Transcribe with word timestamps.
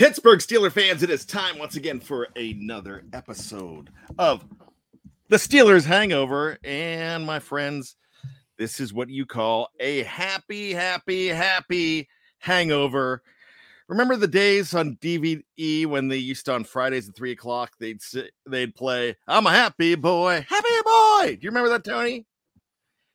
Pittsburgh 0.00 0.38
Steeler 0.38 0.72
fans, 0.72 1.02
it 1.02 1.10
is 1.10 1.26
time 1.26 1.58
once 1.58 1.76
again 1.76 2.00
for 2.00 2.28
another 2.34 3.04
episode 3.12 3.90
of 4.18 4.42
the 5.28 5.36
Steelers 5.36 5.84
Hangover. 5.84 6.56
And 6.64 7.26
my 7.26 7.38
friends, 7.38 7.96
this 8.56 8.80
is 8.80 8.94
what 8.94 9.10
you 9.10 9.26
call 9.26 9.68
a 9.78 10.04
happy, 10.04 10.72
happy, 10.72 11.26
happy 11.26 12.08
hangover. 12.38 13.22
Remember 13.88 14.16
the 14.16 14.26
days 14.26 14.72
on 14.72 14.96
DVE 15.02 15.84
when 15.84 16.08
they 16.08 16.16
used 16.16 16.46
to 16.46 16.54
on 16.54 16.64
Fridays 16.64 17.10
at 17.10 17.14
three 17.14 17.32
o'clock 17.32 17.72
they'd 17.78 18.00
sit, 18.00 18.30
they'd 18.48 18.74
play 18.74 19.18
"I'm 19.28 19.46
a 19.46 19.50
happy 19.50 19.96
boy, 19.96 20.46
happy 20.48 20.68
boy." 20.82 21.36
Do 21.38 21.40
you 21.42 21.50
remember 21.50 21.68
that, 21.68 21.84
Tony? 21.84 22.24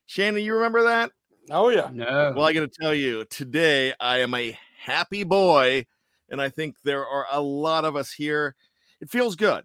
Shannon, 0.06 0.44
you 0.44 0.54
remember 0.54 0.84
that? 0.84 1.10
Oh 1.50 1.68
yeah. 1.68 1.90
No. 1.92 2.32
Well, 2.36 2.46
I 2.46 2.52
got 2.52 2.60
to 2.60 2.68
tell 2.68 2.94
you, 2.94 3.24
today 3.24 3.92
I 3.98 4.18
am 4.18 4.34
a 4.34 4.56
happy 4.78 5.24
boy, 5.24 5.86
and 6.30 6.40
I 6.40 6.48
think 6.48 6.76
there 6.82 7.06
are 7.06 7.26
a 7.30 7.40
lot 7.40 7.84
of 7.84 7.96
us 7.96 8.12
here. 8.12 8.54
It 9.00 9.10
feels 9.10 9.36
good. 9.36 9.64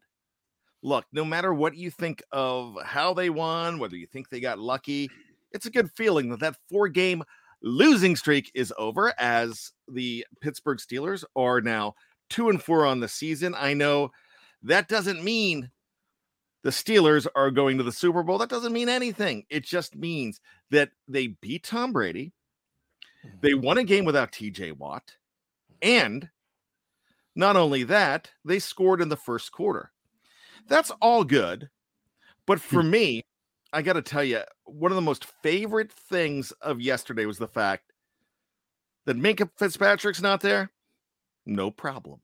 Look, 0.83 1.05
no 1.11 1.23
matter 1.23 1.53
what 1.53 1.75
you 1.75 1.91
think 1.91 2.23
of 2.31 2.75
how 2.83 3.13
they 3.13 3.29
won, 3.29 3.79
whether 3.79 3.95
you 3.95 4.07
think 4.07 4.29
they 4.29 4.39
got 4.39 4.59
lucky, 4.59 5.09
it's 5.51 5.65
a 5.65 5.71
good 5.71 5.91
feeling 5.91 6.29
that 6.29 6.39
that 6.39 6.57
four 6.69 6.87
game 6.87 7.23
losing 7.61 8.15
streak 8.15 8.51
is 8.55 8.73
over 8.77 9.13
as 9.19 9.71
the 9.87 10.25
Pittsburgh 10.41 10.79
Steelers 10.79 11.23
are 11.35 11.61
now 11.61 11.93
two 12.29 12.49
and 12.49 12.61
four 12.61 12.85
on 12.85 12.99
the 12.99 13.07
season. 13.07 13.53
I 13.55 13.73
know 13.73 14.11
that 14.63 14.87
doesn't 14.87 15.23
mean 15.23 15.69
the 16.63 16.69
Steelers 16.69 17.27
are 17.35 17.51
going 17.51 17.77
to 17.77 17.83
the 17.83 17.91
Super 17.91 18.23
Bowl. 18.23 18.37
That 18.37 18.49
doesn't 18.49 18.73
mean 18.73 18.89
anything. 18.89 19.45
It 19.49 19.63
just 19.63 19.95
means 19.95 20.39
that 20.69 20.89
they 21.07 21.27
beat 21.27 21.63
Tom 21.63 21.91
Brady. 21.91 22.33
They 23.41 23.51
mm-hmm. 23.51 23.65
won 23.65 23.77
a 23.77 23.83
game 23.83 24.05
without 24.05 24.31
TJ 24.31 24.77
Watt. 24.77 25.15
And 25.81 26.29
not 27.35 27.55
only 27.55 27.83
that, 27.83 28.31
they 28.43 28.59
scored 28.59 29.01
in 29.01 29.09
the 29.09 29.15
first 29.15 29.51
quarter. 29.51 29.91
That's 30.67 30.91
all 31.01 31.23
good. 31.23 31.69
But 32.45 32.59
hmm. 32.59 32.75
for 32.75 32.83
me, 32.83 33.23
I 33.73 33.81
got 33.81 33.93
to 33.93 34.01
tell 34.01 34.23
you, 34.23 34.41
one 34.65 34.91
of 34.91 34.95
the 34.95 35.01
most 35.01 35.25
favorite 35.41 35.91
things 35.91 36.51
of 36.61 36.81
yesterday 36.81 37.25
was 37.25 37.37
the 37.37 37.47
fact 37.47 37.91
that 39.05 39.17
Minkah 39.17 39.49
Fitzpatrick's 39.57 40.21
not 40.21 40.41
there. 40.41 40.71
No 41.45 41.71
problem. 41.71 42.19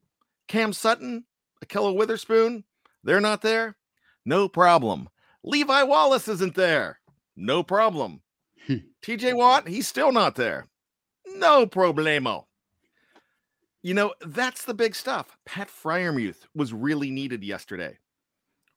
Cam 0.47 0.73
Sutton, 0.73 1.25
Ahkello 1.63 1.95
Witherspoon, 1.95 2.63
they're 3.03 3.21
not 3.21 3.41
there. 3.41 3.77
No 4.25 4.47
problem. 4.49 5.09
Levi 5.43 5.83
Wallace 5.83 6.27
isn't 6.27 6.55
there. 6.55 6.99
No 7.35 7.63
problem. 7.63 8.21
Hmm. 8.65 8.75
TJ 9.01 9.35
Watt, 9.35 9.67
he's 9.67 9.87
still 9.87 10.11
not 10.11 10.35
there. 10.35 10.67
No 11.25 11.65
problemo. 11.65 12.46
You 13.87 13.93
know, 13.93 14.13
that's 14.19 14.65
the 14.65 14.73
big 14.73 14.95
stuff. 14.95 15.37
Pat 15.45 15.69
Freiermuth 15.69 16.39
was 16.53 16.73
really 16.73 17.09
needed 17.09 17.41
yesterday. 17.41 17.97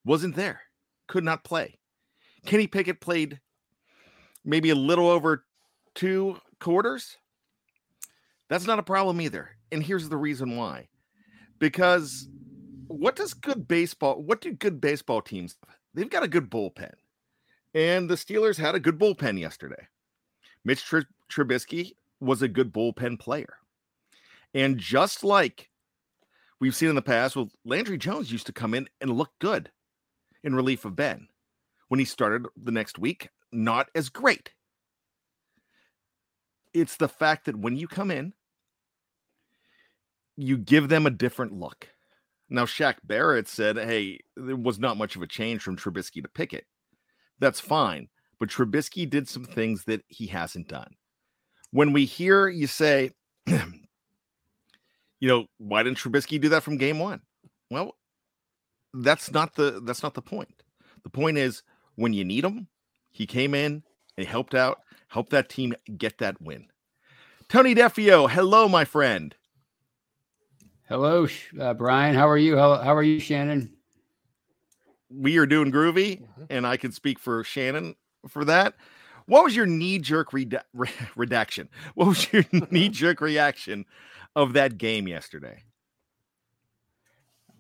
Wasn't 0.05 0.37
there. 0.37 0.61
Could 1.09 1.25
not 1.25 1.43
play. 1.43 1.81
Kenny 2.47 2.69
Pickett 2.69 3.01
played 3.01 3.41
maybe 4.45 4.71
a 4.71 4.77
little 4.77 5.09
over 5.09 5.47
two 5.97 6.37
quarters. 6.61 7.17
That's 8.49 8.69
not 8.69 8.79
a 8.79 8.85
problem 8.85 9.21
either. 9.21 9.51
And 9.73 9.83
here's 9.83 10.09
the 10.09 10.17
reason 10.17 10.57
why. 10.57 10.87
Because 11.59 12.29
what 12.87 13.17
does 13.17 13.35
good 13.35 13.67
baseball, 13.67 14.23
what 14.23 14.41
do 14.41 14.53
good 14.53 14.81
baseball 14.81 15.23
teams? 15.23 15.57
They've 15.93 16.09
got 16.09 16.23
a 16.23 16.29
good 16.29 16.49
bullpen. 16.49 16.93
And 17.75 18.09
the 18.09 18.15
Steelers 18.15 18.59
had 18.59 18.77
a 18.77 18.81
good 18.81 19.01
bullpen 19.01 19.41
yesterday. 19.41 19.89
Mitch 20.65 20.85
Tr- 20.85 21.01
Trubisky 21.29 21.97
was 22.21 22.43
a 22.43 22.49
good 22.49 22.73
bullpen 22.73 23.19
player. 23.19 23.57
And 24.55 24.79
just 24.79 25.23
like 25.25 25.71
we've 26.61 26.75
seen 26.75 26.89
in 26.89 26.95
the 26.95 27.03
past, 27.03 27.37
well, 27.37 27.51
Landry 27.65 27.99
Jones 27.99 28.33
used 28.33 28.47
to 28.47 28.53
come 28.53 28.75
in 28.75 28.89
and 29.01 29.17
look 29.17 29.31
good 29.41 29.71
in 30.43 30.55
relief 30.55 30.85
of 30.85 30.97
Ben. 30.97 31.29
When 31.89 31.99
he 31.99 32.05
started 32.05 32.47
the 32.57 32.71
next 32.71 32.99
week, 32.99 33.31
not 33.53 33.89
as 33.95 34.09
great. 34.09 34.53
It's 36.73 36.97
the 36.97 37.09
fact 37.09 37.47
that 37.47 37.57
when 37.57 37.77
you 37.77 37.89
come 37.89 38.11
in, 38.13 38.33
you 40.37 40.57
give 40.57 40.89
them 40.89 41.07
a 41.07 41.11
different 41.11 41.53
look. 41.53 41.89
Now, 42.49 42.65
Shaq 42.65 42.97
Barrett 43.05 43.49
said, 43.49 43.77
hey, 43.77 44.21
there 44.37 44.57
was 44.57 44.79
not 44.79 44.97
much 44.97 45.17
of 45.17 45.23
a 45.23 45.27
change 45.27 45.63
from 45.63 45.77
Trubisky 45.77 46.23
to 46.23 46.29
Pickett. 46.29 46.67
That's 47.39 47.61
fine. 47.61 48.09
But 48.39 48.49
Trubisky 48.49 49.09
did 49.09 49.29
some 49.29 49.45
things 49.45 49.85
that 49.85 50.03
he 50.09 50.27
hasn't 50.27 50.69
done. 50.69 50.95
When 51.71 51.93
we 51.93 52.05
hear 52.05 52.49
you 52.49 52.67
say, 52.67 53.13
you 55.21 55.29
know, 55.29 55.47
why 55.59 55.83
didn't 55.83 55.99
Trubisky 55.99 56.41
do 56.41 56.49
that 56.49 56.63
from 56.63 56.79
game 56.79 56.99
one? 56.99 57.21
Well, 57.71 57.95
that's 58.93 59.31
not 59.31 59.55
the 59.55 59.81
that's 59.85 60.03
not 60.03 60.15
the 60.15 60.23
point. 60.23 60.63
The 61.05 61.11
point 61.11 61.39
is 61.39 61.63
when 61.95 62.13
you 62.13 62.25
need 62.25 62.45
him, 62.45 62.67
he 63.11 63.27
came 63.27 63.55
in 63.55 63.73
and 63.75 63.83
he 64.17 64.25
helped 64.25 64.55
out, 64.55 64.81
helped 65.09 65.31
that 65.31 65.49
team 65.49 65.75
get 65.97 66.19
that 66.19 66.41
win. 66.41 66.67
Tony 67.49 67.75
Defeo, 67.75 68.29
hello, 68.31 68.69
my 68.69 68.85
friend. 68.85 69.35
Hello, 70.89 71.29
uh, 71.61 71.75
Bryan. 71.75 72.17
How 72.17 72.29
are 72.29 72.39
you? 72.39 72.57
How, 72.57 72.77
how 72.79 72.95
are 72.95 73.03
you, 73.03 73.21
Shannon? 73.21 73.73
We 75.09 75.37
are 75.39 75.47
doing 75.47 75.71
groovy, 75.71 76.23
and 76.49 76.67
I 76.67 76.77
can 76.77 76.93
speak 76.93 77.19
for 77.19 77.45
Shannon 77.45 77.95
for 78.29 78.45
that. 78.45 78.75
What 79.27 79.45
was 79.45 79.55
your 79.55 79.67
knee 79.67 79.99
jerk 79.99 80.33
reda- 80.33 80.65
re- 80.75 80.91
redaction? 81.17 81.69
What 81.95 82.09
was 82.09 82.33
your 82.33 82.45
knee 82.71 82.89
jerk 82.89 83.21
reaction 83.21 83.85
of 84.37 84.55
that 84.55 84.79
game 84.79 85.09
yesterday? 85.09 85.65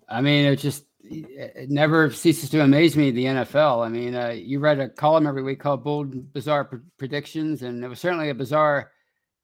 I 0.08 0.20
mean, 0.20 0.46
it 0.46 0.56
just 0.56 0.84
it 1.02 1.70
never 1.70 2.10
ceases 2.10 2.50
to 2.50 2.60
amaze 2.60 2.96
me 2.96 3.10
the 3.10 3.24
NFL. 3.24 3.84
I 3.84 3.88
mean, 3.88 4.14
uh, 4.14 4.28
you 4.28 4.58
read 4.58 4.80
a 4.80 4.88
column 4.88 5.26
every 5.26 5.42
week 5.42 5.60
called 5.60 5.84
"Bold 5.84 6.32
Bizarre 6.32 6.64
P- 6.64 6.78
Predictions," 6.98 7.62
and 7.62 7.84
it 7.84 7.88
was 7.88 8.00
certainly 8.00 8.30
a 8.30 8.34
bizarre 8.34 8.90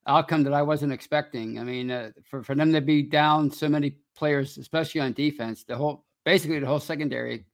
outcome 0.07 0.43
that 0.45 0.53
I 0.53 0.63
wasn't 0.63 0.93
expecting. 0.93 1.59
I 1.59 1.65
mean, 1.65 1.91
uh, 1.91 2.11
for 2.25 2.43
for 2.43 2.55
them 2.55 2.73
to 2.73 2.81
be 2.81 3.03
down 3.03 3.51
so 3.51 3.69
many 3.69 3.97
players, 4.17 4.59
especially 4.59 5.01
on 5.01 5.13
defense, 5.13 5.65
the 5.65 5.77
whole 5.77 6.05
basically 6.25 6.59
the 6.59 6.67
whole 6.67 6.81
secondary, 6.81 7.47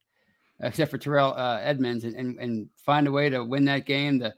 except 0.60 0.90
for 0.90 0.98
Terrell 0.98 1.34
uh, 1.34 1.60
Edmunds, 1.62 2.04
and, 2.04 2.16
and 2.16 2.38
and 2.38 2.68
find 2.76 3.06
a 3.06 3.12
way 3.12 3.28
to 3.30 3.44
win 3.44 3.64
that 3.66 3.86
game. 3.86 4.18
The 4.18 4.34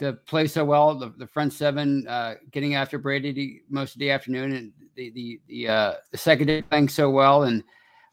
to 0.00 0.14
play 0.14 0.46
so 0.46 0.64
well, 0.64 0.98
the, 0.98 1.12
the 1.18 1.26
front 1.26 1.52
seven 1.52 2.06
uh, 2.08 2.34
getting 2.50 2.74
after 2.74 2.98
Brady 2.98 3.60
most 3.68 3.94
of 3.94 4.00
the 4.00 4.10
afternoon, 4.10 4.52
and 4.52 4.72
the 4.96 5.10
the 5.10 5.40
the, 5.46 5.68
uh, 5.68 5.94
the 6.10 6.18
secondary 6.18 6.62
playing 6.62 6.88
so 6.88 7.10
well, 7.10 7.44
and 7.44 7.62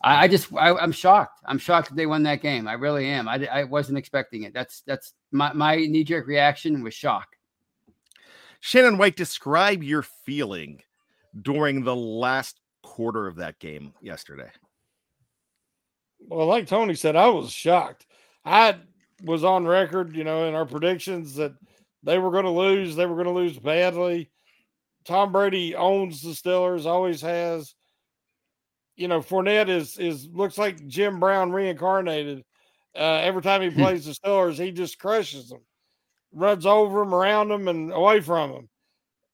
I, 0.01 0.23
I 0.23 0.27
just 0.27 0.53
I, 0.53 0.71
am 0.83 0.91
shocked. 0.91 1.39
I'm 1.45 1.57
shocked 1.57 1.89
that 1.89 1.95
they 1.95 2.05
won 2.05 2.23
that 2.23 2.41
game. 2.41 2.67
I 2.67 2.73
really 2.73 3.07
am. 3.07 3.29
I, 3.29 3.47
I 3.47 3.63
wasn't 3.63 3.97
expecting 3.97 4.43
it. 4.43 4.53
That's 4.53 4.81
that's 4.81 5.13
my 5.31 5.53
my 5.53 5.77
knee 5.77 6.03
jerk 6.03 6.27
reaction 6.27 6.83
was 6.83 6.93
shock. 6.93 7.27
Shannon 8.59 8.97
White, 8.97 9.15
describe 9.15 9.81
your 9.81 10.01
feeling 10.01 10.81
during 11.41 11.83
the 11.83 11.95
last 11.95 12.59
quarter 12.83 13.27
of 13.27 13.37
that 13.37 13.59
game 13.59 13.93
yesterday. 14.01 14.51
Well, 16.19 16.47
like 16.47 16.67
Tony 16.67 16.95
said, 16.95 17.15
I 17.15 17.29
was 17.29 17.51
shocked. 17.51 18.07
I 18.43 18.75
was 19.23 19.43
on 19.43 19.65
record, 19.65 20.15
you 20.15 20.23
know, 20.23 20.47
in 20.47 20.55
our 20.55 20.65
predictions 20.65 21.35
that 21.35 21.53
they 22.07 22.17
were 22.17 22.31
going 22.31 22.45
to 22.45 22.51
lose. 22.51 22.95
They 22.95 23.05
were 23.05 23.21
going 23.21 23.27
to 23.27 23.33
lose 23.33 23.59
badly. 23.59 24.31
Tom 25.03 25.33
Brady 25.33 25.75
owns 25.75 26.21
the 26.21 26.29
Steelers, 26.29 26.85
always 26.85 27.19
has. 27.19 27.75
You 28.95 29.09
know, 29.09 29.19
Fournette 29.19 29.67
is 29.67 29.99
is 29.99 30.25
looks 30.31 30.57
like 30.57 30.87
Jim 30.87 31.19
Brown 31.19 31.51
reincarnated. 31.51 32.45
Uh, 32.95 33.19
every 33.21 33.41
time 33.41 33.61
he 33.61 33.69
plays 33.69 34.05
the 34.05 34.13
Steelers, 34.13 34.57
he 34.57 34.71
just 34.71 34.97
crushes 34.97 35.49
them, 35.49 35.59
runs 36.31 36.65
over 36.65 36.99
them, 36.99 37.13
around 37.13 37.49
them, 37.49 37.67
and 37.67 37.91
away 37.91 38.21
from 38.21 38.53
them. 38.53 38.69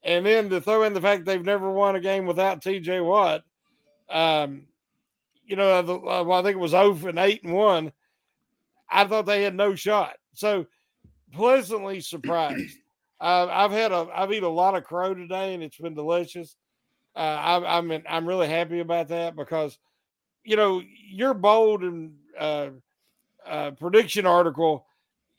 And 0.02 0.26
then 0.26 0.50
to 0.50 0.60
throw 0.60 0.82
in 0.82 0.94
the 0.94 1.00
fact 1.00 1.26
they've 1.26 1.46
never 1.46 1.72
won 1.72 1.96
a 1.96 2.02
game 2.02 2.26
without 2.26 2.64
T.J. 2.64 3.02
Watt, 3.02 3.44
um, 4.10 4.64
you 5.46 5.56
know, 5.56 5.82
the, 5.84 5.94
uh, 5.94 6.24
well, 6.24 6.40
I 6.40 6.42
think 6.42 6.56
it 6.56 6.60
was 6.60 6.72
0 6.72 6.98
and 7.08 7.20
8 7.20 7.44
and 7.44 7.54
1. 7.54 7.92
I 8.90 9.06
thought 9.06 9.28
they 9.28 9.44
had 9.44 9.56
no 9.56 9.76
shot. 9.76 10.16
So 10.34 10.66
pleasantly 11.34 12.00
surprised. 12.00 12.78
Uh, 13.20 13.48
I've 13.50 13.72
had 13.72 13.92
a 13.92 14.08
I've 14.14 14.32
eaten 14.32 14.44
a 14.44 14.50
lot 14.50 14.76
of 14.76 14.84
crow 14.84 15.14
today, 15.14 15.54
and 15.54 15.64
it's 15.64 15.78
been 15.78 15.96
delicious. 15.96 16.56
Uh, 17.16 17.20
I, 17.20 17.78
I'm 17.78 17.92
in, 17.92 18.04
I'm 18.10 18.28
really 18.28 18.50
happy 18.50 18.80
about 18.80 19.10
that 19.10 19.36
because, 19.36 19.78
you 20.44 20.56
know, 20.56 20.82
your 21.10 21.34
bold 21.34 21.84
and 21.84 22.16
uh, 22.38 22.70
uh, 23.46 23.72
prediction 23.72 24.26
article. 24.26 24.86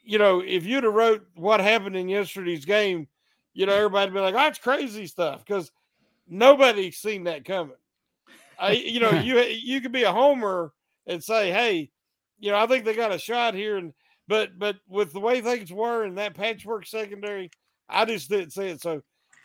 You 0.03 0.19
know, 0.19 0.41
if 0.41 0.65
you'd 0.65 0.85
have 0.85 0.95
wrote 0.95 1.27
what 1.35 1.61
happened 1.61 1.97
in 1.97 2.09
yesterday's 2.09 2.65
game, 2.65 3.09
you 3.55 3.67
know, 3.67 3.75
everybody'd 3.75 4.15
be 4.15 4.21
like, 4.21 4.35
"Oh, 4.35 4.39
that's 4.39 4.59
crazy 4.59 5.07
stuff," 5.07 5.45
because 5.45 5.71
nobody's 6.29 6.99
seen 6.99 7.25
that 7.25 7.45
coming. 7.45 7.77
I, 8.59 8.73
you 8.73 9.01
know, 9.01 9.11
you 9.21 9.41
you 9.41 9.81
could 9.81 9.93
be 9.93 10.05
a 10.05 10.13
homer 10.13 10.73
and 11.07 11.23
say, 11.23 11.51
"Hey, 11.51 11.91
you 12.39 12.51
know, 12.51 12.59
I 12.59 12.67
think 12.67 12.85
they 12.85 12.95
got 12.95 13.15
a 13.15 13.19
shot 13.19 13.55
here," 13.55 13.77
and 13.77 13.93
but 14.29 14.59
but 14.59 14.77
with 14.89 15.13
the 15.13 15.21
way 15.21 15.41
things 15.41 15.73
were 15.73 16.05
in 16.05 16.15
that 16.17 16.35
patchwork 16.35 16.87
secondary, 16.87 17.51
I 17.89 18.05
just 18.05 18.31
didn't 18.31 18.53
see 18.53 18.69
it. 18.69 18.81
So, 18.81 19.03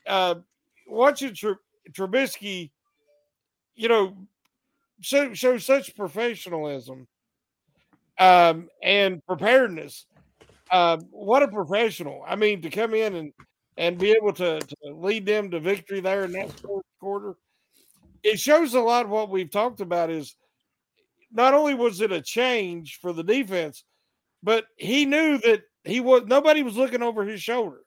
uh, 0.08 0.36
watching 0.88 1.34
Tr- 1.34 1.54
Trubisky, 1.92 2.72
you 3.76 3.90
know, 3.90 4.16
show, 5.02 5.34
show 5.34 5.58
such 5.58 5.96
professionalism 5.96 7.08
um, 8.18 8.70
and 8.84 9.26
preparedness. 9.26 10.06
Uh, 10.72 10.98
what 11.12 11.44
a 11.44 11.48
professional! 11.48 12.24
I 12.28 12.36
mean, 12.36 12.62
to 12.62 12.70
come 12.70 12.94
in 12.94 13.16
and 13.16 13.34
and 13.78 13.98
be 13.98 14.12
able 14.12 14.34
to, 14.34 14.60
to 14.60 14.76
lead 14.94 15.26
them 15.26 15.50
to 15.52 15.60
victory 15.60 16.02
there 16.02 16.26
in 16.26 16.34
that 16.34 16.52
fourth 16.60 16.86
quarter, 17.00 17.36
it 18.24 18.40
shows 18.40 18.74
a 18.74 18.80
lot. 18.80 19.08
What 19.08 19.30
we've 19.30 19.50
talked 19.50 19.82
about 19.82 20.10
is 20.10 20.36
not 21.32 21.54
only 21.54 21.74
was 21.74 22.02
it 22.02 22.12
a 22.12 22.22
change 22.22 23.00
for 23.02 23.14
the 23.14 23.24
defense, 23.24 23.84
but 24.44 24.66
he 24.78 25.06
knew 25.06 25.38
that 25.40 25.64
he 25.84 26.00
was 26.00 26.24
nobody 26.26 26.64
was 26.64 26.78
looking 26.78 27.04
over 27.04 27.24
his 27.24 27.42
shoulder. 27.42 27.82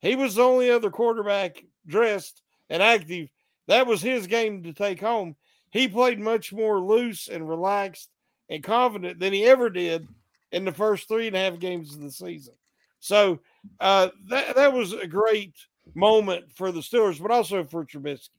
He 0.00 0.16
was 0.16 0.34
the 0.34 0.42
only 0.42 0.70
other 0.70 0.90
quarterback 0.90 1.64
dressed 1.86 2.42
and 2.68 2.82
active. 2.82 3.28
That 3.68 3.86
was 3.86 4.00
his 4.00 4.26
game 4.26 4.62
to 4.62 4.72
take 4.72 5.00
home. 5.00 5.36
He 5.70 5.88
played 5.88 6.20
much 6.20 6.52
more 6.52 6.80
loose 6.80 7.28
and 7.28 7.48
relaxed 7.48 8.10
and 8.48 8.62
confident 8.62 9.18
than 9.18 9.32
he 9.32 9.44
ever 9.44 9.70
did 9.70 10.06
in 10.52 10.64
the 10.64 10.72
first 10.72 11.08
three 11.08 11.26
and 11.26 11.36
a 11.36 11.40
half 11.40 11.58
games 11.58 11.94
of 11.94 12.00
the 12.00 12.10
season. 12.10 12.54
So 13.00 13.40
uh, 13.80 14.08
that 14.28 14.56
that 14.56 14.72
was 14.72 14.92
a 14.92 15.06
great 15.06 15.54
moment 15.94 16.52
for 16.54 16.72
the 16.72 16.80
Steelers, 16.80 17.20
but 17.20 17.30
also 17.30 17.64
for 17.64 17.84
Trubisky. 17.84 18.30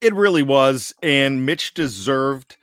It 0.00 0.14
really 0.14 0.42
was, 0.42 0.94
and 1.02 1.44
Mitch 1.44 1.74
deserved 1.74 2.56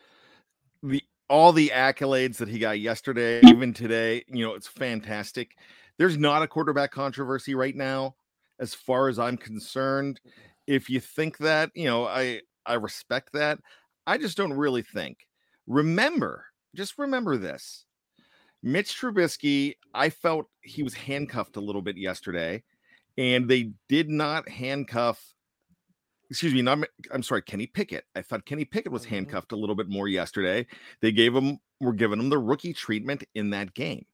the 0.81 1.03
all 1.29 1.51
the 1.51 1.71
accolades 1.73 2.37
that 2.37 2.47
he 2.47 2.59
got 2.59 2.79
yesterday, 2.79 3.41
even 3.45 3.73
today. 3.73 4.23
You 4.27 4.45
know, 4.45 4.53
it's 4.53 4.67
fantastic. 4.67 5.51
There's 5.97 6.17
not 6.17 6.43
a 6.43 6.47
quarterback 6.47 6.91
controversy 6.91 7.55
right 7.55 7.75
now, 7.75 8.15
as 8.59 8.73
far 8.73 9.09
as 9.09 9.19
I'm 9.19 9.37
concerned. 9.37 10.19
If 10.67 10.89
you 10.89 10.99
think 10.99 11.37
that, 11.39 11.71
you 11.75 11.85
know, 11.85 12.05
I 12.05 12.41
I 12.65 12.75
respect 12.75 13.33
that. 13.33 13.59
I 14.05 14.17
just 14.17 14.37
don't 14.37 14.53
really 14.53 14.83
think. 14.83 15.19
Remember, 15.65 16.45
just 16.75 16.97
remember 16.97 17.37
this. 17.37 17.85
Mitch 18.63 18.99
Trubisky, 18.99 19.75
I 19.93 20.09
felt 20.09 20.47
he 20.61 20.83
was 20.83 20.93
handcuffed 20.93 21.57
a 21.57 21.61
little 21.61 21.81
bit 21.81 21.97
yesterday, 21.97 22.63
and 23.17 23.47
they 23.47 23.71
did 23.87 24.09
not 24.09 24.49
handcuff 24.49 25.21
excuse 26.29 26.53
me, 26.53 26.61
not, 26.61 26.79
I'm 27.11 27.23
sorry, 27.23 27.41
Kenny 27.41 27.67
Pickett. 27.67 28.05
I 28.15 28.21
thought 28.21 28.45
Kenny 28.45 28.65
Pickett 28.65 28.91
was 28.91 29.03
mm-hmm. 29.03 29.15
handcuffed 29.15 29.51
a 29.51 29.57
little 29.57 29.75
bit 29.75 29.89
more 29.89 30.07
yesterday. 30.07 30.67
They 31.01 31.11
gave 31.11 31.35
him, 31.35 31.59
were 31.79 31.93
giving 31.93 32.19
him 32.19 32.29
the 32.29 32.37
rookie 32.37 32.73
treatment 32.73 33.23
in 33.35 33.51
that 33.51 33.73
game. 33.73 34.05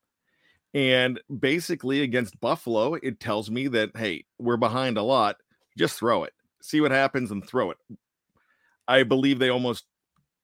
And 0.73 1.19
basically, 1.39 2.01
against 2.01 2.39
Buffalo, 2.39 2.95
it 2.95 3.19
tells 3.19 3.51
me 3.51 3.67
that, 3.67 3.91
hey, 3.95 4.25
we're 4.39 4.57
behind 4.57 4.97
a 4.97 5.03
lot. 5.03 5.37
Just 5.77 5.97
throw 5.97 6.23
it, 6.23 6.33
see 6.61 6.81
what 6.81 6.91
happens, 6.91 7.31
and 7.31 7.45
throw 7.45 7.71
it. 7.71 7.77
I 8.87 9.03
believe 9.03 9.39
they 9.39 9.49
almost 9.49 9.85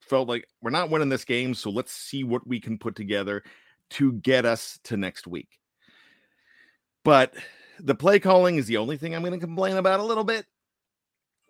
felt 0.02 0.28
like 0.28 0.48
we're 0.62 0.72
not 0.72 0.90
winning 0.90 1.10
this 1.10 1.26
game. 1.26 1.54
So 1.54 1.70
let's 1.70 1.92
see 1.92 2.24
what 2.24 2.46
we 2.48 2.60
can 2.60 2.78
put 2.78 2.96
together 2.96 3.44
to 3.92 4.14
get 4.14 4.46
us 4.46 4.80
to 4.86 4.98
next 4.98 5.28
week. 5.28 5.60
But 7.04 7.34
the 7.80 7.96
play 7.96 8.20
calling 8.20 8.58
is 8.58 8.68
the 8.68 8.78
only 8.78 8.98
thing 8.98 9.16
I'm 9.16 9.24
going 9.24 9.40
to 9.40 9.46
complain 9.46 9.78
about 9.78 10.00
a 10.00 10.04
little 10.04 10.24
bit. 10.24 10.46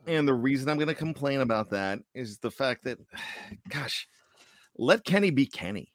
And 0.07 0.27
the 0.27 0.33
reason 0.33 0.69
I'm 0.69 0.77
going 0.77 0.87
to 0.87 0.95
complain 0.95 1.41
about 1.41 1.69
that 1.71 1.99
is 2.13 2.37
the 2.37 2.51
fact 2.51 2.83
that, 2.85 2.99
gosh, 3.69 4.07
let 4.77 5.03
Kenny 5.03 5.29
be 5.29 5.45
Kenny. 5.45 5.91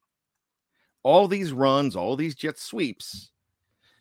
All 1.03 1.29
these 1.29 1.53
runs, 1.53 1.97
all 1.97 2.17
these 2.17 2.35
jet 2.35 2.59
sweeps, 2.59 3.31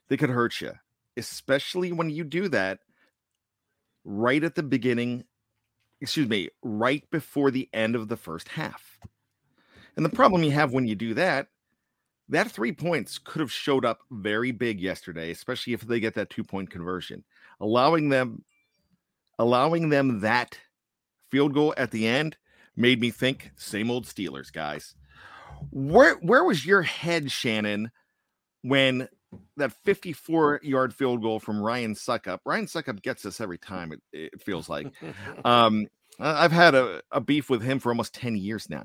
they 0.07 0.17
could 0.17 0.29
hurt 0.29 0.61
you, 0.61 0.71
especially 1.17 1.91
when 1.91 2.09
you 2.09 2.23
do 2.23 2.47
that 2.49 2.79
right 4.05 4.43
at 4.43 4.55
the 4.55 4.63
beginning, 4.63 5.23
excuse 6.01 6.27
me, 6.27 6.49
right 6.61 7.03
before 7.11 7.51
the 7.51 7.69
end 7.73 7.95
of 7.95 8.07
the 8.07 8.17
first 8.17 8.47
half. 8.47 8.99
And 9.95 10.05
the 10.05 10.09
problem 10.09 10.43
you 10.43 10.51
have 10.51 10.73
when 10.73 10.87
you 10.87 10.95
do 10.95 11.13
that, 11.15 11.47
that 12.29 12.51
three 12.51 12.71
points 12.71 13.17
could 13.17 13.41
have 13.41 13.51
showed 13.51 13.85
up 13.85 13.99
very 14.09 14.51
big 14.51 14.79
yesterday, 14.79 15.31
especially 15.31 15.73
if 15.73 15.81
they 15.81 15.99
get 15.99 16.15
that 16.15 16.29
two 16.29 16.43
point 16.43 16.69
conversion, 16.69 17.23
allowing 17.59 18.09
them 18.09 18.43
allowing 19.43 19.89
them 19.89 20.21
that 20.21 20.57
field 21.29 21.53
goal 21.53 21.73
at 21.75 21.91
the 21.91 22.07
end 22.07 22.37
made 22.77 23.01
me 23.01 23.11
think 23.11 23.51
same 23.57 23.91
old 23.91 24.05
Steelers 24.05 24.51
guys. 24.51 24.95
Where 25.69 26.15
where 26.15 26.45
was 26.45 26.65
your 26.65 26.81
head, 26.81 27.29
Shannon, 27.29 27.91
when 28.61 29.09
that 29.57 29.73
54 29.83 30.61
yard 30.63 30.93
field 30.93 31.21
goal 31.21 31.39
from 31.39 31.61
Ryan 31.61 31.93
Succop? 31.93 32.39
Ryan 32.45 32.67
Succop 32.67 33.01
gets 33.01 33.25
us 33.25 33.41
every 33.41 33.57
time. 33.57 33.91
It, 33.91 34.01
it 34.13 34.41
feels 34.41 34.69
like. 34.69 34.87
um, 35.45 35.87
I've 36.19 36.51
had 36.51 36.73
a, 36.73 37.01
a 37.11 37.19
beef 37.19 37.49
with 37.49 37.61
him 37.63 37.79
for 37.79 37.89
almost 37.89 38.13
10 38.13 38.37
years 38.37 38.69
now. 38.69 38.83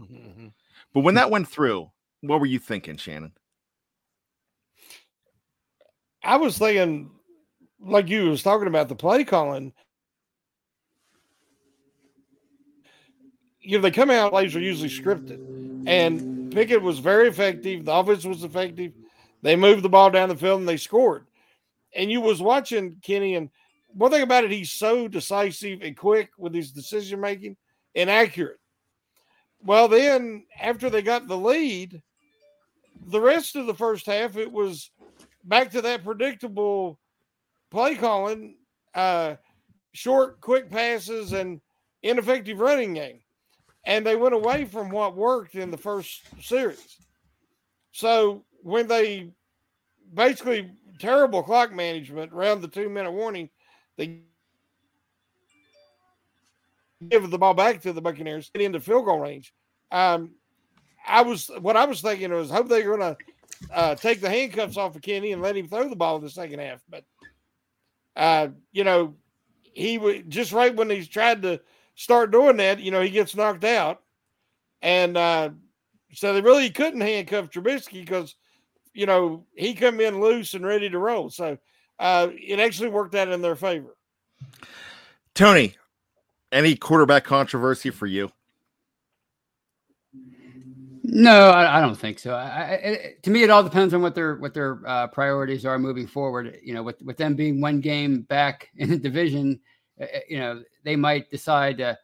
But 0.94 1.00
when 1.00 1.16
that 1.16 1.30
went 1.30 1.46
through, 1.46 1.90
what 2.22 2.40
were 2.40 2.46
you 2.46 2.58
thinking, 2.58 2.96
Shannon? 2.96 3.32
I 6.24 6.38
was 6.38 6.56
thinking, 6.56 7.10
like 7.80 8.08
you 8.08 8.30
was 8.30 8.42
talking 8.42 8.66
about 8.66 8.88
the 8.88 8.96
play 8.96 9.24
calling. 9.24 9.74
You 13.60 13.78
know, 13.78 13.82
they 13.82 13.90
come 13.90 14.10
out 14.10 14.30
plays 14.30 14.54
are 14.54 14.60
usually 14.60 14.88
scripted, 14.88 15.86
and 15.86 16.52
Pickett 16.52 16.80
was 16.82 16.98
very 16.98 17.28
effective. 17.28 17.84
The 17.84 17.92
offense 17.92 18.24
was 18.24 18.44
effective. 18.44 18.92
They 19.42 19.56
moved 19.56 19.82
the 19.82 19.88
ball 19.88 20.10
down 20.10 20.28
the 20.28 20.36
field 20.36 20.60
and 20.60 20.68
they 20.68 20.76
scored. 20.76 21.26
and 21.94 22.10
you 22.10 22.20
was 22.20 22.40
watching 22.40 22.96
Kenny, 23.02 23.34
and 23.34 23.50
one 23.88 24.10
thing 24.10 24.22
about 24.22 24.44
it, 24.44 24.50
he's 24.50 24.70
so 24.70 25.08
decisive 25.08 25.82
and 25.82 25.96
quick 25.96 26.30
with 26.38 26.54
his 26.54 26.70
decision 26.70 27.20
making 27.20 27.56
and 27.94 28.10
accurate. 28.10 28.60
Well, 29.62 29.88
then 29.88 30.44
after 30.60 30.88
they 30.90 31.02
got 31.02 31.26
the 31.26 31.36
lead, 31.36 32.00
the 33.06 33.20
rest 33.20 33.56
of 33.56 33.66
the 33.66 33.74
first 33.74 34.06
half, 34.06 34.36
it 34.36 34.50
was 34.50 34.90
back 35.44 35.70
to 35.72 35.82
that 35.82 36.04
predictable 36.04 36.98
play 37.70 37.96
calling, 37.96 38.56
uh, 38.94 39.36
short, 39.92 40.40
quick 40.40 40.70
passes, 40.70 41.32
and 41.32 41.60
ineffective 42.02 42.60
running 42.60 42.94
game. 42.94 43.20
And 43.85 44.06
they 44.06 44.16
went 44.16 44.35
away 44.35 44.64
from 44.64 44.90
what 44.90 45.16
worked 45.16 45.54
in 45.54 45.70
the 45.70 45.78
first 45.78 46.23
series. 46.40 46.97
So 47.92 48.44
when 48.62 48.87
they 48.87 49.30
basically 50.12 50.70
terrible 50.99 51.42
clock 51.42 51.73
management 51.73 52.32
around 52.32 52.61
the 52.61 52.68
two 52.68 52.88
minute 52.88 53.12
warning, 53.12 53.49
they 53.97 54.20
give 57.08 57.30
the 57.30 57.38
ball 57.38 57.54
back 57.54 57.80
to 57.82 57.92
the 57.92 58.00
Buccaneers, 58.00 58.50
get 58.50 58.62
into 58.62 58.80
field 58.80 59.04
goal 59.04 59.20
range. 59.20 59.54
Um, 59.90 60.32
I 61.06 61.23
was 61.23 61.50
what 61.61 61.76
I 61.76 61.85
was 61.87 62.00
thinking 62.00 62.32
was 62.32 62.50
hope 62.50 62.68
they're 62.68 62.82
going 62.82 63.00
to 63.00 63.16
uh, 63.73 63.94
take 63.94 64.20
the 64.20 64.28
handcuffs 64.28 64.76
off 64.76 64.97
of 64.97 65.02
Kenny 65.02 65.32
and 65.32 65.40
let 65.40 65.56
him 65.56 65.68
throw 65.68 65.88
the 65.88 65.97
ball 65.97 66.16
in 66.16 66.23
the 66.23 66.30
second 66.30 66.58
half. 66.58 66.82
But 66.88 67.04
uh, 68.16 68.49
you 68.73 68.85
know, 68.85 69.14
he 69.62 69.97
would 69.97 70.28
just 70.28 70.52
right 70.52 70.75
when 70.75 70.90
he's 70.90 71.08
tried 71.08 71.42
to 71.42 71.61
start 71.99 72.31
doing 72.31 72.57
that, 72.59 72.78
you 72.78 72.93
know, 72.93 73.02
he 73.02 73.11
gets 73.11 73.35
knocked 73.35 73.64
out, 73.64 74.02
and 74.81 75.17
uh, 75.17 75.50
so 76.12 76.33
they 76.33 76.40
really 76.40 76.71
couldn't 76.71 77.00
handcuff 77.00 77.50
Trubisky 77.50 78.00
because 78.00 78.37
you 78.95 79.05
know 79.05 79.45
he 79.57 79.75
come 79.75 80.00
in 80.00 80.21
loose 80.21 80.55
and 80.55 80.64
ready 80.64 80.88
to 80.88 80.99
roll. 80.99 81.28
So 81.28 81.59
uh, 81.99 82.28
it 82.33 82.61
actually 82.61 82.90
worked 82.90 83.17
out 83.17 83.28
in 83.28 83.43
their 83.43 83.57
favor. 83.57 83.97
Tony, 85.35 85.75
any 86.52 86.76
quarterback 86.76 87.25
controversy 87.25 87.90
for 87.90 88.07
you? 88.07 88.31
No, 91.02 91.50
I, 91.50 91.78
I 91.78 91.81
don't 91.81 91.97
think 91.97 92.19
so. 92.19 92.35
I, 92.35 92.75
I, 92.75 93.14
to 93.23 93.31
me, 93.31 93.43
it 93.43 93.50
all 93.50 93.64
depends 93.64 93.93
on 93.93 94.02
what 94.02 94.14
their 94.14 94.37
what 94.37 94.55
their 94.55 94.81
uh, 94.87 95.09
priorities 95.09 95.67
are 95.67 95.78
moving 95.78 96.07
forward. 96.07 96.61
You 96.62 96.75
know, 96.75 96.85
with 96.85 97.02
with 97.02 97.17
them 97.17 97.35
being 97.35 97.61
one 97.61 97.81
game 97.81 98.23
back 98.23 98.69
in 98.76 98.88
the 98.90 98.99
division, 98.99 99.59
you 100.28 100.38
know, 100.38 100.62
they 100.85 100.97
might 100.97 101.31
decide 101.31 101.78
to 101.78 101.99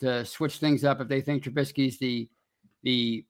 to 0.00 0.24
switch 0.24 0.58
things 0.58 0.84
up 0.84 1.00
if 1.00 1.08
they 1.08 1.20
think 1.20 1.44
Trubisky's 1.44 1.98
the 1.98 2.28
the 2.82 3.24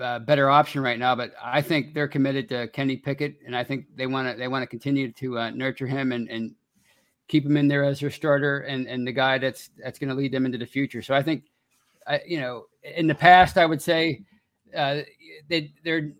uh, 0.00 0.18
better 0.20 0.50
option 0.50 0.82
right 0.82 0.98
now. 0.98 1.14
But 1.14 1.32
I 1.42 1.62
think 1.62 1.94
they're 1.94 2.08
committed 2.08 2.48
to 2.48 2.68
Kenny 2.68 2.96
Pickett, 2.96 3.36
and 3.46 3.56
I 3.56 3.64
think 3.64 3.86
they 3.96 4.06
want 4.06 4.30
to 4.30 4.38
they 4.38 4.48
want 4.48 4.62
to 4.62 4.66
continue 4.66 5.12
to 5.12 5.38
uh, 5.38 5.50
nurture 5.50 5.86
him 5.86 6.12
and 6.12 6.28
and 6.28 6.54
keep 7.28 7.44
him 7.46 7.56
in 7.56 7.68
there 7.68 7.84
as 7.84 8.00
their 8.00 8.10
starter 8.10 8.60
and 8.60 8.86
and 8.86 9.06
the 9.06 9.12
guy 9.12 9.38
that's 9.38 9.70
that's 9.82 9.98
going 9.98 10.10
to 10.10 10.14
lead 10.14 10.32
them 10.32 10.46
into 10.46 10.58
the 10.58 10.66
future. 10.66 11.02
So 11.02 11.14
I 11.14 11.22
think, 11.22 11.44
I, 12.06 12.20
you 12.26 12.40
know, 12.40 12.64
in 12.82 13.06
the 13.06 13.14
past, 13.14 13.56
I 13.56 13.66
would 13.66 13.80
say 13.80 14.24
uh, 14.76 15.00
they 15.48 15.72
they're 15.84 16.12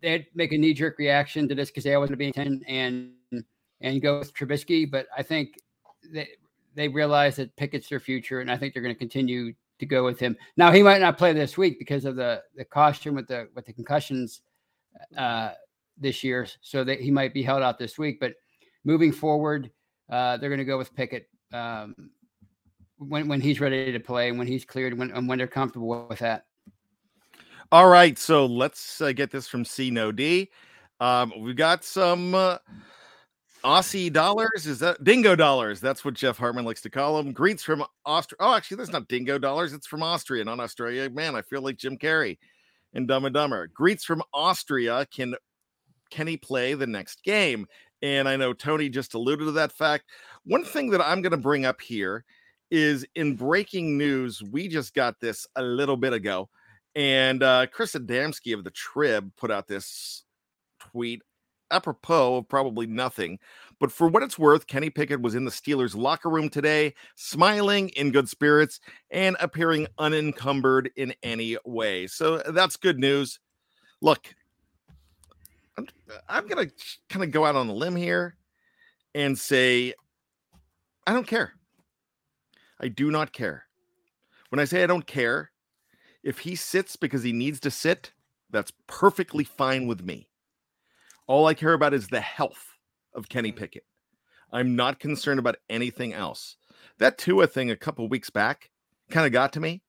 they'd 0.00 0.26
make 0.34 0.52
a 0.52 0.58
knee 0.58 0.74
jerk 0.74 0.98
reaction 0.98 1.48
to 1.48 1.54
this 1.54 1.70
because 1.70 1.84
they 1.84 1.94
always 1.94 2.10
want 2.10 2.18
to 2.20 2.24
be 2.24 2.32
10 2.32 2.62
and 2.68 3.12
and 3.80 4.02
go 4.02 4.20
with 4.20 4.34
Trubisky. 4.34 4.90
But 4.90 5.06
I 5.16 5.22
think 5.22 5.54
they 6.12 6.28
they 6.78 6.88
realize 6.88 7.36
that 7.36 7.54
Pickett's 7.56 7.88
their 7.88 8.00
future, 8.00 8.40
and 8.40 8.50
I 8.50 8.56
think 8.56 8.72
they're 8.72 8.82
going 8.82 8.94
to 8.94 8.98
continue 8.98 9.52
to 9.78 9.86
go 9.86 10.04
with 10.04 10.18
him. 10.18 10.36
Now 10.56 10.70
he 10.70 10.82
might 10.82 11.00
not 11.00 11.18
play 11.18 11.32
this 11.32 11.56
week 11.56 11.78
because 11.78 12.04
of 12.04 12.16
the 12.16 12.42
the 12.56 12.64
caution 12.64 13.14
with 13.14 13.26
the 13.26 13.48
with 13.54 13.66
the 13.66 13.72
concussions 13.72 14.42
uh, 15.16 15.50
this 15.96 16.22
year, 16.22 16.46
so 16.60 16.84
that 16.84 17.00
he 17.00 17.10
might 17.10 17.34
be 17.34 17.42
held 17.42 17.62
out 17.62 17.78
this 17.78 17.98
week. 17.98 18.18
But 18.20 18.34
moving 18.84 19.12
forward, 19.12 19.70
uh, 20.10 20.36
they're 20.36 20.50
going 20.50 20.58
to 20.58 20.64
go 20.64 20.78
with 20.78 20.94
Pickett 20.94 21.28
um, 21.52 22.10
when 22.98 23.28
when 23.28 23.40
he's 23.40 23.60
ready 23.60 23.92
to 23.92 24.00
play 24.00 24.28
and 24.28 24.38
when 24.38 24.46
he's 24.46 24.64
cleared 24.64 24.96
when 24.96 25.10
and 25.10 25.28
when 25.28 25.38
they're 25.38 25.46
comfortable 25.46 26.06
with 26.08 26.20
that. 26.20 26.46
All 27.70 27.88
right, 27.88 28.16
so 28.16 28.46
let's 28.46 29.00
uh, 29.00 29.12
get 29.12 29.30
this 29.30 29.46
from 29.46 29.64
C 29.64 29.90
No 29.90 30.10
D. 30.10 30.50
Um, 31.00 31.32
we 31.40 31.54
got 31.54 31.84
some 31.84 32.34
uh, 32.34 32.58
Aussie 33.64 34.12
dollars. 34.12 34.66
Is 34.66 34.78
that 34.80 35.02
dingo 35.04 35.34
dollars? 35.34 35.80
That's 35.80 36.04
what 36.04 36.14
Jeff 36.14 36.38
Hartman 36.38 36.64
likes 36.64 36.82
to 36.82 36.90
call 36.90 37.16
them. 37.16 37.32
Greets 37.32 37.62
from 37.62 37.84
Austria. 38.04 38.36
Oh, 38.40 38.54
actually, 38.54 38.78
that's 38.78 38.92
not 38.92 39.08
dingo 39.08 39.38
dollars. 39.38 39.72
It's 39.72 39.86
from 39.86 40.02
Austria, 40.02 40.44
not 40.44 40.60
Australia. 40.60 41.10
Man, 41.10 41.34
I 41.34 41.42
feel 41.42 41.62
like 41.62 41.76
Jim 41.76 41.98
Carrey 41.98 42.38
in 42.92 43.06
Dumb 43.06 43.24
and 43.24 43.34
Dumber. 43.34 43.66
Greets 43.68 44.04
from 44.04 44.22
Austria. 44.32 45.06
Can 45.12 45.34
Kenny 46.10 46.36
play 46.36 46.74
the 46.74 46.86
next 46.86 47.22
game? 47.22 47.66
And 48.00 48.28
I 48.28 48.36
know 48.36 48.52
Tony 48.52 48.88
just 48.88 49.14
alluded 49.14 49.46
to 49.46 49.52
that 49.52 49.72
fact. 49.72 50.04
One 50.44 50.64
thing 50.64 50.90
that 50.90 51.00
I'm 51.00 51.20
going 51.20 51.32
to 51.32 51.36
bring 51.36 51.66
up 51.66 51.80
here 51.80 52.24
is 52.70 53.04
in 53.14 53.34
breaking 53.34 53.98
news. 53.98 54.42
We 54.42 54.68
just 54.68 54.94
got 54.94 55.18
this 55.20 55.46
a 55.56 55.62
little 55.62 55.96
bit 55.96 56.12
ago. 56.12 56.48
And 56.94 57.42
uh, 57.42 57.66
Chris 57.72 57.94
Adamski 57.94 58.54
of 58.54 58.64
the 58.64 58.70
Trib 58.70 59.32
put 59.36 59.50
out 59.50 59.66
this 59.66 60.24
tweet 60.80 61.22
apropos 61.70 62.38
of 62.38 62.48
probably 62.48 62.86
nothing. 62.86 63.38
But 63.80 63.92
for 63.92 64.08
what 64.08 64.22
it's 64.22 64.38
worth, 64.38 64.66
Kenny 64.66 64.90
Pickett 64.90 65.20
was 65.20 65.34
in 65.34 65.44
the 65.44 65.50
Steelers' 65.50 65.96
locker 65.96 66.28
room 66.28 66.48
today, 66.48 66.94
smiling 67.14 67.90
in 67.90 68.10
good 68.10 68.28
spirits 68.28 68.80
and 69.10 69.36
appearing 69.40 69.86
unencumbered 69.98 70.90
in 70.96 71.14
any 71.22 71.56
way. 71.64 72.06
So 72.06 72.36
uh, 72.36 72.50
that's 72.50 72.76
good 72.76 72.98
news. 72.98 73.38
Look, 74.00 74.34
I'm, 75.76 75.86
uh, 76.10 76.18
I'm 76.28 76.46
going 76.48 76.68
to 76.68 76.74
kind 77.08 77.24
of 77.24 77.30
go 77.30 77.44
out 77.44 77.56
on 77.56 77.68
a 77.68 77.74
limb 77.74 77.96
here 77.96 78.36
and 79.14 79.38
say, 79.38 79.94
I 81.06 81.12
don't 81.12 81.26
care. 81.26 81.52
I 82.80 82.88
do 82.88 83.10
not 83.10 83.32
care. 83.32 83.64
When 84.50 84.60
I 84.60 84.64
say 84.64 84.82
I 84.82 84.86
don't 84.86 85.06
care, 85.06 85.50
if 86.22 86.40
he 86.40 86.54
sits 86.54 86.96
because 86.96 87.22
he 87.22 87.32
needs 87.32 87.60
to 87.60 87.70
sit, 87.70 88.12
that's 88.50 88.72
perfectly 88.86 89.44
fine 89.44 89.86
with 89.86 90.02
me. 90.02 90.27
All 91.28 91.46
I 91.46 91.52
care 91.52 91.74
about 91.74 91.92
is 91.92 92.08
the 92.08 92.22
health 92.22 92.74
of 93.14 93.28
Kenny 93.28 93.52
Pickett. 93.52 93.84
I'm 94.50 94.74
not 94.74 94.98
concerned 94.98 95.38
about 95.38 95.56
anything 95.68 96.14
else. 96.14 96.56
That 96.98 97.18
Tua 97.18 97.46
thing 97.46 97.70
a 97.70 97.76
couple 97.76 98.08
weeks 98.08 98.30
back 98.30 98.70
kind 99.10 99.26
of 99.26 99.32
got 99.32 99.52
to 99.52 99.60
me. 99.60 99.82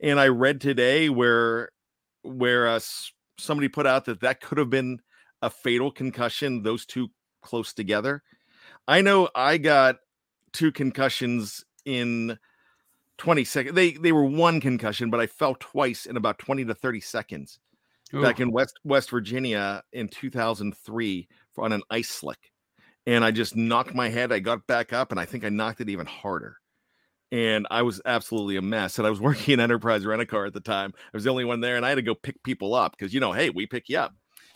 And 0.00 0.20
I 0.20 0.28
read 0.28 0.60
today 0.60 1.08
where 1.08 1.70
where 2.22 2.68
uh, 2.68 2.80
somebody 3.38 3.68
put 3.68 3.86
out 3.86 4.04
that 4.04 4.20
that 4.20 4.40
could 4.40 4.58
have 4.58 4.70
been 4.70 5.00
a 5.42 5.50
fatal 5.50 5.90
concussion 5.90 6.62
those 6.62 6.86
two 6.86 7.08
close 7.42 7.72
together. 7.72 8.22
I 8.86 9.00
know 9.00 9.28
I 9.34 9.58
got 9.58 9.96
two 10.52 10.70
concussions 10.70 11.64
in 11.84 12.38
20 13.18 13.44
seconds. 13.44 13.74
They 13.74 13.92
they 13.92 14.12
were 14.12 14.24
one 14.24 14.60
concussion, 14.60 15.10
but 15.10 15.18
I 15.18 15.26
fell 15.26 15.56
twice 15.58 16.06
in 16.06 16.16
about 16.16 16.38
20 16.38 16.64
to 16.66 16.74
30 16.74 17.00
seconds 17.00 17.58
Ooh. 18.14 18.22
back 18.22 18.40
in 18.40 18.50
West 18.50 18.78
West 18.84 19.10
Virginia 19.10 19.82
in 19.92 20.08
2003 20.08 21.28
on 21.58 21.72
an 21.72 21.82
ice 21.90 22.08
slick. 22.08 22.52
And 23.06 23.24
I 23.24 23.30
just 23.30 23.54
knocked 23.54 23.94
my 23.94 24.08
head. 24.08 24.32
I 24.32 24.40
got 24.40 24.66
back 24.66 24.92
up 24.92 25.10
and 25.10 25.20
I 25.20 25.24
think 25.24 25.44
I 25.44 25.48
knocked 25.48 25.80
it 25.80 25.88
even 25.88 26.06
harder. 26.06 26.56
And 27.32 27.66
I 27.70 27.82
was 27.82 28.00
absolutely 28.04 28.56
a 28.56 28.62
mess. 28.62 28.98
And 28.98 29.06
I 29.06 29.10
was 29.10 29.20
working 29.22 29.54
in 29.54 29.60
Enterprise 29.60 30.04
Rent 30.04 30.22
a 30.22 30.26
Car 30.26 30.46
at 30.46 30.52
the 30.52 30.60
time. 30.60 30.92
I 30.96 31.16
was 31.16 31.24
the 31.24 31.30
only 31.30 31.44
one 31.44 31.60
there, 31.60 31.76
and 31.76 31.84
I 31.84 31.88
had 31.88 31.96
to 31.96 32.02
go 32.02 32.14
pick 32.14 32.42
people 32.42 32.74
up 32.74 32.96
because 32.96 33.12
you 33.12 33.20
know, 33.20 33.32
hey, 33.32 33.50
we 33.50 33.66
pick 33.66 33.88
you 33.88 33.98
up. 33.98 34.14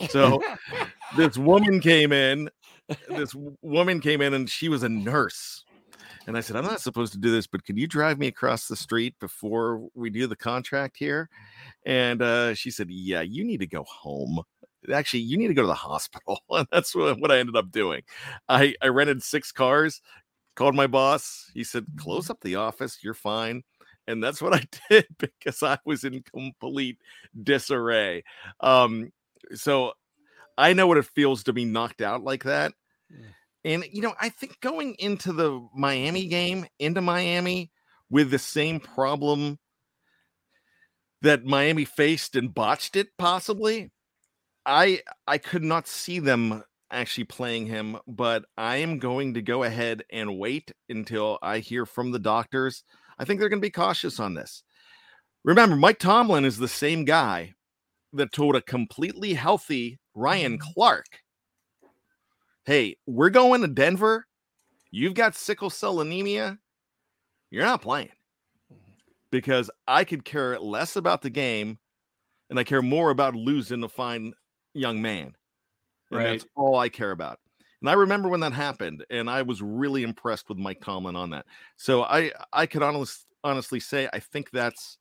So 0.09 0.41
this 1.17 1.37
woman 1.37 1.79
came 1.79 2.11
in. 2.11 2.49
This 3.07 3.33
woman 3.61 4.01
came 4.01 4.21
in 4.21 4.33
and 4.33 4.49
she 4.49 4.67
was 4.67 4.83
a 4.83 4.89
nurse. 4.89 5.63
And 6.27 6.37
I 6.37 6.41
said, 6.41 6.55
I'm 6.55 6.65
not 6.65 6.81
supposed 6.81 7.13
to 7.13 7.19
do 7.19 7.31
this, 7.31 7.47
but 7.47 7.63
can 7.65 7.77
you 7.77 7.87
drive 7.87 8.19
me 8.19 8.27
across 8.27 8.67
the 8.67 8.75
street 8.75 9.15
before 9.19 9.87
we 9.95 10.09
do 10.09 10.27
the 10.27 10.35
contract 10.35 10.97
here? 10.97 11.29
And 11.85 12.21
uh, 12.21 12.53
she 12.53 12.69
said, 12.69 12.89
Yeah, 12.91 13.21
you 13.21 13.43
need 13.43 13.59
to 13.61 13.67
go 13.67 13.83
home. 13.83 14.41
Actually, 14.91 15.21
you 15.21 15.37
need 15.37 15.47
to 15.47 15.53
go 15.53 15.63
to 15.63 15.67
the 15.67 15.73
hospital. 15.73 16.39
And 16.49 16.67
that's 16.71 16.95
what, 16.95 17.19
what 17.19 17.31
I 17.31 17.39
ended 17.39 17.55
up 17.55 17.71
doing. 17.71 18.03
I, 18.47 18.75
I 18.81 18.87
rented 18.87 19.23
six 19.23 19.51
cars, 19.51 20.01
called 20.55 20.75
my 20.75 20.87
boss. 20.87 21.49
He 21.53 21.63
said, 21.63 21.85
Close 21.97 22.29
up 22.29 22.39
the 22.41 22.55
office. 22.55 22.99
You're 23.03 23.13
fine. 23.13 23.63
And 24.07 24.23
that's 24.23 24.41
what 24.41 24.53
I 24.55 24.63
did 24.89 25.07
because 25.17 25.63
I 25.63 25.79
was 25.85 26.03
in 26.03 26.23
complete 26.33 26.99
disarray. 27.41 28.23
Um, 28.59 29.11
so 29.53 29.93
I 30.57 30.73
know 30.73 30.87
what 30.87 30.97
it 30.97 31.05
feels 31.05 31.43
to 31.45 31.53
be 31.53 31.65
knocked 31.65 32.01
out 32.01 32.23
like 32.23 32.43
that. 32.43 32.73
And 33.63 33.85
you 33.91 34.01
know, 34.01 34.13
I 34.19 34.29
think 34.29 34.59
going 34.61 34.95
into 34.99 35.33
the 35.33 35.67
Miami 35.75 36.27
game, 36.27 36.65
into 36.79 37.01
Miami 37.01 37.71
with 38.09 38.31
the 38.31 38.39
same 38.39 38.79
problem 38.79 39.59
that 41.21 41.45
Miami 41.45 41.85
faced 41.85 42.35
and 42.35 42.53
botched 42.53 42.95
it 42.95 43.09
possibly, 43.17 43.91
I 44.65 45.01
I 45.27 45.37
could 45.37 45.63
not 45.63 45.87
see 45.87 46.19
them 46.19 46.63
actually 46.91 47.23
playing 47.23 47.67
him, 47.67 47.97
but 48.07 48.45
I 48.57 48.77
am 48.77 48.99
going 48.99 49.35
to 49.35 49.41
go 49.41 49.63
ahead 49.63 50.03
and 50.11 50.37
wait 50.37 50.71
until 50.89 51.39
I 51.41 51.59
hear 51.59 51.85
from 51.85 52.11
the 52.11 52.19
doctors. 52.19 52.83
I 53.17 53.25
think 53.25 53.39
they're 53.39 53.49
going 53.49 53.61
to 53.61 53.65
be 53.65 53.71
cautious 53.71 54.19
on 54.19 54.33
this. 54.33 54.63
Remember, 55.43 55.75
Mike 55.75 55.99
Tomlin 55.99 56.45
is 56.45 56.57
the 56.57 56.67
same 56.67 57.05
guy 57.05 57.53
that 58.13 58.31
told 58.31 58.55
a 58.55 58.61
completely 58.61 59.33
healthy 59.33 59.99
Ryan 60.13 60.57
mm-hmm. 60.57 60.71
Clark 60.73 61.05
hey, 62.65 62.97
we're 63.05 63.29
going 63.29 63.61
to 63.61 63.67
Denver. 63.67 64.25
You've 64.91 65.13
got 65.13 65.35
sickle 65.35 65.69
cell 65.69 66.01
anemia. 66.01 66.57
You're 67.49 67.65
not 67.65 67.81
playing 67.81 68.09
mm-hmm. 68.71 68.91
because 69.31 69.69
I 69.87 70.03
could 70.03 70.25
care 70.25 70.59
less 70.59 70.95
about 70.95 71.21
the 71.21 71.29
game 71.29 71.79
and 72.49 72.59
I 72.59 72.63
care 72.63 72.81
more 72.81 73.09
about 73.09 73.35
losing 73.35 73.83
a 73.83 73.89
fine 73.89 74.33
young 74.73 75.01
man. 75.01 75.35
And 76.11 76.25
that's 76.25 76.45
all 76.55 76.77
I 76.77 76.89
care 76.89 77.11
about. 77.11 77.39
And 77.81 77.89
I 77.89 77.93
remember 77.93 78.27
when 78.27 78.41
that 78.41 78.53
happened, 78.53 79.05
and 79.09 79.29
I 79.29 79.41
was 79.41 79.61
really 79.61 80.03
impressed 80.03 80.49
with 80.49 80.57
Mike 80.57 80.81
Tomlin 80.81 81.15
on 81.15 81.29
that. 81.31 81.45
So 81.77 82.03
I 82.03 82.31
I 82.53 82.65
could 82.65 82.83
honest, 82.83 83.25
honestly 83.43 83.79
say 83.79 84.09
I 84.11 84.19
think 84.19 84.51
that's 84.51 84.97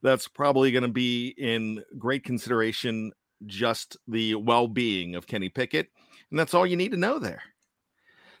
that's 0.00 0.28
probably 0.28 0.70
going 0.70 0.82
to 0.82 0.88
be 0.88 1.34
in 1.36 1.82
great 1.98 2.24
consideration 2.24 3.12
just 3.46 3.96
the 4.06 4.36
well-being 4.36 5.16
of 5.16 5.26
Kenny 5.26 5.48
Pickett, 5.48 5.88
and 6.30 6.38
that's 6.38 6.54
all 6.54 6.66
you 6.66 6.76
need 6.76 6.92
to 6.92 6.96
know 6.96 7.18
there. 7.18 7.42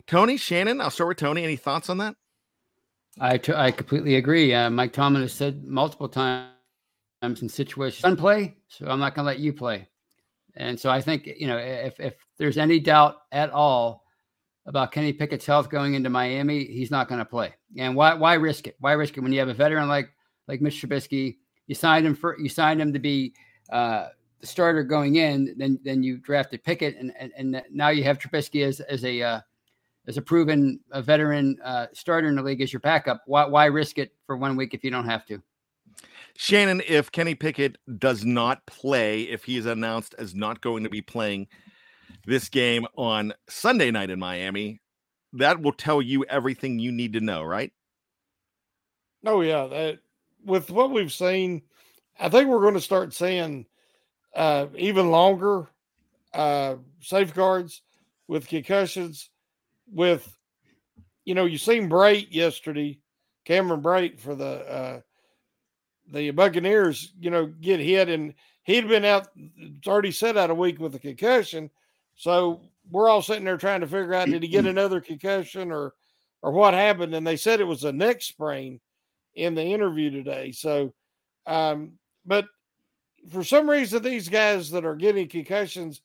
Tony 0.06 0.36
Shannon, 0.36 0.80
I'll 0.80 0.90
start 0.90 1.08
with 1.08 1.18
Tony. 1.18 1.44
Any 1.44 1.56
thoughts 1.56 1.90
on 1.90 1.98
that? 1.98 2.16
I, 3.20 3.36
t- 3.36 3.52
I 3.52 3.70
completely 3.70 4.16
agree. 4.16 4.54
Uh, 4.54 4.70
Mike 4.70 4.92
Tomlin 4.92 5.22
has 5.22 5.32
said 5.32 5.64
multiple 5.64 6.08
times 6.08 6.52
in 7.22 7.48
situations, 7.48 8.02
"Don't 8.02 8.16
play, 8.16 8.56
so 8.68 8.86
I'm 8.86 9.00
not 9.00 9.14
going 9.14 9.24
to 9.24 9.26
let 9.26 9.38
you 9.40 9.52
play." 9.52 9.88
And 10.56 10.78
so 10.78 10.90
I 10.90 11.00
think 11.00 11.26
you 11.26 11.46
know 11.46 11.58
if 11.58 11.98
if 12.00 12.14
there's 12.38 12.58
any 12.58 12.80
doubt 12.80 13.16
at 13.32 13.50
all 13.50 14.04
about 14.66 14.92
Kenny 14.92 15.12
Pickett's 15.12 15.46
health 15.46 15.70
going 15.70 15.94
into 15.94 16.10
Miami, 16.10 16.64
he's 16.64 16.90
not 16.90 17.08
going 17.08 17.18
to 17.18 17.24
play. 17.24 17.54
And 17.76 17.94
why 17.94 18.14
why 18.14 18.34
risk 18.34 18.66
it? 18.66 18.76
Why 18.80 18.92
risk 18.92 19.16
it 19.16 19.20
when 19.20 19.32
you 19.32 19.40
have 19.40 19.48
a 19.48 19.54
veteran 19.54 19.88
like 19.88 20.10
like 20.46 20.60
Mitch 20.60 20.80
Trubisky? 20.80 21.36
You 21.66 21.74
signed 21.74 22.06
him 22.06 22.14
for 22.14 22.38
you 22.38 22.48
signed 22.48 22.80
him 22.80 22.92
to 22.92 22.98
be 22.98 23.34
uh, 23.70 24.08
the 24.40 24.46
starter 24.46 24.82
going 24.82 25.16
in. 25.16 25.54
Then 25.56 25.78
then 25.84 26.02
you 26.02 26.18
drafted 26.18 26.64
Pickett, 26.64 26.96
and 26.96 27.12
and, 27.18 27.32
and 27.36 27.62
now 27.70 27.88
you 27.88 28.04
have 28.04 28.18
Trubisky 28.18 28.66
as 28.66 28.80
as 28.80 29.04
a 29.04 29.22
uh, 29.22 29.40
as 30.06 30.16
a 30.16 30.22
proven 30.22 30.80
a 30.90 31.02
veteran 31.02 31.58
uh, 31.64 31.86
starter 31.92 32.28
in 32.28 32.36
the 32.36 32.42
league 32.42 32.60
as 32.60 32.72
your 32.72 32.80
backup. 32.80 33.22
Why 33.26 33.46
why 33.46 33.66
risk 33.66 33.98
it 33.98 34.14
for 34.26 34.36
one 34.36 34.56
week 34.56 34.74
if 34.74 34.84
you 34.84 34.90
don't 34.90 35.08
have 35.08 35.26
to? 35.26 35.42
Shannon, 36.36 36.82
if 36.86 37.10
Kenny 37.10 37.34
Pickett 37.34 37.78
does 37.98 38.24
not 38.24 38.64
play, 38.66 39.22
if 39.22 39.44
he 39.44 39.56
is 39.56 39.66
announced 39.66 40.14
as 40.18 40.36
not 40.36 40.60
going 40.60 40.84
to 40.84 40.90
be 40.90 41.02
playing 41.02 41.48
this 42.26 42.48
game 42.48 42.86
on 42.96 43.34
Sunday 43.48 43.90
night 43.90 44.10
in 44.10 44.20
Miami, 44.20 44.80
that 45.32 45.60
will 45.60 45.72
tell 45.72 46.00
you 46.00 46.24
everything 46.24 46.78
you 46.78 46.92
need 46.92 47.14
to 47.14 47.20
know, 47.20 47.42
right? 47.42 47.72
Oh 49.26 49.40
yeah, 49.40 49.66
that 49.66 49.98
with 50.44 50.70
what 50.70 50.90
we've 50.90 51.12
seen, 51.12 51.62
I 52.20 52.28
think 52.28 52.48
we're 52.48 52.60
going 52.60 52.74
to 52.74 52.80
start 52.80 53.12
seeing 53.12 53.66
uh, 54.38 54.68
even 54.76 55.10
longer 55.10 55.66
uh, 56.32 56.76
safeguards 57.00 57.82
with 58.28 58.48
concussions. 58.48 59.30
With 59.90 60.32
you 61.24 61.34
know, 61.34 61.44
you 61.44 61.58
seen 61.58 61.90
Brate 61.90 62.28
yesterday, 62.30 63.00
Cameron 63.44 63.82
Brate 63.82 64.20
for 64.20 64.34
the 64.34 64.44
uh, 64.44 65.00
the 66.12 66.30
Buccaneers. 66.30 67.12
You 67.18 67.30
know, 67.30 67.46
get 67.46 67.80
hit, 67.80 68.08
and 68.08 68.34
he'd 68.62 68.88
been 68.88 69.04
out. 69.04 69.28
It's 69.36 69.88
already 69.88 70.12
set 70.12 70.36
out 70.36 70.50
a 70.50 70.54
week 70.54 70.78
with 70.78 70.94
a 70.94 71.00
concussion. 71.00 71.70
So 72.14 72.60
we're 72.90 73.08
all 73.08 73.22
sitting 73.22 73.44
there 73.44 73.56
trying 73.56 73.80
to 73.80 73.86
figure 73.86 74.14
out 74.14 74.28
did 74.28 74.42
he 74.42 74.48
get 74.48 74.66
another 74.66 75.00
concussion 75.00 75.72
or 75.72 75.94
or 76.42 76.52
what 76.52 76.74
happened? 76.74 77.14
And 77.14 77.26
they 77.26 77.36
said 77.36 77.60
it 77.60 77.64
was 77.64 77.84
a 77.84 77.92
neck 77.92 78.22
sprain 78.22 78.80
in 79.34 79.54
the 79.54 79.64
interview 79.64 80.10
today. 80.10 80.52
So, 80.52 80.94
um, 81.46 81.92
but 82.24 82.46
for 83.30 83.44
some 83.44 83.68
reason, 83.68 84.02
these 84.02 84.28
guys 84.28 84.70
that 84.70 84.84
are 84.84 84.96
getting 84.96 85.28
concussions, 85.28 86.00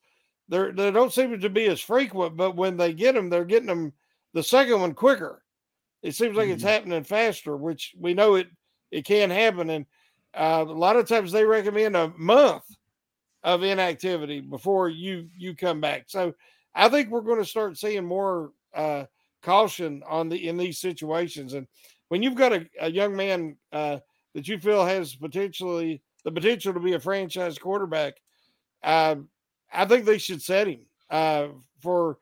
they're, 0.49 0.71
they 0.71 0.91
don't 0.91 1.13
seem 1.13 1.39
to 1.39 1.49
be 1.49 1.65
as 1.67 1.79
frequent. 1.79 2.35
But 2.37 2.55
when 2.55 2.77
they 2.77 2.93
get 2.93 3.15
them, 3.15 3.29
they're 3.29 3.45
getting 3.45 3.67
them 3.67 3.93
the 4.33 4.43
second 4.43 4.81
one 4.81 4.93
quicker. 4.93 5.43
It 6.01 6.15
seems 6.15 6.35
like 6.35 6.49
it's 6.49 6.63
happening 6.63 7.03
faster, 7.03 7.55
which 7.55 7.95
we 7.97 8.13
know 8.13 8.35
it 8.35 8.47
it 8.91 9.05
can 9.05 9.29
happen. 9.29 9.69
And 9.69 9.85
uh, 10.33 10.65
a 10.67 10.71
lot 10.71 10.97
of 10.97 11.07
times 11.07 11.31
they 11.31 11.45
recommend 11.45 11.95
a 11.95 12.13
month 12.17 12.63
of 13.43 13.63
inactivity 13.63 14.41
before 14.41 14.89
you 14.89 15.29
you 15.37 15.55
come 15.55 15.79
back. 15.79 16.05
So 16.07 16.33
I 16.75 16.89
think 16.89 17.09
we're 17.09 17.21
going 17.21 17.39
to 17.39 17.45
start 17.45 17.77
seeing 17.77 18.05
more 18.05 18.51
uh, 18.75 19.05
caution 19.41 20.03
on 20.07 20.29
the 20.29 20.47
in 20.47 20.57
these 20.57 20.79
situations. 20.79 21.53
And 21.53 21.67
when 22.09 22.21
you've 22.21 22.35
got 22.35 22.53
a, 22.53 22.67
a 22.81 22.91
young 22.91 23.15
man 23.15 23.55
uh, 23.71 23.99
that 24.33 24.47
you 24.47 24.59
feel 24.59 24.85
has 24.85 25.15
potentially 25.15 26.01
the 26.23 26.31
potential 26.31 26.73
to 26.73 26.79
be 26.79 26.93
a 26.93 26.99
franchise 26.99 27.57
quarterback, 27.57 28.15
uh, 28.83 29.15
I 29.71 29.85
think 29.85 30.05
they 30.05 30.17
should 30.17 30.41
set 30.41 30.67
him 30.67 30.81
uh, 31.09 31.47
for. 31.81 32.17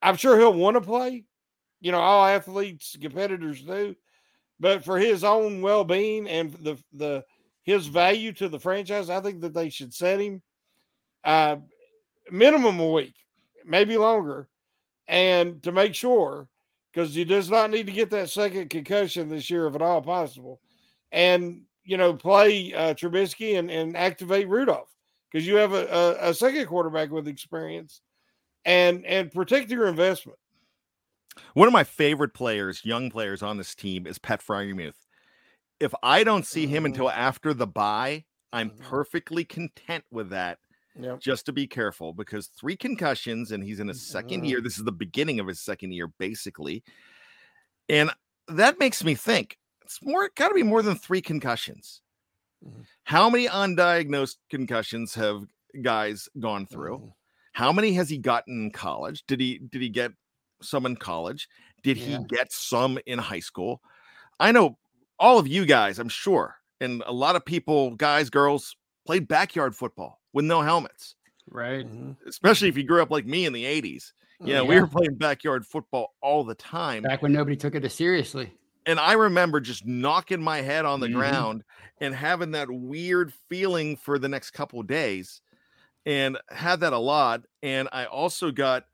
I'm 0.00 0.16
sure 0.16 0.38
he'll 0.38 0.54
want 0.54 0.76
to 0.76 0.80
play. 0.80 1.24
You 1.80 1.92
know, 1.92 1.98
all 1.98 2.26
athletes, 2.26 2.96
competitors 3.00 3.62
do, 3.62 3.94
but 4.60 4.84
for 4.84 4.98
his 4.98 5.24
own 5.24 5.62
well 5.62 5.84
being 5.84 6.28
and 6.28 6.52
the 6.54 6.76
the 6.92 7.24
his 7.62 7.86
value 7.86 8.32
to 8.32 8.48
the 8.48 8.58
franchise, 8.58 9.10
I 9.10 9.20
think 9.20 9.40
that 9.42 9.54
they 9.54 9.68
should 9.68 9.92
set 9.92 10.20
him 10.20 10.42
uh, 11.24 11.56
minimum 12.30 12.80
a 12.80 12.90
week, 12.90 13.14
maybe 13.64 13.96
longer, 13.96 14.48
and 15.06 15.62
to 15.62 15.72
make 15.72 15.94
sure 15.94 16.48
because 16.92 17.14
he 17.14 17.24
does 17.24 17.50
not 17.50 17.70
need 17.70 17.86
to 17.86 17.92
get 17.92 18.10
that 18.10 18.30
second 18.30 18.70
concussion 18.70 19.28
this 19.28 19.50
year 19.50 19.66
if 19.66 19.74
at 19.74 19.82
all 19.82 20.00
possible, 20.00 20.60
and 21.12 21.62
you 21.88 21.96
know 21.96 22.12
play 22.12 22.72
uh, 22.74 22.94
Trubisky 22.94 23.58
and, 23.58 23.70
and 23.70 23.96
activate 23.96 24.48
Rudolph 24.48 24.90
because 25.30 25.46
you 25.46 25.56
have 25.56 25.72
a, 25.72 25.86
a, 25.86 26.30
a 26.30 26.34
second 26.34 26.66
quarterback 26.66 27.10
with 27.10 27.26
experience, 27.26 28.02
and 28.64 29.04
and 29.06 29.32
protect 29.32 29.70
your 29.70 29.88
investment. 29.88 30.38
One 31.54 31.66
of 31.66 31.72
my 31.72 31.84
favorite 31.84 32.34
players, 32.34 32.84
young 32.84 33.10
players 33.10 33.42
on 33.42 33.56
this 33.56 33.74
team, 33.74 34.06
is 34.06 34.18
Pat 34.18 34.42
Freiermuth. 34.44 34.96
If 35.80 35.94
I 36.02 36.24
don't 36.24 36.46
see 36.46 36.66
him 36.66 36.84
until 36.84 37.08
after 37.08 37.54
the 37.54 37.66
bye, 37.66 38.24
I'm 38.52 38.70
Mhm. 38.70 38.80
perfectly 38.80 39.44
content 39.44 40.04
with 40.10 40.30
that. 40.30 40.58
Yep. 41.00 41.20
Just 41.20 41.46
to 41.46 41.52
be 41.52 41.66
careful 41.68 42.12
because 42.12 42.48
three 42.48 42.76
concussions 42.76 43.52
and 43.52 43.62
he's 43.62 43.78
in 43.78 43.86
his 43.86 44.04
second 44.04 44.44
year. 44.44 44.60
This 44.60 44.78
is 44.78 44.84
the 44.84 44.90
beginning 44.90 45.38
of 45.38 45.46
his 45.46 45.60
second 45.60 45.92
year, 45.92 46.08
basically. 46.18 46.82
And 47.88 48.10
that 48.48 48.80
makes 48.80 49.04
me 49.04 49.14
think 49.14 49.56
it's 49.88 50.02
more 50.02 50.30
got 50.36 50.48
to 50.48 50.54
be 50.54 50.62
more 50.62 50.82
than 50.82 50.96
three 50.96 51.22
concussions. 51.22 52.02
Mhm. 52.62 52.84
How 53.04 53.30
many 53.30 53.48
undiagnosed 53.48 54.36
concussions 54.50 55.14
have 55.14 55.44
guys 55.82 56.28
gone 56.38 56.66
through? 56.66 56.98
Mhm. 56.98 57.12
How 57.52 57.72
many 57.72 57.94
has 57.94 58.10
he 58.10 58.18
gotten 58.18 58.64
in 58.64 58.70
college? 58.70 59.24
Did 59.26 59.40
he 59.40 59.58
did 59.58 59.80
he 59.80 59.88
get 59.88 60.12
some 60.60 60.84
in 60.86 60.96
college? 60.96 61.48
Did 61.82 61.96
he 61.96 62.18
get 62.28 62.52
some 62.52 62.98
in 63.06 63.18
high 63.18 63.40
school? 63.40 63.80
I 64.38 64.52
know 64.52 64.78
all 65.18 65.38
of 65.38 65.48
you 65.48 65.64
guys, 65.64 65.98
I'm 65.98 66.08
sure, 66.10 66.56
and 66.80 67.02
a 67.06 67.12
lot 67.12 67.34
of 67.36 67.44
people, 67.44 67.94
guys, 67.96 68.28
girls, 68.30 68.76
played 69.06 69.26
backyard 69.26 69.74
football 69.74 70.20
with 70.34 70.44
no 70.44 70.60
helmets, 70.60 71.14
Right. 71.48 71.86
Mhm. 71.86 72.16
especially 72.26 72.68
if 72.68 72.76
you 72.76 72.84
grew 72.84 73.00
up 73.02 73.10
like 73.10 73.24
me 73.26 73.46
in 73.46 73.52
the 73.52 73.64
80s. 73.64 74.12
You 74.40 74.52
know, 74.52 74.64
we 74.64 74.78
were 74.80 74.86
playing 74.86 75.16
backyard 75.16 75.66
football 75.66 76.14
all 76.20 76.44
the 76.44 76.54
time. 76.54 77.02
Back 77.02 77.22
when 77.22 77.32
nobody 77.32 77.56
took 77.56 77.74
it 77.74 77.84
as 77.84 77.94
seriously. 77.94 78.52
And 78.88 78.98
I 78.98 79.12
remember 79.12 79.60
just 79.60 79.84
knocking 79.84 80.42
my 80.42 80.62
head 80.62 80.86
on 80.86 81.00
the 81.00 81.08
Mhm. 81.08 81.12
ground 81.12 81.64
and 82.00 82.14
having 82.14 82.52
that 82.52 82.70
weird 82.70 83.34
feeling 83.50 83.98
for 83.98 84.18
the 84.18 84.30
next 84.30 84.52
couple 84.52 84.80
of 84.80 84.86
days 84.86 85.42
and 86.06 86.38
had 86.50 86.80
that 86.80 86.94
a 86.94 86.98
lot. 86.98 87.42
And 87.62 87.90
I 87.92 88.06
also 88.06 88.50
got, 88.50 88.86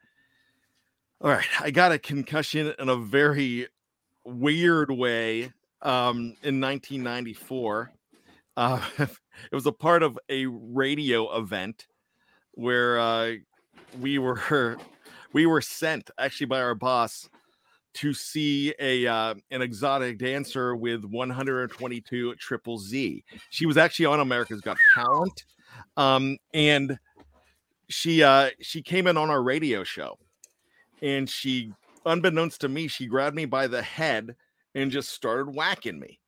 all 1.21 1.31
right, 1.31 1.47
I 1.61 1.71
got 1.71 1.93
a 1.93 1.99
concussion 1.99 2.75
in 2.79 2.89
a 2.89 2.97
very 2.97 3.69
weird 4.25 4.91
way 4.91 5.53
um, 5.83 6.37
in 6.43 6.61
1994. 6.61 7.93
Uh, 8.57 8.89
it 8.99 9.55
was 9.55 9.67
a 9.67 9.73
part 9.73 10.03
of 10.03 10.19
a 10.29 10.47
radio 10.47 11.37
event 11.39 11.87
where 12.53 12.99
uh, 12.99 13.35
we 14.01 14.19
were 14.19 14.79
we 15.33 15.47
were 15.47 15.63
sent 15.63 16.11
actually 16.19 16.47
by 16.47 16.61
our 16.63 16.75
boss 16.77 17.29
to 17.95 18.13
see 18.13 18.75
a 18.79 19.07
uh, 19.07 19.35
an 19.51 19.63
exotic 19.63 20.19
dancer 20.19 20.77
with 20.77 21.05
122 21.05 22.35
triple 22.37 22.79
Z. 22.79 23.25
She 23.51 23.67
was 23.67 23.77
actually 23.77 24.07
on 24.07 24.21
America's 24.21 24.61
Got 24.61 24.77
Talent, 24.95 25.45
um, 25.97 26.37
and 26.53 26.99
she 27.89 28.23
uh, 28.23 28.51
she 28.61 28.83
came 28.83 29.07
in 29.07 29.17
on 29.17 29.31
our 29.31 29.43
radio 29.43 29.85
show, 29.85 30.19
and 31.03 31.29
she, 31.29 31.73
unbeknownst 32.05 32.61
to 32.63 32.69
me, 32.69 32.89
she 32.89 33.07
grabbed 33.07 33.37
me 33.37 33.45
by 33.45 33.67
the 33.67 33.83
head 33.83 34.35
and 34.75 34.91
just 34.91 35.11
started 35.11 35.55
whacking 35.55 35.99
me, 35.99 36.19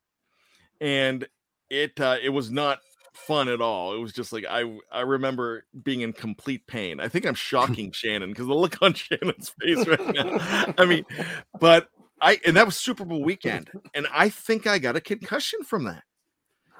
and 0.79 1.27
it 1.69 1.99
uh, 1.99 2.17
it 2.21 2.29
was 2.29 2.49
not 2.49 2.79
fun 3.25 3.49
at 3.49 3.61
all. 3.61 3.93
It 3.95 3.99
was 3.99 4.13
just 4.13 4.31
like 4.31 4.45
I 4.49 4.77
I 4.91 5.01
remember 5.01 5.65
being 5.83 6.01
in 6.01 6.13
complete 6.13 6.65
pain. 6.67 6.99
I 6.99 7.07
think 7.07 7.25
I'm 7.25 7.33
shocking 7.49 7.91
Shannon 7.91 8.29
because 8.29 8.47
the 8.47 8.53
look 8.53 8.81
on 8.81 8.93
Shannon's 8.95 9.53
face 9.61 9.85
right 9.87 10.15
now. 10.15 10.73
I 10.77 10.85
mean, 10.85 11.05
but 11.59 11.89
I 12.21 12.39
and 12.45 12.55
that 12.57 12.65
was 12.65 12.75
Super 12.75 13.05
Bowl 13.05 13.23
weekend, 13.23 13.69
and 13.93 14.07
I 14.13 14.29
think 14.29 14.67
I 14.67 14.79
got 14.79 14.95
a 14.95 15.01
concussion 15.01 15.63
from 15.63 15.83
that. 15.85 16.03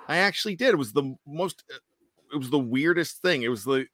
I 0.07 0.17
actually 0.17 0.55
did. 0.55 0.69
It 0.69 0.77
was 0.77 0.93
the 0.93 1.15
most. 1.27 1.63
uh, 1.73 1.77
It 2.33 2.37
was 2.37 2.49
the 2.49 2.59
weirdest 2.59 3.21
thing. 3.21 3.43
It 3.43 3.49
was 3.49 3.63
the 3.63 3.85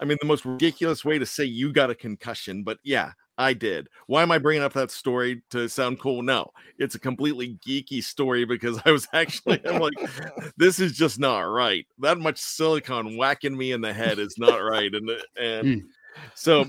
I 0.00 0.04
mean, 0.04 0.18
the 0.20 0.26
most 0.28 0.44
ridiculous 0.44 1.04
way 1.04 1.18
to 1.18 1.26
say 1.26 1.44
you 1.44 1.72
got 1.72 1.90
a 1.90 1.94
concussion, 1.94 2.62
but 2.62 2.78
yeah, 2.84 3.12
I 3.38 3.52
did. 3.54 3.88
Why 4.08 4.22
am 4.22 4.32
I 4.32 4.38
bringing 4.38 4.64
up 4.64 4.72
that 4.72 4.90
story 4.90 5.42
to 5.50 5.68
sound 5.68 6.00
cool? 6.00 6.22
No, 6.22 6.50
it's 6.76 6.96
a 6.96 7.00
completely 7.00 7.56
geeky 7.66 8.02
story 8.02 8.44
because 8.44 8.80
I 8.84 8.90
was 8.90 9.06
actually 9.12 9.62
I'm 9.64 9.78
like, 9.78 9.94
this 10.56 10.80
is 10.80 10.92
just 10.92 11.18
not 11.20 11.40
right. 11.42 11.86
That 12.00 12.18
much 12.18 12.38
silicon 12.38 13.16
whacking 13.16 13.56
me 13.56 13.72
in 13.72 13.80
the 13.80 13.92
head 13.92 14.18
is 14.18 14.36
not 14.38 14.56
right, 14.56 14.92
and 14.92 15.10
and 15.40 15.68
Mm. 15.68 15.84
so 16.34 16.66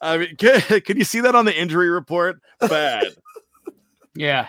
I 0.00 0.16
mean, 0.18 0.36
can, 0.36 0.60
can 0.80 0.96
you 0.96 1.04
see 1.04 1.20
that 1.20 1.34
on 1.34 1.44
the 1.44 1.58
injury 1.58 1.90
report? 1.90 2.40
Bad 2.68 3.08
Yeah. 4.14 4.48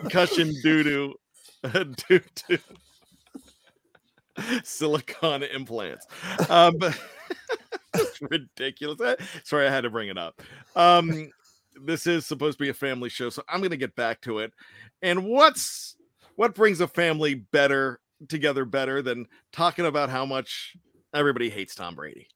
concussion 0.00 0.52
due 0.62 0.82
to 0.82 1.14
due 2.08 2.20
to 2.48 2.58
silicon 4.64 5.42
implants. 5.42 6.06
Um, 6.48 6.76
but 6.78 6.90
it's 6.92 6.98
ridiculous. 8.20 9.00
Eh, 9.00 9.16
Sorry, 9.44 9.66
I 9.66 9.70
had 9.70 9.82
to 9.82 9.90
bring 9.90 10.08
it 10.08 10.18
up. 10.18 10.40
Um, 10.76 11.30
this 11.82 12.06
is 12.06 12.26
supposed 12.26 12.58
to 12.58 12.64
be 12.64 12.70
a 12.70 12.74
family 12.74 13.08
show, 13.08 13.30
so 13.30 13.42
I'm 13.48 13.60
going 13.60 13.70
to 13.70 13.76
get 13.76 13.96
back 13.96 14.20
to 14.22 14.38
it. 14.40 14.52
And 15.02 15.24
what's 15.24 15.96
what 16.36 16.54
brings 16.54 16.80
a 16.80 16.88
family 16.88 17.34
better 17.34 18.00
together 18.28 18.64
better 18.64 19.02
than 19.02 19.26
talking 19.52 19.86
about 19.86 20.10
how 20.10 20.24
much 20.24 20.76
everybody 21.12 21.50
hates 21.50 21.74
Tom 21.74 21.94
Brady? 21.94 22.28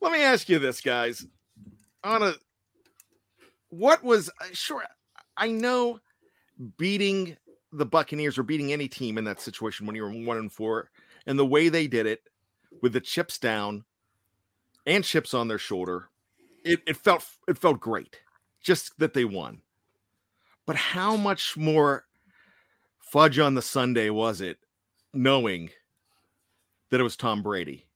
Let 0.00 0.12
me 0.12 0.22
ask 0.22 0.48
you 0.48 0.58
this, 0.58 0.80
guys. 0.80 1.26
On 2.02 2.22
a 2.22 2.34
what 3.70 4.04
was 4.04 4.28
uh, 4.40 4.46
sure 4.52 4.84
I 5.36 5.48
know 5.48 6.00
beating 6.76 7.36
the 7.72 7.86
Buccaneers 7.86 8.38
or 8.38 8.44
beating 8.44 8.72
any 8.72 8.86
team 8.86 9.18
in 9.18 9.24
that 9.24 9.40
situation 9.40 9.86
when 9.86 9.96
you 9.96 10.02
were 10.02 10.10
one 10.10 10.36
and 10.36 10.52
four, 10.52 10.90
and 11.26 11.38
the 11.38 11.46
way 11.46 11.68
they 11.68 11.86
did 11.86 12.06
it 12.06 12.20
with 12.82 12.92
the 12.92 13.00
chips 13.00 13.38
down 13.38 13.84
and 14.86 15.04
chips 15.04 15.34
on 15.34 15.48
their 15.48 15.58
shoulder, 15.58 16.08
it, 16.64 16.80
it 16.86 16.96
felt 16.96 17.26
it 17.48 17.58
felt 17.58 17.80
great 17.80 18.20
just 18.62 18.98
that 18.98 19.14
they 19.14 19.24
won. 19.24 19.60
But 20.66 20.76
how 20.76 21.16
much 21.16 21.56
more 21.56 22.04
fudge 22.98 23.38
on 23.38 23.54
the 23.54 23.62
Sunday 23.62 24.10
was 24.10 24.40
it 24.40 24.58
knowing 25.12 25.70
that 26.90 27.00
it 27.00 27.04
was 27.04 27.16
Tom 27.16 27.42
Brady? 27.42 27.86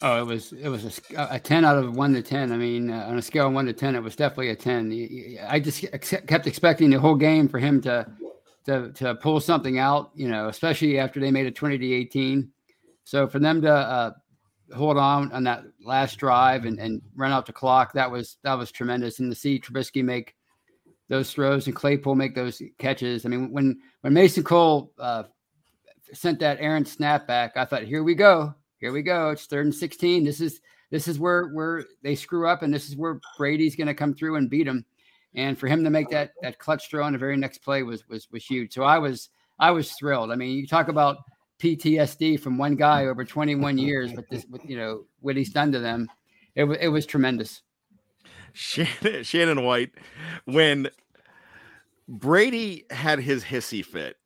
Oh, 0.00 0.20
it 0.20 0.26
was 0.26 0.52
it 0.52 0.68
was 0.68 1.00
a, 1.16 1.28
a 1.32 1.40
ten 1.40 1.64
out 1.64 1.76
of 1.76 1.96
one 1.96 2.12
to 2.14 2.22
ten. 2.22 2.52
I 2.52 2.56
mean, 2.56 2.88
uh, 2.88 3.06
on 3.08 3.18
a 3.18 3.22
scale 3.22 3.48
of 3.48 3.52
one 3.52 3.66
to 3.66 3.72
ten, 3.72 3.96
it 3.96 4.02
was 4.02 4.14
definitely 4.14 4.50
a 4.50 4.56
ten. 4.56 5.36
I 5.48 5.58
just 5.58 5.84
kept 6.26 6.46
expecting 6.46 6.90
the 6.90 7.00
whole 7.00 7.16
game 7.16 7.48
for 7.48 7.58
him 7.58 7.80
to 7.80 8.06
to 8.66 8.92
to 8.92 9.16
pull 9.16 9.40
something 9.40 9.80
out. 9.80 10.12
You 10.14 10.28
know, 10.28 10.46
especially 10.48 11.00
after 11.00 11.18
they 11.18 11.32
made 11.32 11.46
it 11.46 11.56
twenty 11.56 11.78
to 11.78 11.92
eighteen. 11.92 12.52
So 13.02 13.26
for 13.26 13.40
them 13.40 13.60
to 13.62 13.72
uh, 13.72 14.12
hold 14.74 14.98
on 14.98 15.32
on 15.32 15.44
that 15.44 15.64
last 15.82 16.16
drive 16.16 16.64
and, 16.64 16.78
and 16.78 17.02
run 17.16 17.32
out 17.32 17.46
the 17.46 17.52
clock, 17.52 17.92
that 17.94 18.10
was 18.10 18.38
that 18.42 18.54
was 18.54 18.70
tremendous. 18.70 19.18
And 19.18 19.30
to 19.30 19.38
see 19.38 19.58
Trubisky 19.58 20.04
make 20.04 20.34
those 21.08 21.32
throws 21.32 21.66
and 21.66 21.74
Claypool 21.74 22.14
make 22.14 22.34
those 22.34 22.60
catches. 22.78 23.24
I 23.24 23.28
mean, 23.28 23.50
when 23.52 23.78
when 24.02 24.12
Mason 24.12 24.44
Cole 24.44 24.92
uh, 24.98 25.24
sent 26.12 26.38
that 26.40 26.58
Aaron 26.60 26.84
snap 26.84 27.26
back, 27.26 27.56
I 27.56 27.64
thought, 27.64 27.84
here 27.84 28.04
we 28.04 28.14
go, 28.14 28.54
here 28.78 28.92
we 28.92 29.02
go. 29.02 29.30
It's 29.30 29.46
third 29.46 29.66
and 29.66 29.74
sixteen. 29.74 30.24
This 30.24 30.40
is 30.40 30.60
this 30.90 31.08
is 31.08 31.18
where 31.18 31.48
where 31.48 31.84
they 32.02 32.14
screw 32.14 32.48
up, 32.48 32.62
and 32.62 32.72
this 32.72 32.88
is 32.88 32.96
where 32.96 33.20
Brady's 33.36 33.76
going 33.76 33.86
to 33.86 33.94
come 33.94 34.14
through 34.14 34.36
and 34.36 34.50
beat 34.50 34.64
them. 34.64 34.84
And 35.34 35.58
for 35.58 35.66
him 35.66 35.84
to 35.84 35.90
make 35.90 36.10
that 36.10 36.32
that 36.42 36.58
clutch 36.58 36.90
throw 36.90 37.04
on 37.04 37.12
the 37.12 37.18
very 37.18 37.36
next 37.36 37.58
play 37.58 37.82
was 37.82 38.06
was 38.08 38.28
was 38.30 38.44
huge. 38.44 38.72
So 38.74 38.82
I 38.82 38.98
was 38.98 39.30
I 39.58 39.70
was 39.70 39.92
thrilled. 39.92 40.30
I 40.30 40.36
mean, 40.36 40.56
you 40.56 40.66
talk 40.66 40.88
about 40.88 41.18
PTSD 41.58 42.40
from 42.40 42.58
one 42.58 42.76
guy 42.76 43.06
over 43.06 43.24
21 43.24 43.78
years, 43.78 44.12
but 44.12 44.28
this, 44.30 44.46
with, 44.50 44.64
you 44.64 44.76
know, 44.76 45.04
what 45.20 45.36
he's 45.36 45.50
done 45.50 45.72
to 45.72 45.78
them, 45.78 46.08
it, 46.54 46.64
wa- 46.64 46.76
it 46.80 46.88
was 46.88 47.06
tremendous. 47.06 47.62
Shannon, 48.52 49.22
Shannon 49.22 49.64
White, 49.64 49.92
when 50.44 50.88
Brady 52.08 52.84
had 52.90 53.20
his 53.20 53.44
hissy 53.44 53.84
fit 53.84 54.16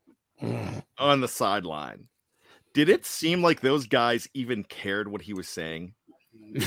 mm. 0.42 0.82
on 0.98 1.20
the 1.20 1.28
sideline, 1.28 2.08
did 2.72 2.88
it 2.88 3.04
seem 3.04 3.42
like 3.42 3.60
those 3.60 3.86
guys 3.86 4.28
even 4.32 4.64
cared 4.64 5.08
what 5.08 5.22
he 5.22 5.34
was 5.34 5.48
saying? 5.48 5.94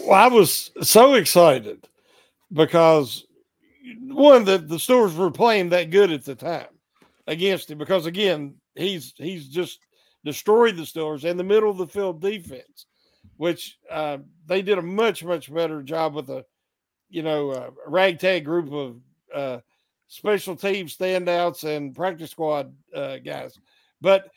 Well, 0.00 0.12
I 0.12 0.26
was 0.26 0.70
so 0.82 1.14
excited 1.14 1.86
because 2.52 3.24
one 4.02 4.44
that 4.44 4.68
the 4.68 4.76
Steelers 4.76 5.16
were 5.16 5.30
playing 5.30 5.70
that 5.70 5.90
good 5.90 6.10
at 6.10 6.24
the 6.24 6.34
time 6.34 6.66
against 7.26 7.70
him 7.70 7.78
because 7.78 8.06
again 8.06 8.54
he's 8.74 9.14
he's 9.16 9.48
just 9.48 9.78
destroyed 10.24 10.76
the 10.76 10.82
Steelers 10.82 11.28
and 11.28 11.38
the 11.38 11.44
middle 11.44 11.70
of 11.70 11.78
the 11.78 11.86
field 11.86 12.20
defense, 12.20 12.86
which 13.36 13.78
uh, 13.90 14.18
they 14.46 14.62
did 14.62 14.78
a 14.78 14.82
much 14.82 15.24
much 15.24 15.52
better 15.52 15.82
job 15.82 16.14
with 16.14 16.30
a 16.30 16.44
you 17.10 17.22
know 17.22 17.52
a 17.52 17.70
ragtag 17.86 18.44
group 18.44 18.72
of 18.72 18.96
uh, 19.34 19.58
special 20.08 20.56
team 20.56 20.86
standouts 20.86 21.64
and 21.64 21.94
practice 21.94 22.30
squad 22.30 22.72
uh, 22.94 23.18
guys, 23.18 23.58
but 24.00 24.30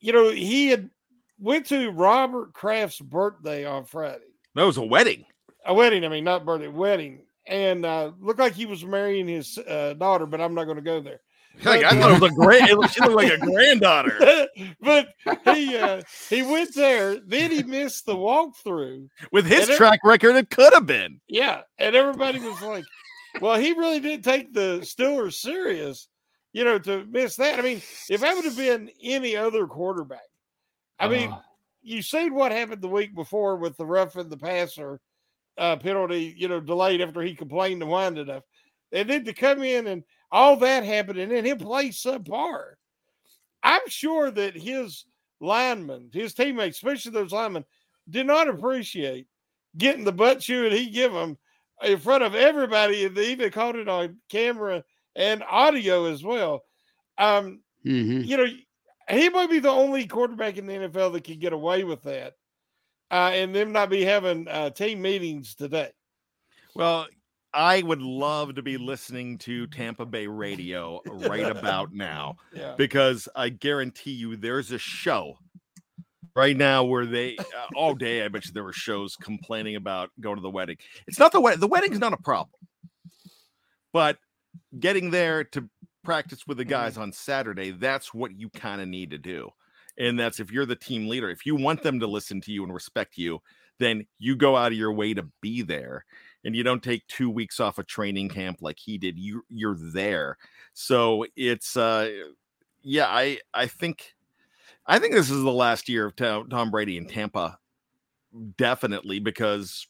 you 0.00 0.12
know 0.12 0.30
he 0.30 0.68
had 0.68 0.90
went 1.38 1.66
to 1.66 1.90
Robert 1.90 2.52
Kraft's 2.52 3.00
birthday 3.00 3.64
on 3.64 3.84
Friday 3.84 4.22
That 4.54 4.64
was 4.64 4.76
a 4.76 4.82
wedding. 4.84 5.24
a 5.66 5.74
wedding. 5.74 6.04
I 6.04 6.08
mean, 6.08 6.24
not 6.24 6.44
birthday, 6.44 6.68
wedding, 6.68 7.22
and 7.46 7.84
uh, 7.84 8.12
looked 8.20 8.38
like 8.38 8.54
he 8.54 8.66
was 8.66 8.84
marrying 8.84 9.26
his 9.28 9.58
uh, 9.58 9.94
daughter, 9.94 10.26
but 10.26 10.40
I'm 10.40 10.54
not 10.54 10.64
going 10.64 10.76
to 10.76 10.82
go 10.82 11.00
there. 11.00 11.20
Like, 11.62 11.84
I 11.84 11.98
thought 11.98 12.10
it 12.10 12.20
was 12.20 12.30
a 12.32 12.34
grand. 12.34 12.68
It 12.68 12.90
she 12.90 13.00
looked 13.00 13.14
like 13.14 13.32
a 13.32 13.38
granddaughter 13.46 14.48
but 14.80 15.08
he 15.54 15.76
uh, 15.76 16.02
he 16.28 16.42
went 16.42 16.74
there. 16.74 17.16
Then 17.20 17.50
he 17.50 17.62
missed 17.62 18.06
the 18.06 18.16
walkthrough. 18.16 19.08
with 19.32 19.46
his 19.46 19.62
And 19.62 19.70
it- 19.70 19.76
track 19.76 20.00
record. 20.04 20.36
It 20.36 20.50
could 20.50 20.72
have 20.72 20.86
been. 20.86 21.20
Yeah, 21.28 21.62
and 21.78 21.94
everybody 21.94 22.40
was 22.40 22.60
like, 22.60 22.84
"Well, 23.40 23.56
he 23.58 23.72
really 23.72 24.00
did 24.00 24.24
take 24.24 24.52
the 24.52 24.80
Steelers 24.82 25.34
serious." 25.34 26.08
You 26.52 26.64
know, 26.64 26.78
to 26.80 27.04
miss 27.06 27.36
that. 27.36 27.58
I 27.58 27.62
mean, 27.62 27.82
if 28.08 28.20
that 28.20 28.34
would 28.34 28.44
have 28.44 28.56
been 28.56 28.90
any 29.02 29.36
other 29.36 29.66
quarterback, 29.66 30.28
I 31.00 31.08
mean, 31.08 31.30
Oh, 31.32 31.40
you 31.82 32.00
seen 32.02 32.32
what 32.34 32.52
happened 32.52 32.80
the 32.82 32.88
week 32.88 33.14
before 33.14 33.56
with 33.56 33.76
the 33.76 33.86
rough 33.86 34.14
and 34.16 34.30
the 34.30 34.36
passer 34.36 35.00
uh, 35.58 35.76
penalty, 35.76 36.32
you 36.36 36.46
know, 36.48 36.60
delayed 36.60 37.00
after 37.00 37.22
he 37.22 37.34
complained 37.34 37.82
and 37.82 37.90
whined 37.90 38.18
enough. 38.18 38.44
And 38.92 39.10
then 39.10 39.24
to 39.24 39.32
come 39.32 39.62
in 39.64 39.88
and 39.88 40.04
all 40.34 40.56
that 40.56 40.84
happened 40.84 41.16
and 41.20 41.30
then 41.30 41.44
him 41.44 41.58
play 41.58 41.90
subpar. 41.90 42.74
I'm 43.62 43.88
sure 43.88 44.32
that 44.32 44.56
his 44.56 45.04
linemen, 45.40 46.10
his 46.12 46.34
teammates, 46.34 46.78
especially 46.78 47.12
those 47.12 47.30
linemen, 47.30 47.64
did 48.10 48.26
not 48.26 48.48
appreciate 48.48 49.28
getting 49.78 50.02
the 50.02 50.12
butt 50.12 50.40
chewing 50.40 50.72
he 50.72 50.90
give 50.90 51.12
them 51.12 51.38
in 51.84 51.98
front 51.98 52.24
of 52.24 52.34
everybody. 52.34 53.04
And 53.04 53.16
they 53.16 53.30
even 53.30 53.52
caught 53.52 53.76
it 53.76 53.88
on 53.88 54.16
camera 54.28 54.82
and 55.14 55.44
audio 55.48 56.06
as 56.06 56.24
well. 56.24 56.64
Um, 57.16 57.60
mhm. 57.86 58.26
you 58.26 58.36
know, 58.36 58.46
he 59.08 59.28
might 59.28 59.50
be 59.50 59.60
the 59.60 59.70
only 59.70 60.04
quarterback 60.04 60.56
in 60.56 60.66
the 60.66 60.74
NFL 60.74 61.12
that 61.12 61.22
can 61.22 61.38
get 61.38 61.52
away 61.52 61.84
with 61.84 62.02
that, 62.02 62.32
uh, 63.12 63.30
and 63.32 63.54
them 63.54 63.70
not 63.70 63.88
be 63.88 64.04
having 64.04 64.48
uh, 64.48 64.70
team 64.70 65.00
meetings 65.00 65.54
today. 65.54 65.92
Well, 66.74 67.06
I 67.54 67.82
would 67.82 68.02
love 68.02 68.56
to 68.56 68.62
be 68.62 68.76
listening 68.76 69.38
to 69.38 69.66
Tampa 69.68 70.04
Bay 70.04 70.26
radio 70.26 71.00
right 71.06 71.48
about 71.48 71.92
now 71.92 72.36
Yeah, 72.52 72.74
because 72.76 73.28
I 73.36 73.48
guarantee 73.48 74.12
you 74.12 74.36
there's 74.36 74.72
a 74.72 74.78
show 74.78 75.38
right 76.34 76.56
now 76.56 76.82
where 76.82 77.06
they 77.06 77.36
uh, 77.38 77.44
all 77.76 77.94
day 77.94 78.24
I 78.24 78.28
bet 78.28 78.44
you 78.44 78.52
there 78.52 78.64
were 78.64 78.72
shows 78.72 79.16
complaining 79.16 79.76
about 79.76 80.10
going 80.20 80.36
to 80.36 80.42
the 80.42 80.50
wedding. 80.50 80.76
It's 81.06 81.18
not 81.18 81.32
the 81.32 81.40
wedding. 81.40 81.60
The 81.60 81.68
wedding's 81.68 82.00
not 82.00 82.12
a 82.12 82.18
problem. 82.18 82.58
But 83.92 84.18
getting 84.78 85.10
there 85.10 85.44
to 85.44 85.68
practice 86.02 86.46
with 86.46 86.58
the 86.58 86.64
guys 86.64 86.98
on 86.98 87.12
Saturday, 87.12 87.70
that's 87.70 88.12
what 88.12 88.36
you 88.36 88.50
kind 88.50 88.80
of 88.80 88.88
need 88.88 89.10
to 89.10 89.18
do. 89.18 89.50
And 89.96 90.18
that's 90.18 90.40
if 90.40 90.50
you're 90.50 90.66
the 90.66 90.74
team 90.74 91.06
leader, 91.06 91.30
if 91.30 91.46
you 91.46 91.54
want 91.54 91.84
them 91.84 92.00
to 92.00 92.06
listen 92.08 92.40
to 92.42 92.52
you 92.52 92.64
and 92.64 92.74
respect 92.74 93.16
you, 93.16 93.40
then 93.78 94.04
you 94.18 94.34
go 94.36 94.56
out 94.56 94.72
of 94.72 94.78
your 94.78 94.92
way 94.92 95.14
to 95.14 95.28
be 95.40 95.62
there 95.62 96.04
and 96.44 96.54
you 96.54 96.62
don't 96.62 96.82
take 96.82 97.06
two 97.06 97.30
weeks 97.30 97.60
off 97.60 97.78
a 97.78 97.84
training 97.84 98.28
camp 98.28 98.58
like 98.60 98.78
he 98.78 98.98
did. 98.98 99.18
You 99.18 99.42
you're 99.48 99.76
there. 99.78 100.36
So 100.72 101.26
it's 101.36 101.76
uh 101.76 102.10
yeah, 102.82 103.06
I 103.08 103.38
I 103.52 103.66
think 103.66 104.14
I 104.86 104.98
think 104.98 105.14
this 105.14 105.30
is 105.30 105.42
the 105.42 105.52
last 105.52 105.88
year 105.88 106.06
of 106.06 106.16
Tom, 106.16 106.48
Tom 106.48 106.70
Brady 106.70 106.98
in 106.98 107.06
Tampa, 107.06 107.58
definitely 108.58 109.18
because 109.18 109.86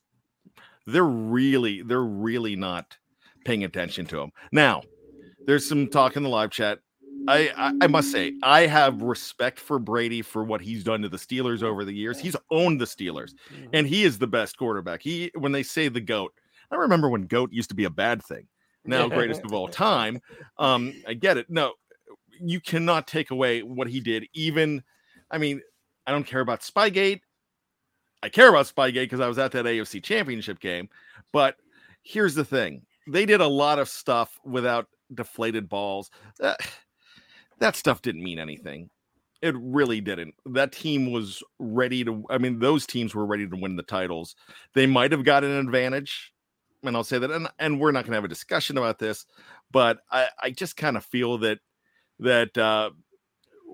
they're 0.87 1.05
really 1.05 1.83
they're 1.83 2.05
really 2.05 2.57
not 2.57 2.97
paying 3.45 3.65
attention 3.65 4.07
to 4.07 4.21
him. 4.21 4.31
Now, 4.53 4.83
there's 5.47 5.69
some 5.69 5.89
talk 5.89 6.17
in 6.17 6.23
the 6.23 6.29
live 6.29 6.51
chat. 6.51 6.79
I, 7.27 7.51
I 7.57 7.73
I 7.83 7.87
must 7.87 8.13
say 8.13 8.35
I 8.43 8.67
have 8.67 9.03
respect 9.03 9.59
for 9.59 9.79
Brady 9.79 10.23
for 10.23 10.45
what 10.45 10.61
he's 10.61 10.85
done 10.85 11.03
to 11.03 11.09
the 11.09 11.17
Steelers 11.17 11.63
over 11.63 11.85
the 11.85 11.95
years. 11.95 12.21
He's 12.21 12.37
owned 12.51 12.81
the 12.81 12.85
Steelers, 12.85 13.33
and 13.73 13.87
he 13.87 14.05
is 14.05 14.19
the 14.19 14.27
best 14.27 14.59
quarterback. 14.59 15.03
He 15.03 15.31
when 15.35 15.53
they 15.53 15.63
say 15.63 15.89
the 15.89 16.01
goat, 16.01 16.33
I 16.71 16.77
remember 16.77 17.09
when 17.09 17.27
goat 17.27 17.53
used 17.53 17.71
to 17.71 17.75
be 17.75 17.85
a 17.85 17.91
bad 17.91 18.23
thing. 18.23 18.47
Now 18.85 19.09
greatest 19.09 19.43
of 19.45 19.53
all 19.53 19.69
time. 19.69 20.21
Um, 20.59 20.93
I 21.07 21.15
get 21.15 21.39
it. 21.39 21.49
No, 21.49 21.73
you 22.41 22.61
cannot 22.61 23.07
take 23.07 23.31
away 23.31 23.63
what 23.63 23.89
he 23.89 24.01
did. 24.01 24.27
Even, 24.35 24.83
I 25.31 25.39
mean, 25.39 25.63
I 26.07 26.13
don't 26.13 26.27
care 26.27 26.41
about 26.41 26.61
Spygate. 26.61 27.21
I 28.23 28.29
care 28.29 28.49
about 28.49 28.67
Spygate 28.67 29.05
because 29.05 29.21
I 29.21 29.29
was 29.29 29.39
at 29.39 29.53
that 29.53 29.65
AFC 29.65 30.03
championship 30.03 30.61
game. 30.61 30.89
But 31.33 31.57
here's 32.03 32.35
the 32.35 32.45
thing 32.45 32.83
they 33.07 33.27
did 33.27 33.41
a 33.41 33.47
lot 33.47 33.79
of 33.79 33.89
stuff 33.89 34.39
without 34.45 34.87
deflated 35.13 35.69
balls. 35.69 36.11
That, 36.39 36.61
that 37.59 37.77
stuff 37.77 38.03
didn't 38.03 38.23
mean 38.23 38.39
anything. 38.39 38.91
It 39.43 39.55
really 39.59 40.01
didn't. 40.01 40.35
That 40.47 40.73
team 40.73 41.13
was 41.13 41.43
ready 41.59 42.03
to, 42.05 42.25
I 42.31 42.39
mean, 42.39 42.59
those 42.59 42.87
teams 42.87 43.15
were 43.15 43.27
ready 43.27 43.47
to 43.47 43.57
win 43.57 43.77
the 43.77 43.83
titles. 43.83 44.37
They 44.75 44.87
might 44.87 45.13
have 45.13 45.25
got 45.25 45.45
an 45.45 45.51
advantage. 45.51 46.33
And 46.89 46.97
I'll 46.97 47.05
say 47.05 47.19
that, 47.19 47.31
and, 47.31 47.49
and 47.59 47.81
we're 47.81 47.93
not 47.93 48.05
going 48.05 48.13
to 48.13 48.17
have 48.17 48.25
a 48.25 48.29
discussion 48.29 48.79
about 48.79 48.99
this, 48.99 49.27
but 49.73 49.99
I, 50.11 50.29
I 50.43 50.51
just 50.51 50.77
kind 50.77 50.97
of 50.97 51.05
feel 51.05 51.39
that 51.39 51.59
that 52.21 52.57
uh, 52.57 52.91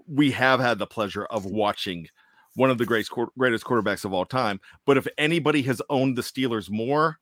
we 0.06 0.30
have 0.30 0.60
had 0.60 0.78
the 0.78 0.86
pleasure 0.86 1.24
of 1.26 1.44
watching 1.44 2.08
one 2.54 2.70
of 2.70 2.78
the 2.78 2.86
greatest 2.86 3.12
greatest 3.38 3.64
quarterbacks 3.64 4.04
of 4.04 4.12
all 4.12 4.24
time. 4.24 4.60
But 4.86 4.96
if 4.96 5.06
anybody 5.18 5.62
has 5.62 5.82
owned 5.90 6.16
the 6.16 6.22
Steelers 6.22 6.70
more, 6.70 7.18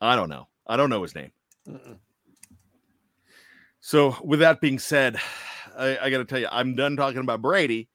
I 0.00 0.16
don't 0.16 0.28
know. 0.28 0.48
I 0.66 0.76
don't 0.76 0.90
know 0.90 1.02
his 1.02 1.14
name. 1.14 1.32
Mm-mm. 1.68 1.98
So, 3.80 4.16
with 4.24 4.40
that 4.40 4.60
being 4.60 4.78
said, 4.78 5.16
I, 5.78 5.98
I 5.98 6.10
got 6.10 6.18
to 6.18 6.24
tell 6.24 6.38
you, 6.38 6.48
I'm 6.50 6.74
done 6.74 6.96
talking 6.96 7.20
about 7.20 7.42
Brady. 7.42 7.88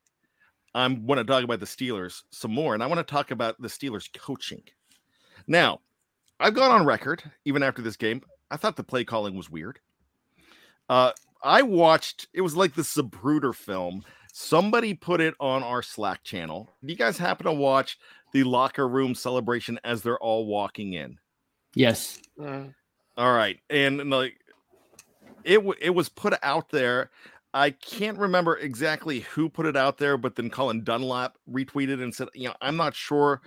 I'm 0.74 1.06
want 1.06 1.20
to 1.20 1.26
talk 1.26 1.44
about 1.44 1.60
the 1.60 1.66
Steelers 1.66 2.24
some 2.32 2.54
more, 2.54 2.74
and 2.74 2.82
I 2.82 2.88
want 2.88 3.00
to 3.00 3.12
talk 3.12 3.32
about 3.32 3.62
the 3.62 3.68
Steelers 3.68 4.08
coaching. 4.18 4.64
Now, 5.48 5.82
I've 6.42 6.56
gone 6.56 6.72
on 6.72 6.86
record, 6.86 7.24
even 7.46 7.64
after 7.64 7.82
this 7.82 7.96
game, 7.96 8.22
I 8.50 8.58
thought 8.58 8.76
the 8.76 8.84
play 8.84 9.04
calling 9.04 9.36
was 9.36 9.50
weird. 9.50 9.80
Uh, 10.90 11.12
I 11.44 11.62
watched, 11.62 12.28
it 12.34 12.42
was 12.42 12.56
like 12.56 12.74
the 12.74 12.82
Zapruder 12.82 13.56
film. 13.56 14.04
Somebody 14.34 14.94
put 14.94 15.22
it 15.22 15.36
on 15.40 15.64
our 15.64 15.82
Slack 15.82 16.24
channel. 16.24 16.70
Do 16.84 16.92
you 16.92 16.98
guys 16.98 17.18
happen 17.18 17.46
to 17.46 17.54
watch 17.54 17.98
the 18.34 18.44
locker 18.44 18.88
room 18.88 19.14
celebration 19.14 19.80
as 19.84 20.02
they're 20.02 20.20
all 20.20 20.46
walking 20.46 20.94
in? 20.94 21.18
Yes. 21.76 22.20
Mm. 22.40 22.74
All 23.18 23.34
right, 23.34 23.60
and, 23.70 24.02
and, 24.02 24.10
like 24.10 24.40
it 25.44 25.56
w- 25.56 25.76
it 25.82 25.90
was 25.90 26.10
put 26.10 26.34
out 26.44 26.70
there. 26.70 27.12
I 27.54 27.72
can't 27.72 28.18
remember 28.18 28.58
exactly 28.58 29.20
who 29.20 29.50
put 29.50 29.66
it 29.66 29.76
out 29.76 29.98
there, 29.98 30.18
but 30.18 30.36
then 30.36 30.50
Colin 30.50 30.84
Dunlap 30.84 31.38
retweeted 31.50 32.02
and 32.02 32.16
said, 32.16 32.30
"You 32.34 32.48
know, 32.48 32.56
I'm 32.62 32.78
not 32.78 32.96
sure 32.96 33.42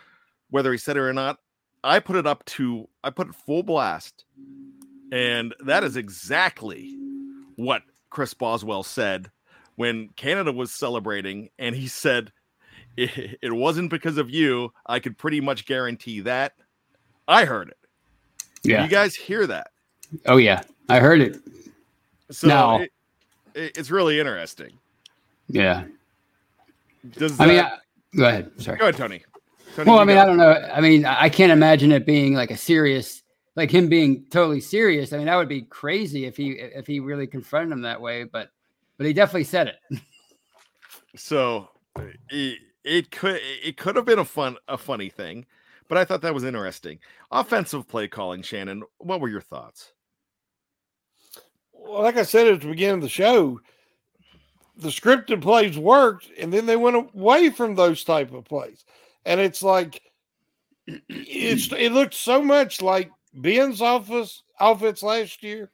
whether 0.51 0.71
he 0.71 0.79
said 0.79 0.97
it 0.97 1.01
or 1.01 1.15
not. 1.15 1.39
I 1.85 2.01
put 2.01 2.17
it 2.17 2.27
up 2.27 2.45
to 2.47 2.89
I 3.05 3.11
put 3.11 3.29
it 3.29 3.35
full 3.35 3.63
blast, 3.63 4.25
and 5.13 5.55
that 5.65 5.85
is 5.85 5.97
exactly 5.97 6.97
what 7.57 7.83
Chris 8.11 8.35
Boswell 8.35 8.83
said 8.83 9.31
when 9.77 10.09
Canada 10.17 10.51
was 10.51 10.73
celebrating, 10.73 11.51
and 11.59 11.77
he 11.77 11.87
said." 11.87 12.33
It, 12.97 13.39
it 13.43 13.53
wasn't 13.53 13.91
because 13.91 14.19
of 14.19 14.31
you. 14.31 14.73
I 14.87 15.01
could 15.01 15.19
pretty 15.19 15.41
much 15.41 15.67
guarantee 15.67 16.21
that. 16.21 16.53
I 17.27 17.45
heard 17.45 17.71
it. 17.71 17.77
Yeah. 18.63 18.85
You 18.85 18.89
guys 18.89 19.17
hear 19.17 19.49
that? 19.49 19.73
Oh 20.27 20.37
yeah. 20.37 20.63
I 20.89 21.01
heard 21.01 21.21
it. 21.21 21.39
So 22.31 22.47
No. 22.47 22.77
it, 22.83 22.93
it- 23.57 23.77
it's 23.77 23.91
really 23.91 24.21
interesting. 24.21 24.79
Yeah. 25.49 25.87
Does 27.19 27.41
I 27.41 27.47
mean, 27.47 27.59
I, 27.59 27.79
go 28.17 28.27
ahead. 28.27 28.53
Sorry. 28.59 28.79
go 28.79 28.85
ahead, 28.85 28.97
Tony. 28.97 29.25
Tony 29.75 29.91
Well, 29.91 29.99
I 29.99 30.05
mean, 30.05 30.17
go. 30.17 30.23
I 30.23 30.27
don't 30.27 30.37
know. 30.37 30.53
I 30.53 30.81
mean, 30.81 31.05
I 31.05 31.25
I 31.25 31.29
can't 31.29 31.53
imagine 31.53 31.93
it 31.93 32.07
being 32.07 32.35
like 32.35 32.51
a 32.51 32.57
serious, 32.57 33.23
like 33.57 33.71
him 33.71 33.89
being 33.89 34.25
totally 34.31 34.61
serious. 34.61 35.13
I 35.13 35.19
mean, 35.19 35.27
that 35.27 35.37
would 35.37 35.49
be 35.49 35.63
crazy 35.63 36.27
if 36.27 36.37
he 36.37 36.53
if 36.53 36.87
he 36.87 37.01
really 37.01 37.27
confronted 37.27 37.73
him 37.73 37.83
that 37.83 38.01
way. 38.01 38.25
But 38.25 38.51
but 38.97 39.07
he 39.07 39.13
definitely 39.13 39.45
said 39.45 39.69
it. 39.69 40.01
so 41.17 41.69
it, 42.31 42.59
it 42.85 43.11
could 43.11 43.41
it 43.43 43.77
could 43.77 43.97
have 43.97 44.05
been 44.05 44.19
a 44.19 44.25
fun 44.25 44.57
a 44.69 44.79
funny 44.79 45.09
thing, 45.09 45.47
but 45.89 45.99
I 45.99 46.05
thought 46.05 46.23
that 46.23 46.35
was 46.35 46.45
interesting. 46.45 46.99
Offensive 47.31 47.89
play 47.89 48.09
calling, 48.09 48.43
Shannon. 48.43 48.85
What 48.99 49.21
were 49.21 49.29
your 49.29 49.41
thoughts? 49.41 49.93
Well, 51.73 52.03
like 52.03 52.17
I 52.17 52.23
said 52.23 52.47
at 52.47 52.61
the 52.61 52.69
beginning 52.69 52.97
of 52.97 53.03
the 53.03 53.09
show, 53.09 53.61
the 54.77 54.89
scripted 54.89 55.43
plays 55.43 55.79
worked, 55.79 56.29
and 56.39 56.53
then 56.53 56.67
they 56.67 56.77
went 56.77 56.97
away 56.97 57.51
from 57.51 57.75
those 57.75 58.05
type 58.05 58.33
of 58.33 58.45
plays, 58.45 58.85
and 59.25 59.41
it's 59.41 59.63
like 59.63 60.03
it's 60.87 61.73
it 61.73 61.93
looked 61.93 62.15
so 62.15 62.43
much 62.43 62.83
like 62.83 63.11
Ben's 63.33 63.81
office 63.81 64.43
offense 64.61 65.03
last 65.03 65.43
year 65.43 65.71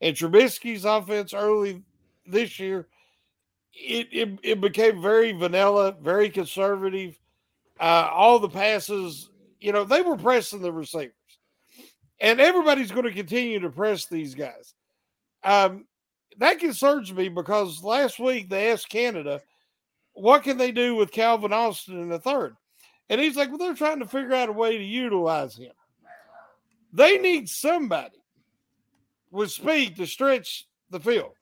and 0.00 0.16
Trubisky's 0.16 0.84
offense 0.84 1.34
early 1.34 1.82
this 2.26 2.58
year. 2.58 2.86
It 3.72 4.08
it, 4.12 4.38
it 4.42 4.60
became 4.60 5.02
very 5.02 5.32
vanilla, 5.32 5.96
very 6.00 6.28
conservative. 6.28 7.18
Uh, 7.80 8.08
all 8.12 8.38
the 8.38 8.48
passes, 8.48 9.30
you 9.60 9.72
know, 9.72 9.84
they 9.84 10.02
were 10.02 10.16
pressing 10.16 10.62
the 10.62 10.72
receivers, 10.72 11.14
and 12.20 12.40
everybody's 12.40 12.92
going 12.92 13.06
to 13.06 13.12
continue 13.12 13.58
to 13.60 13.70
press 13.70 14.06
these 14.06 14.34
guys. 14.34 14.74
Um, 15.42 15.86
that 16.38 16.60
concerns 16.60 17.12
me 17.12 17.28
because 17.28 17.82
last 17.82 18.18
week 18.18 18.48
they 18.48 18.70
asked 18.70 18.88
Canada, 18.88 19.40
what 20.12 20.42
can 20.42 20.56
they 20.58 20.70
do 20.70 20.94
with 20.94 21.10
Calvin 21.10 21.52
Austin 21.52 22.00
in 22.00 22.08
the 22.08 22.18
third? 22.18 22.56
And 23.12 23.20
he's 23.20 23.36
like, 23.36 23.50
well, 23.50 23.58
they're 23.58 23.74
trying 23.74 23.98
to 23.98 24.06
figure 24.06 24.32
out 24.32 24.48
a 24.48 24.52
way 24.52 24.78
to 24.78 24.82
utilize 24.82 25.54
him. 25.54 25.72
They 26.94 27.18
need 27.18 27.46
somebody 27.46 28.16
with 29.30 29.50
speed 29.50 29.96
to 29.96 30.06
stretch 30.06 30.66
the 30.88 30.98
field. 30.98 31.34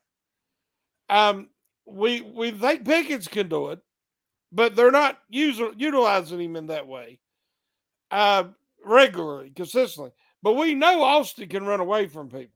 Um, 1.08 1.48
we 1.86 2.22
we 2.22 2.50
think 2.50 2.84
Pickens 2.84 3.28
can 3.28 3.48
do 3.48 3.68
it, 3.68 3.78
but 4.50 4.74
they're 4.74 4.90
not 4.90 5.20
using 5.28 5.74
utilizing 5.76 6.40
him 6.40 6.56
in 6.56 6.66
that 6.66 6.88
way 6.88 7.20
uh, 8.10 8.44
regularly, 8.84 9.52
consistently. 9.54 10.10
But 10.42 10.54
we 10.54 10.74
know 10.74 11.04
Austin 11.04 11.48
can 11.48 11.66
run 11.66 11.78
away 11.78 12.08
from 12.08 12.30
people. 12.30 12.50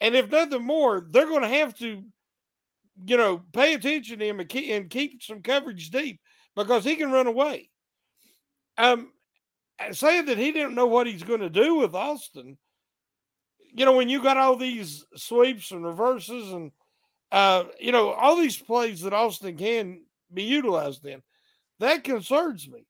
And 0.00 0.14
if 0.14 0.30
nothing 0.30 0.64
more, 0.64 1.06
they're 1.10 1.28
going 1.28 1.42
to 1.42 1.48
have 1.48 1.74
to, 1.80 2.02
you 3.04 3.16
know, 3.18 3.42
pay 3.52 3.74
attention 3.74 4.20
to 4.20 4.26
him 4.26 4.40
and 4.40 4.48
keep, 4.48 4.70
and 4.70 4.88
keep 4.88 5.22
some 5.22 5.42
coverage 5.42 5.90
deep 5.90 6.18
because 6.56 6.82
he 6.82 6.96
can 6.96 7.12
run 7.12 7.26
away. 7.26 7.68
Um, 8.78 9.10
saying 9.92 10.26
that 10.26 10.38
he 10.38 10.52
didn't 10.52 10.74
know 10.74 10.86
what 10.86 11.06
he's 11.06 11.22
going 11.22 11.40
to 11.40 11.50
do 11.50 11.74
with 11.74 11.94
Austin, 11.94 12.56
you 13.74 13.84
know, 13.84 13.94
when 13.94 14.08
you 14.08 14.22
got 14.22 14.36
all 14.36 14.56
these 14.56 15.04
sweeps 15.14 15.70
and 15.72 15.84
reverses 15.84 16.52
and, 16.52 16.72
uh, 17.30 17.64
you 17.78 17.92
know, 17.92 18.10
all 18.12 18.36
these 18.36 18.56
plays 18.56 19.02
that 19.02 19.12
Austin 19.12 19.56
can 19.56 20.02
be 20.32 20.44
utilized 20.44 21.04
in, 21.04 21.22
that 21.80 22.04
concerns 22.04 22.68
me. 22.68 22.86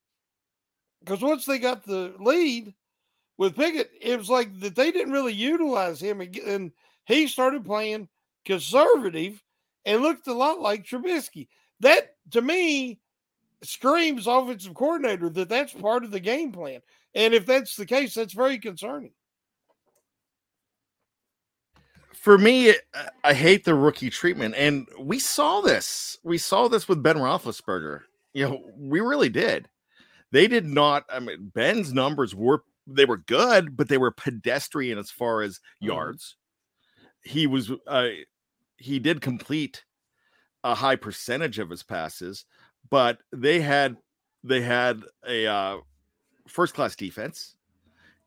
Because 1.00 1.22
once 1.22 1.44
they 1.44 1.58
got 1.58 1.84
the 1.84 2.14
lead 2.20 2.74
with 3.38 3.56
Pickett, 3.56 3.90
it 4.00 4.18
was 4.18 4.28
like 4.28 4.60
that 4.60 4.74
they 4.74 4.90
didn't 4.90 5.12
really 5.12 5.32
utilize 5.32 6.00
him 6.00 6.20
and, 6.20 6.72
he 7.06 7.26
started 7.26 7.64
playing 7.64 8.06
conservative 8.44 9.42
and 9.86 10.02
looked 10.02 10.26
a 10.26 10.34
lot 10.34 10.60
like 10.60 10.84
Trubisky. 10.84 11.48
That 11.80 12.16
to 12.32 12.42
me 12.42 13.00
screams 13.62 14.26
offensive 14.26 14.74
coordinator 14.74 15.28
that 15.30 15.48
that's 15.48 15.72
part 15.72 16.04
of 16.04 16.10
the 16.10 16.20
game 16.20 16.52
plan. 16.52 16.80
And 17.14 17.34
if 17.34 17.46
that's 17.46 17.76
the 17.76 17.86
case, 17.86 18.14
that's 18.14 18.32
very 18.32 18.58
concerning. 18.58 19.12
For 22.14 22.36
me, 22.36 22.70
I- 22.70 23.10
I 23.24 23.34
hate 23.34 23.64
the 23.64 23.74
rookie 23.74 24.10
treatment, 24.10 24.54
and 24.56 24.88
we 24.98 25.18
saw 25.18 25.60
this. 25.60 26.18
We 26.22 26.36
saw 26.36 26.68
this 26.68 26.88
with 26.88 27.02
Ben 27.02 27.16
Roethlisberger. 27.16 28.02
You 28.34 28.48
know, 28.48 28.70
we 28.76 29.00
really 29.00 29.28
did. 29.28 29.68
They 30.30 30.46
did 30.46 30.66
not. 30.66 31.04
I 31.08 31.20
mean, 31.20 31.50
Ben's 31.54 31.92
numbers 31.92 32.34
were 32.34 32.64
they 32.86 33.04
were 33.04 33.18
good, 33.18 33.76
but 33.76 33.88
they 33.88 33.98
were 33.98 34.10
pedestrian 34.10 34.98
as 34.98 35.10
far 35.10 35.42
as 35.42 35.60
yards. 35.80 36.36
He 37.22 37.46
was 37.46 37.70
uh, 37.86 38.08
he 38.76 38.98
did 38.98 39.20
complete 39.20 39.84
a 40.64 40.74
high 40.74 40.96
percentage 40.96 41.58
of 41.58 41.70
his 41.70 41.82
passes, 41.82 42.44
but 42.90 43.18
they 43.32 43.60
had 43.60 43.96
they 44.44 44.60
had 44.60 45.02
a 45.26 45.46
uh, 45.46 45.76
first 46.46 46.74
class 46.74 46.96
defense, 46.96 47.56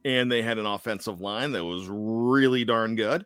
and 0.05 0.31
they 0.31 0.41
had 0.41 0.57
an 0.57 0.65
offensive 0.65 1.21
line 1.21 1.51
that 1.51 1.65
was 1.65 1.87
really 1.89 2.65
darn 2.65 2.95
good 2.95 3.25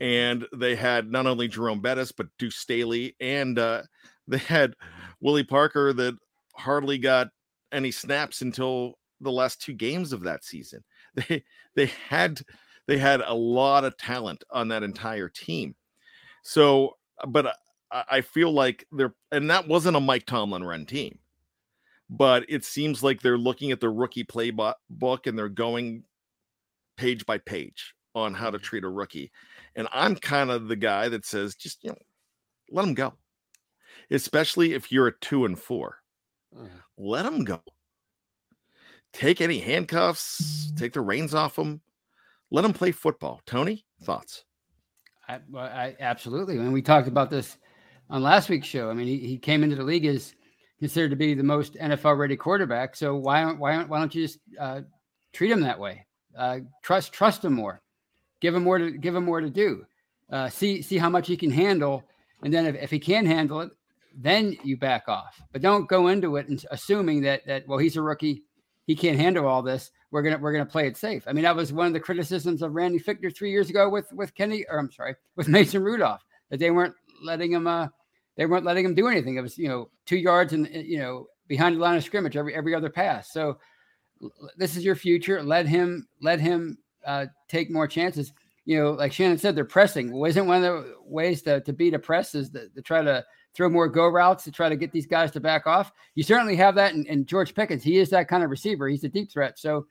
and 0.00 0.46
they 0.54 0.74
had 0.74 1.10
not 1.10 1.26
only 1.26 1.48
Jerome 1.48 1.80
Bettis 1.80 2.12
but 2.12 2.28
Duce 2.38 2.56
Staley, 2.56 3.14
and 3.20 3.58
uh, 3.58 3.82
they 4.28 4.38
had 4.38 4.74
Willie 5.20 5.44
Parker 5.44 5.92
that 5.92 6.16
hardly 6.54 6.98
got 6.98 7.28
any 7.72 7.90
snaps 7.90 8.42
until 8.42 8.94
the 9.20 9.32
last 9.32 9.60
two 9.60 9.72
games 9.72 10.12
of 10.12 10.22
that 10.22 10.44
season. 10.44 10.82
They 11.28 11.44
they 11.74 11.86
had 12.10 12.42
they 12.86 12.98
had 12.98 13.22
a 13.22 13.32
lot 13.32 13.84
of 13.84 13.96
talent 13.96 14.44
on 14.50 14.68
that 14.68 14.82
entire 14.82 15.30
team. 15.30 15.74
So, 16.42 16.98
but 17.26 17.56
I, 18.08 18.20
feel 18.20 18.52
like 18.52 18.86
they're 18.92 19.14
and 19.32 19.50
that 19.50 19.68
wasn't 19.68 19.96
a 19.96 20.00
Mike 20.00 20.26
Tomlin 20.26 20.64
run 20.64 20.86
team, 20.86 21.18
but 22.10 22.44
it 22.48 22.64
seems 22.64 23.02
like 23.02 23.20
they're 23.20 23.38
looking 23.38 23.70
at 23.70 23.80
the 23.80 23.90
rookie 23.90 24.24
playbook 24.24 24.74
and 25.26 25.38
they're 25.38 25.48
going 25.48 26.04
page 26.96 27.26
by 27.26 27.38
page 27.38 27.94
on 28.14 28.34
how 28.34 28.50
to 28.50 28.58
mm-hmm. 28.58 28.64
treat 28.64 28.84
a 28.84 28.88
rookie. 28.88 29.30
And 29.74 29.88
I'm 29.92 30.16
kind 30.16 30.50
of 30.50 30.68
the 30.68 30.76
guy 30.76 31.08
that 31.08 31.26
says, 31.26 31.54
just 31.54 31.84
you 31.84 31.90
know, 31.90 31.98
let 32.70 32.82
them 32.82 32.94
go. 32.94 33.14
Especially 34.10 34.74
if 34.74 34.90
you're 34.90 35.08
a 35.08 35.18
two 35.20 35.44
and 35.44 35.58
four. 35.58 35.98
Mm-hmm. 36.56 36.76
Let 36.98 37.26
him 37.26 37.44
go. 37.44 37.62
Take 39.12 39.40
any 39.40 39.60
handcuffs, 39.60 40.72
take 40.76 40.92
the 40.92 41.00
reins 41.00 41.34
off 41.34 41.58
him. 41.58 41.80
Let 42.50 42.64
him 42.64 42.72
play 42.72 42.92
football. 42.92 43.40
Tony, 43.46 43.84
thoughts? 44.02 44.44
I, 45.28 45.40
well, 45.50 45.64
I 45.64 45.96
absolutely. 45.98 46.58
And 46.58 46.72
we 46.72 46.82
talked 46.82 47.08
about 47.08 47.30
this 47.30 47.56
on 48.10 48.22
last 48.22 48.48
week's 48.48 48.66
show. 48.66 48.90
I 48.90 48.94
mean, 48.94 49.06
he, 49.06 49.18
he 49.18 49.38
came 49.38 49.62
into 49.62 49.76
the 49.76 49.82
league 49.82 50.06
as 50.06 50.34
considered 50.78 51.10
to 51.10 51.16
be 51.16 51.34
the 51.34 51.42
most 51.42 51.74
NFL 51.74 52.18
ready 52.18 52.36
quarterback. 52.36 52.96
So 52.96 53.16
why 53.16 53.42
don't 53.42 53.58
why 53.58 53.76
don't 53.76 53.88
why 53.88 53.98
don't 53.98 54.14
you 54.14 54.26
just 54.26 54.38
uh, 54.58 54.82
treat 55.32 55.50
him 55.50 55.60
that 55.60 55.80
way? 55.80 56.06
Uh, 56.36 56.60
trust 56.82 57.12
trust 57.12 57.44
him 57.44 57.54
more. 57.54 57.80
Give 58.40 58.54
him 58.54 58.64
more 58.64 58.78
to 58.78 58.90
give 58.90 59.14
him 59.14 59.24
more 59.24 59.40
to 59.40 59.50
do. 59.50 59.84
Uh, 60.30 60.48
see 60.48 60.82
see 60.82 60.98
how 60.98 61.08
much 61.08 61.26
he 61.26 61.36
can 61.36 61.50
handle, 61.50 62.04
and 62.42 62.52
then 62.52 62.66
if, 62.66 62.74
if 62.76 62.90
he 62.90 62.98
can 62.98 63.24
handle 63.24 63.60
it, 63.60 63.70
then 64.14 64.56
you 64.64 64.76
back 64.76 65.08
off. 65.08 65.40
But 65.52 65.62
don't 65.62 65.88
go 65.88 66.08
into 66.08 66.36
it 66.36 66.48
and 66.48 66.62
assuming 66.70 67.22
that 67.22 67.46
that 67.46 67.66
well 67.66 67.78
he's 67.78 67.96
a 67.96 68.02
rookie, 68.02 68.42
he 68.86 68.94
can't 68.94 69.18
handle 69.18 69.46
all 69.46 69.62
this. 69.62 69.90
We're 70.10 70.22
gonna 70.22 70.38
we're 70.38 70.52
gonna 70.52 70.66
play 70.66 70.86
it 70.86 70.96
safe. 70.96 71.24
I 71.26 71.32
mean 71.32 71.44
that 71.44 71.56
was 71.56 71.72
one 71.72 71.86
of 71.86 71.92
the 71.92 72.00
criticisms 72.00 72.60
of 72.62 72.74
Randy 72.74 72.98
Fichtner 72.98 73.34
three 73.34 73.50
years 73.50 73.70
ago 73.70 73.88
with 73.88 74.12
with 74.12 74.34
Kenny 74.34 74.64
or 74.68 74.78
I'm 74.78 74.90
sorry 74.92 75.14
with 75.36 75.48
Mason 75.48 75.82
Rudolph 75.82 76.24
that 76.50 76.58
they 76.58 76.70
weren't 76.70 76.94
letting 77.22 77.52
him 77.52 77.66
uh 77.66 77.88
they 78.36 78.46
weren't 78.46 78.64
letting 78.64 78.84
him 78.84 78.94
do 78.94 79.08
anything. 79.08 79.36
It 79.36 79.42
was 79.42 79.58
you 79.58 79.68
know 79.68 79.90
two 80.04 80.16
yards 80.16 80.52
and 80.52 80.68
you 80.72 80.98
know 80.98 81.26
behind 81.48 81.76
the 81.76 81.80
line 81.80 81.96
of 81.96 82.04
scrimmage 82.04 82.36
every 82.36 82.54
every 82.54 82.74
other 82.74 82.90
pass. 82.90 83.32
So 83.32 83.58
this 84.56 84.76
is 84.76 84.84
your 84.84 84.96
future. 84.96 85.42
Let 85.42 85.66
him 85.66 86.08
let 86.20 86.40
him 86.40 86.78
uh, 87.04 87.26
take 87.48 87.70
more 87.70 87.86
chances. 87.86 88.32
You 88.64 88.82
know, 88.82 88.90
like 88.92 89.12
Shannon 89.12 89.38
said, 89.38 89.54
they're 89.54 89.64
pressing. 89.64 90.12
Well, 90.12 90.28
isn't 90.28 90.46
one 90.46 90.56
of 90.56 90.62
the 90.62 90.94
ways 91.04 91.42
to, 91.42 91.60
to 91.60 91.72
beat 91.72 91.94
a 91.94 92.00
press 92.00 92.34
is 92.34 92.50
to, 92.50 92.68
to 92.70 92.82
try 92.82 93.00
to 93.00 93.24
throw 93.54 93.68
more 93.68 93.88
go 93.88 94.08
routes 94.08 94.44
to 94.44 94.50
try 94.50 94.68
to 94.68 94.76
get 94.76 94.92
these 94.92 95.06
guys 95.06 95.30
to 95.30 95.40
back 95.40 95.66
off. 95.66 95.92
You 96.14 96.22
certainly 96.22 96.56
have 96.56 96.74
that 96.74 96.92
in, 96.92 97.06
in 97.06 97.24
George 97.24 97.54
Pickens. 97.54 97.82
He 97.82 97.98
is 97.98 98.10
that 98.10 98.28
kind 98.28 98.42
of 98.42 98.50
receiver. 98.50 98.88
He's 98.88 99.04
a 99.04 99.08
deep 99.08 99.30
threat. 99.30 99.58
So 99.58 99.86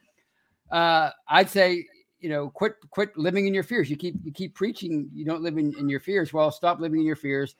uh, 0.72 1.10
I'd 1.30 1.50
say, 1.50 1.88
you 2.20 2.30
know, 2.30 2.50
quit 2.50 2.76
quit 2.92 3.18
living 3.18 3.48
in 3.48 3.54
your 3.54 3.64
fears. 3.64 3.90
You 3.90 3.96
keep 3.96 4.16
you 4.24 4.32
keep 4.32 4.56
preaching 4.56 5.10
you 5.14 5.26
don't 5.26 5.42
live 5.42 5.58
in, 5.58 5.74
in 5.80 5.88
your 5.88 6.00
fears. 6.00 6.34
Well, 6.34 6.52
stop 6.52 6.80
living 6.80 7.00
in 7.00 7.06
your 7.06 7.16
fears. 7.16 7.56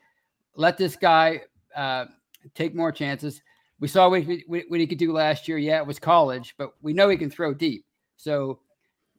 Let 0.56 0.76
this 0.76 0.96
guy 0.96 1.42
uh, 1.74 2.06
take 2.54 2.74
more 2.74 2.90
chances. 2.90 3.42
We 3.78 3.88
saw 3.88 4.08
what 4.08 4.22
he, 4.22 4.42
what 4.46 4.80
he 4.80 4.86
could 4.86 4.98
do 4.98 5.12
last 5.12 5.46
year. 5.48 5.58
Yeah, 5.58 5.78
it 5.78 5.86
was 5.86 5.98
college, 5.98 6.54
but 6.56 6.72
we 6.82 6.92
know 6.92 7.08
he 7.08 7.16
can 7.16 7.30
throw 7.30 7.52
deep. 7.54 7.84
So 8.16 8.60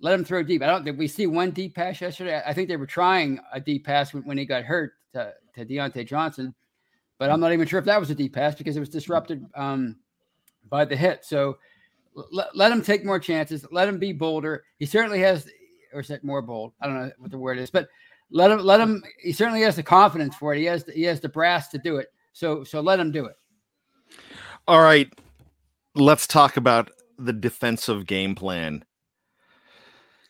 let 0.01 0.13
him 0.13 0.25
throw 0.25 0.43
deep. 0.43 0.61
I 0.61 0.67
don't 0.67 0.83
think 0.83 0.97
we 0.97 1.07
see 1.07 1.27
one 1.27 1.51
deep 1.51 1.75
pass 1.75 2.01
yesterday. 2.01 2.41
I 2.45 2.53
think 2.53 2.67
they 2.67 2.77
were 2.77 2.87
trying 2.87 3.39
a 3.53 3.59
deep 3.59 3.85
pass 3.85 4.13
when, 4.13 4.23
when 4.23 4.37
he 4.37 4.45
got 4.45 4.63
hurt 4.63 4.93
to, 5.13 5.33
to 5.55 5.65
Diontae 5.65 6.07
Johnson, 6.07 6.53
but 7.19 7.29
I'm 7.29 7.39
not 7.39 7.53
even 7.53 7.67
sure 7.67 7.79
if 7.79 7.85
that 7.85 7.99
was 7.99 8.09
a 8.09 8.15
deep 8.15 8.33
pass 8.33 8.55
because 8.55 8.75
it 8.75 8.79
was 8.79 8.89
disrupted 8.89 9.45
um, 9.55 9.97
by 10.69 10.85
the 10.85 10.95
hit. 10.95 11.23
So 11.23 11.57
let, 12.31 12.55
let 12.55 12.71
him 12.71 12.81
take 12.81 13.05
more 13.05 13.19
chances. 13.19 13.65
Let 13.71 13.87
him 13.87 13.99
be 13.99 14.13
bolder. 14.13 14.63
He 14.79 14.85
certainly 14.85 15.19
has, 15.21 15.47
or 15.93 16.01
is 16.01 16.07
that 16.07 16.23
more 16.23 16.41
bold? 16.41 16.73
I 16.81 16.87
don't 16.87 16.95
know 16.95 17.11
what 17.19 17.31
the 17.31 17.37
word 17.37 17.59
is, 17.59 17.69
but 17.69 17.87
let 18.31 18.51
him 18.51 18.59
let 18.59 18.79
him. 18.79 19.03
He 19.21 19.31
certainly 19.31 19.61
has 19.61 19.75
the 19.75 19.83
confidence 19.83 20.35
for 20.35 20.53
it. 20.53 20.59
He 20.59 20.65
has 20.65 20.83
the, 20.83 20.91
he 20.91 21.03
has 21.03 21.19
the 21.19 21.29
brass 21.29 21.69
to 21.69 21.77
do 21.77 21.97
it. 21.97 22.07
So 22.33 22.63
so 22.63 22.81
let 22.81 22.99
him 22.99 23.11
do 23.11 23.25
it. 23.25 23.35
All 24.67 24.81
right. 24.81 25.11
Let's 25.95 26.27
talk 26.27 26.57
about 26.57 26.91
the 27.17 27.33
defensive 27.33 28.05
game 28.05 28.35
plan. 28.35 28.83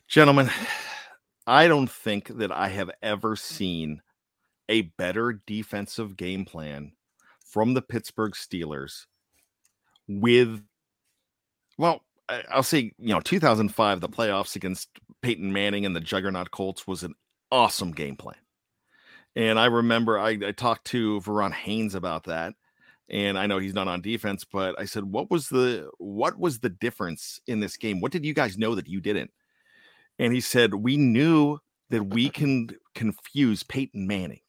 Gentlemen, 0.08 0.50
I 1.48 1.68
don't 1.68 1.90
think 1.90 2.38
that 2.38 2.52
I 2.52 2.70
have 2.70 2.92
ever 3.02 3.36
seen 3.36 4.02
a 4.70 4.84
better 4.98 5.42
defensive 5.46 6.16
game 6.16 6.46
plan 6.46 6.94
from 7.46 7.74
the 7.74 7.82
Pittsburgh 7.82 8.34
Steelers 8.34 9.06
with, 10.08 10.62
well, 11.78 12.02
I'll 12.52 12.64
say, 12.64 12.92
you 12.98 13.14
know, 13.14 13.22
2005, 13.22 14.02
the 14.02 14.10
playoffs 14.10 14.56
against 14.56 14.90
Peyton 15.22 15.52
Manning 15.52 15.86
and 15.86 15.96
the 15.96 16.02
Juggernaut 16.02 16.52
Colts 16.52 16.86
was 16.86 17.04
an 17.04 17.16
awesome 17.52 17.92
game 17.92 18.16
plan. 18.16 18.36
And 19.36 19.60
I 19.60 19.66
remember 19.66 20.18
I, 20.18 20.38
I 20.46 20.52
talked 20.52 20.86
to 20.88 21.22
Verron 21.22 21.54
Haynes 21.54 21.96
about 21.96 22.24
that 22.26 22.54
and 23.10 23.38
I 23.38 23.48
know 23.48 23.58
he's 23.58 23.74
not 23.74 23.88
on 23.88 24.02
defense, 24.02 24.44
but 24.44 24.80
I 24.80 24.86
said, 24.86 25.06
"What 25.06 25.32
was 25.32 25.50
the 25.50 25.90
what 25.98 26.38
was 26.38 26.60
the 26.60 26.70
difference 26.70 27.40
in 27.48 27.60
this 27.60 27.78
game? 27.78 28.02
What 28.02 28.12
did 28.12 28.26
you 28.26 28.34
guys 28.34 28.58
know 28.58 28.76
that 28.76 28.88
you 28.88 29.00
didn't?" 29.00 29.32
And 30.20 30.34
he 30.34 30.42
said, 30.42 30.74
"We 30.76 30.98
knew 30.98 31.60
that 31.90 32.14
we 32.14 32.30
can 32.30 32.70
confuse 32.96 33.64
Peyton 33.64 34.08
Manning. 34.08 34.42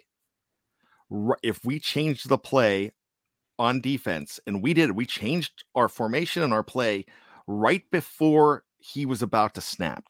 If 1.43 1.65
we 1.65 1.79
changed 1.79 2.29
the 2.29 2.39
play 2.39 2.93
on 3.59 3.81
defense, 3.81 4.41
and 4.47 4.63
we 4.63 4.75
did, 4.75 4.93
we 4.93 5.07
changed 5.07 5.65
our 5.75 5.89
formation 5.89 6.43
and 6.43 6.53
our 6.53 6.65
play 6.65 7.07
right 7.47 7.85
before 7.93 8.65
he 8.79 9.07
was 9.07 9.23
about 9.23 9.55
to 9.55 9.61
snap, 9.61 10.05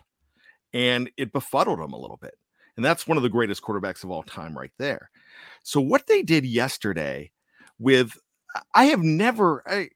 and 0.72 1.10
it 1.18 1.32
befuddled 1.32 1.80
him 1.80 1.92
a 1.92 1.98
little 1.98 2.16
bit. 2.16 2.34
And 2.78 2.84
that's 2.84 3.08
one 3.08 3.16
of 3.16 3.24
the 3.24 3.28
greatest 3.28 3.60
quarterbacks 3.60 4.04
of 4.04 4.10
all 4.12 4.22
time, 4.22 4.56
right 4.56 4.70
there. 4.78 5.10
So 5.64 5.80
what 5.80 6.06
they 6.06 6.22
did 6.22 6.46
yesterday 6.46 7.32
with 7.80 8.16
I 8.72 8.84
have 8.84 9.02
never. 9.02 9.64
I, 9.68 9.88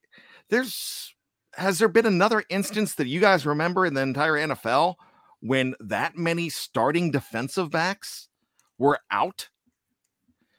there's 0.50 1.14
has 1.54 1.78
there 1.78 1.86
been 1.88 2.06
another 2.06 2.42
instance 2.48 2.94
that 2.96 3.06
you 3.06 3.20
guys 3.20 3.46
remember 3.46 3.86
in 3.86 3.94
the 3.94 4.02
entire 4.02 4.34
NFL 4.34 4.96
when 5.38 5.76
that 5.78 6.16
many 6.16 6.48
starting 6.48 7.12
defensive 7.12 7.70
backs 7.70 8.28
were 8.78 8.98
out? 9.12 9.48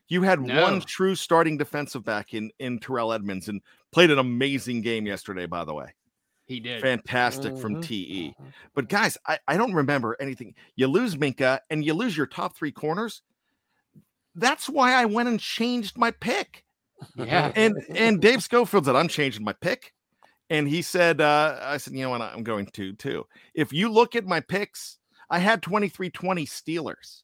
You 0.08 0.22
had 0.22 0.40
No. 0.40 0.62
one 0.62 0.80
true 0.80 1.16
starting 1.16 1.58
defensive 1.58 2.06
back 2.06 2.34
in 2.34 2.52
in 2.58 2.80
Terrell 2.80 3.12
Edmunds 3.12 3.50
and 3.50 3.62
played 3.92 4.12
an 4.12 4.20
amazing 4.20 4.82
game 4.82 5.06
yesterday. 5.06 5.46
By 5.46 5.66
the 5.66 5.74
way, 5.74 5.94
He 6.54 6.60
did. 6.60 6.82
fantastic 6.82 7.58
from 7.58 7.82
TE. 7.82 8.36
But 8.76 8.90
guys, 8.90 9.18
I, 9.26 9.40
I 9.48 9.58
don't 9.58 9.74
remember 9.74 10.16
anything. 10.20 10.54
You 10.76 10.88
lose 10.88 11.16
Minkah 11.16 11.60
and 11.70 11.84
you 11.84 11.94
lose 11.94 12.16
your 12.16 12.28
top 12.28 12.56
three 12.56 12.72
corners. 12.72 13.22
That's 14.36 14.68
why 14.70 14.94
I 14.94 15.06
went 15.06 15.30
and 15.30 15.40
changed 15.40 15.98
my 15.98 16.12
pick 16.12 16.64
Yeah. 17.16 17.52
and 17.56 17.76
and 17.90 18.22
Dave 18.22 18.44
Schofield 18.44 18.86
said, 18.86 18.96
I'm 18.96 19.08
changing 19.08 19.44
my 19.44 19.54
pick. 19.54 19.94
And 20.50 20.68
he 20.68 20.82
said, 20.82 21.22
uh, 21.22 21.58
I 21.62 21.78
said, 21.78 21.94
you 21.94 22.04
know 22.04 22.12
what, 22.12 22.22
I'm 22.22 22.44
going 22.44 22.68
to 22.68 22.94
too. 22.94 23.26
If 23.56 23.74
you 23.74 23.90
look 23.90 24.16
at 24.16 24.26
my 24.26 24.40
picks, 24.40 25.00
I 25.30 25.40
had 25.40 25.62
23 25.64 26.10
20 26.12 26.46
Steelers, 26.46 27.24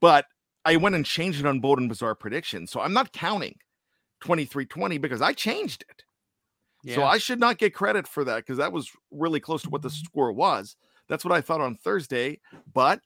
but 0.00 0.26
I 0.64 0.76
went 0.76 0.94
and 0.94 1.04
changed 1.04 1.40
it 1.40 1.46
on 1.46 1.58
Bold 1.60 1.78
and 1.80 1.88
Bizarre 1.88 2.14
Prediction. 2.14 2.66
So 2.68 2.80
I'm 2.80 2.92
not 2.92 3.12
counting 3.12 3.56
23 4.20 4.66
20 4.66 4.98
because 4.98 5.20
I 5.20 5.32
changed 5.32 5.84
it. 5.88 6.04
So 6.94 7.04
I 7.04 7.18
should 7.18 7.38
not 7.38 7.58
get 7.58 7.74
credit 7.74 8.08
for 8.08 8.24
that 8.24 8.38
because 8.38 8.58
that 8.58 8.72
was 8.72 8.90
really 9.10 9.40
close 9.40 9.62
to 9.62 9.70
what 9.70 9.82
the 9.82 9.90
score 9.90 10.32
was. 10.32 10.76
That's 11.08 11.24
what 11.24 11.32
I 11.32 11.40
thought 11.40 11.60
on 11.60 11.76
Thursday, 11.76 12.40
but 12.72 13.00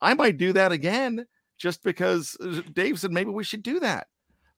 I 0.00 0.14
might 0.14 0.36
do 0.36 0.52
that 0.52 0.72
again 0.72 1.26
just 1.56 1.82
because 1.82 2.36
uh, 2.40 2.62
Dave 2.72 3.00
said 3.00 3.10
maybe 3.10 3.30
we 3.30 3.44
should 3.44 3.62
do 3.62 3.80
that. 3.80 4.08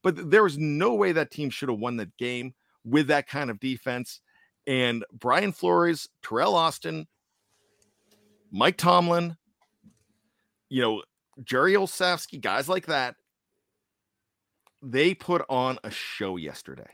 But 0.02 0.30
there 0.30 0.42
was 0.42 0.58
no 0.58 0.94
way 0.94 1.12
that 1.12 1.30
team 1.30 1.50
should 1.50 1.68
have 1.68 1.78
won 1.78 1.96
that 1.98 2.16
game 2.16 2.54
with 2.84 3.08
that 3.08 3.28
kind 3.28 3.50
of 3.50 3.60
defense. 3.60 4.20
And 4.66 5.04
Brian 5.12 5.52
Flores, 5.52 6.08
Teryl 6.22 6.54
Austin, 6.54 7.06
Mike 8.50 8.76
Tomlin, 8.76 9.36
you 10.68 10.82
know, 10.82 11.02
Jerry 11.44 11.74
Olsavsky, 11.74 12.40
guys 12.40 12.68
like 12.68 12.86
that, 12.86 13.16
they 14.82 15.14
put 15.14 15.44
on 15.48 15.78
a 15.84 15.90
show 15.90 16.36
yesterday. 16.36 16.88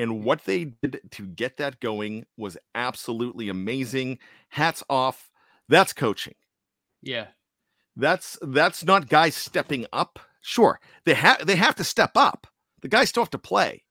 And 0.00 0.24
what 0.24 0.44
they 0.44 0.64
did 0.82 1.00
to 1.10 1.26
get 1.26 1.58
that 1.58 1.78
going 1.80 2.24
was 2.36 2.56
absolutely 2.74 3.50
amazing. 3.50 4.18
Hats 4.48 4.82
off. 4.88 5.30
That's 5.68 5.92
coaching. 5.92 6.34
yeah. 7.02 7.26
That's 7.96 8.38
that's 8.40 8.84
not 8.84 9.08
guys 9.08 9.34
stepping 9.34 9.84
up. 9.92 10.18
Sure, 10.40 10.80
they 11.04 11.12
have 11.12 11.44
they 11.44 11.56
have 11.56 11.74
to 11.74 11.84
step 11.84 12.12
up. 12.14 12.46
The 12.80 12.88
guys 12.88 13.10
still 13.10 13.24
have 13.24 13.30
to 13.30 13.38
play. 13.38 13.84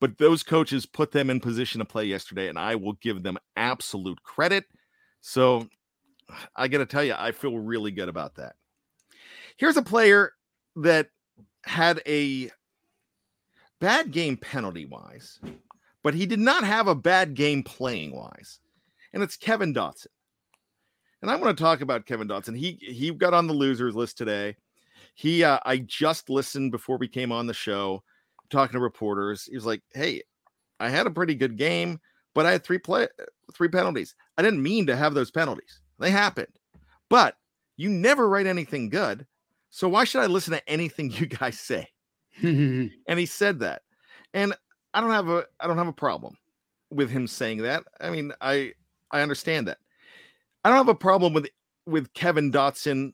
But 0.00 0.18
those 0.18 0.42
coaches 0.42 0.86
put 0.86 1.12
them 1.12 1.30
in 1.30 1.38
position 1.38 1.78
to 1.78 1.84
play 1.84 2.06
yesterday, 2.06 2.48
and 2.48 2.58
I 2.58 2.74
will 2.74 2.94
give 2.94 3.22
them 3.22 3.38
absolute 3.56 4.20
credit. 4.22 4.64
So 5.20 5.68
I 6.56 6.66
got 6.66 6.78
to 6.78 6.86
tell 6.86 7.04
you, 7.04 7.14
I 7.16 7.30
feel 7.32 7.56
really 7.58 7.92
good 7.92 8.08
about 8.08 8.34
that. 8.36 8.56
Here's 9.58 9.76
a 9.76 9.82
player 9.82 10.32
that 10.76 11.08
had 11.64 12.02
a 12.06 12.50
bad 13.84 14.10
game 14.12 14.38
penalty 14.38 14.86
wise, 14.86 15.38
but 16.02 16.14
he 16.14 16.24
did 16.24 16.38
not 16.38 16.64
have 16.64 16.88
a 16.88 16.94
bad 16.94 17.34
game 17.34 17.62
playing 17.62 18.16
wise, 18.16 18.58
and 19.12 19.22
it's 19.22 19.36
Kevin 19.36 19.74
Dotson. 19.74 20.06
And 21.20 21.30
I 21.30 21.36
want 21.36 21.54
to 21.54 21.62
talk 21.62 21.82
about 21.82 22.06
Kevin 22.06 22.26
Dotson. 22.26 22.56
He 22.56 22.78
he 22.80 23.10
got 23.10 23.34
on 23.34 23.46
the 23.46 23.52
losers 23.52 23.94
list 23.94 24.16
today. 24.16 24.56
He 25.14 25.44
uh, 25.44 25.58
I 25.66 25.78
just 25.78 26.30
listened 26.30 26.72
before 26.72 26.96
we 26.96 27.08
came 27.08 27.30
on 27.30 27.46
the 27.46 27.52
show, 27.52 28.02
talking 28.48 28.72
to 28.72 28.80
reporters. 28.80 29.44
He 29.44 29.54
was 29.54 29.66
like, 29.66 29.82
"Hey, 29.92 30.22
I 30.80 30.88
had 30.88 31.06
a 31.06 31.10
pretty 31.10 31.34
good 31.34 31.58
game, 31.58 32.00
but 32.34 32.46
I 32.46 32.52
had 32.52 32.64
three 32.64 32.78
play 32.78 33.06
three 33.52 33.68
penalties. 33.68 34.14
I 34.38 34.42
didn't 34.42 34.62
mean 34.62 34.86
to 34.86 34.96
have 34.96 35.12
those 35.12 35.30
penalties. 35.30 35.82
They 35.98 36.10
happened. 36.10 36.58
But 37.10 37.36
you 37.76 37.90
never 37.90 38.30
write 38.30 38.46
anything 38.46 38.88
good. 38.88 39.26
So 39.68 39.90
why 39.90 40.04
should 40.04 40.22
I 40.22 40.26
listen 40.26 40.54
to 40.54 40.66
anything 40.70 41.10
you 41.18 41.26
guys 41.26 41.60
say?" 41.60 41.90
and 42.42 43.18
he 43.18 43.26
said 43.26 43.60
that. 43.60 43.82
And 44.32 44.54
I 44.92 45.00
don't 45.00 45.10
have 45.10 45.28
a 45.28 45.44
I 45.60 45.66
don't 45.66 45.78
have 45.78 45.88
a 45.88 45.92
problem 45.92 46.36
with 46.90 47.10
him 47.10 47.26
saying 47.26 47.58
that. 47.58 47.84
I 48.00 48.10
mean, 48.10 48.32
I 48.40 48.72
I 49.10 49.20
understand 49.20 49.68
that. 49.68 49.78
I 50.64 50.68
don't 50.68 50.78
have 50.78 50.88
a 50.88 50.94
problem 50.94 51.32
with 51.34 51.48
with 51.86 52.12
Kevin 52.14 52.50
Dotson 52.50 53.12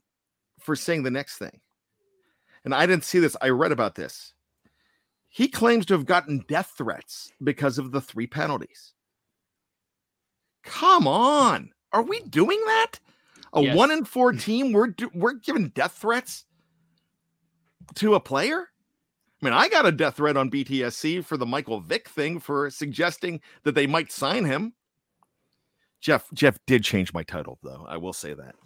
for 0.61 0.77
saying 0.77 1.03
the 1.03 1.11
next 1.11 1.39
thing. 1.39 1.61
And 2.65 2.75
I 2.75 2.87
didn't 2.87 3.05
see 3.05 3.19
this. 3.19 3.37
I 3.41 3.49
read 3.49 3.73
about 3.73 3.95
this. 3.95 4.35
He 5.29 5.49
claims 5.49 5.87
to 5.87 5.95
have 5.95 6.07
gotten 6.07 6.45
death 6.49 6.75
threats 6.77 7.33
because 7.43 7.79
of 7.79 7.93
the 7.93 8.01
three 8.01 8.27
penalties. 8.27 8.93
Come 10.65 11.07
on. 11.07 11.71
Are 11.93 12.03
we 12.03 12.21
doing 12.21 12.61
that? 12.67 12.93
A 13.53 13.63
Yes. 13.63 13.77
1 13.77 13.91
in 13.91 14.05
4 14.05 14.33
team 14.33 14.73
we're 14.73 14.89
do- 14.89 15.11
we're 15.15 15.33
giving 15.33 15.69
death 15.71 15.93
threats 15.93 16.45
to 17.97 18.15
a 18.15 18.21
player? 18.21 18.70
I 19.41 19.47
mean, 19.47 19.55
I 19.55 19.69
got 19.69 19.87
a 19.87 19.93
death 19.93 20.17
threat 20.17 20.37
on 20.37 20.51
BTSC 20.51 21.25
for 21.25 21.37
the 21.37 21.47
Michael 21.47 21.81
Vick 21.81 22.09
thing 22.09 22.41
for 22.41 22.69
suggesting 22.71 23.41
that 23.65 23.75
they 23.75 23.87
might 23.87 24.13
sign 24.13 24.45
him. 24.45 24.75
Jeff 26.01 26.27
Jeff 26.33 26.59
did 26.67 26.83
change 26.83 27.13
my 27.13 27.23
title 27.23 27.59
though. 27.63 27.87
I 27.89 27.97
will 27.97 28.13
say 28.13 28.35
that. 28.35 28.55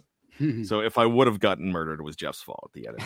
So 0.65 0.81
if 0.81 0.97
I 0.97 1.05
would 1.05 1.27
have 1.27 1.39
gotten 1.39 1.71
murdered, 1.71 2.01
it 2.01 2.03
was 2.03 2.17
Jeff's 2.17 2.41
fault 2.41 2.59
at 2.65 2.73
the 2.73 2.89
end. 2.89 2.99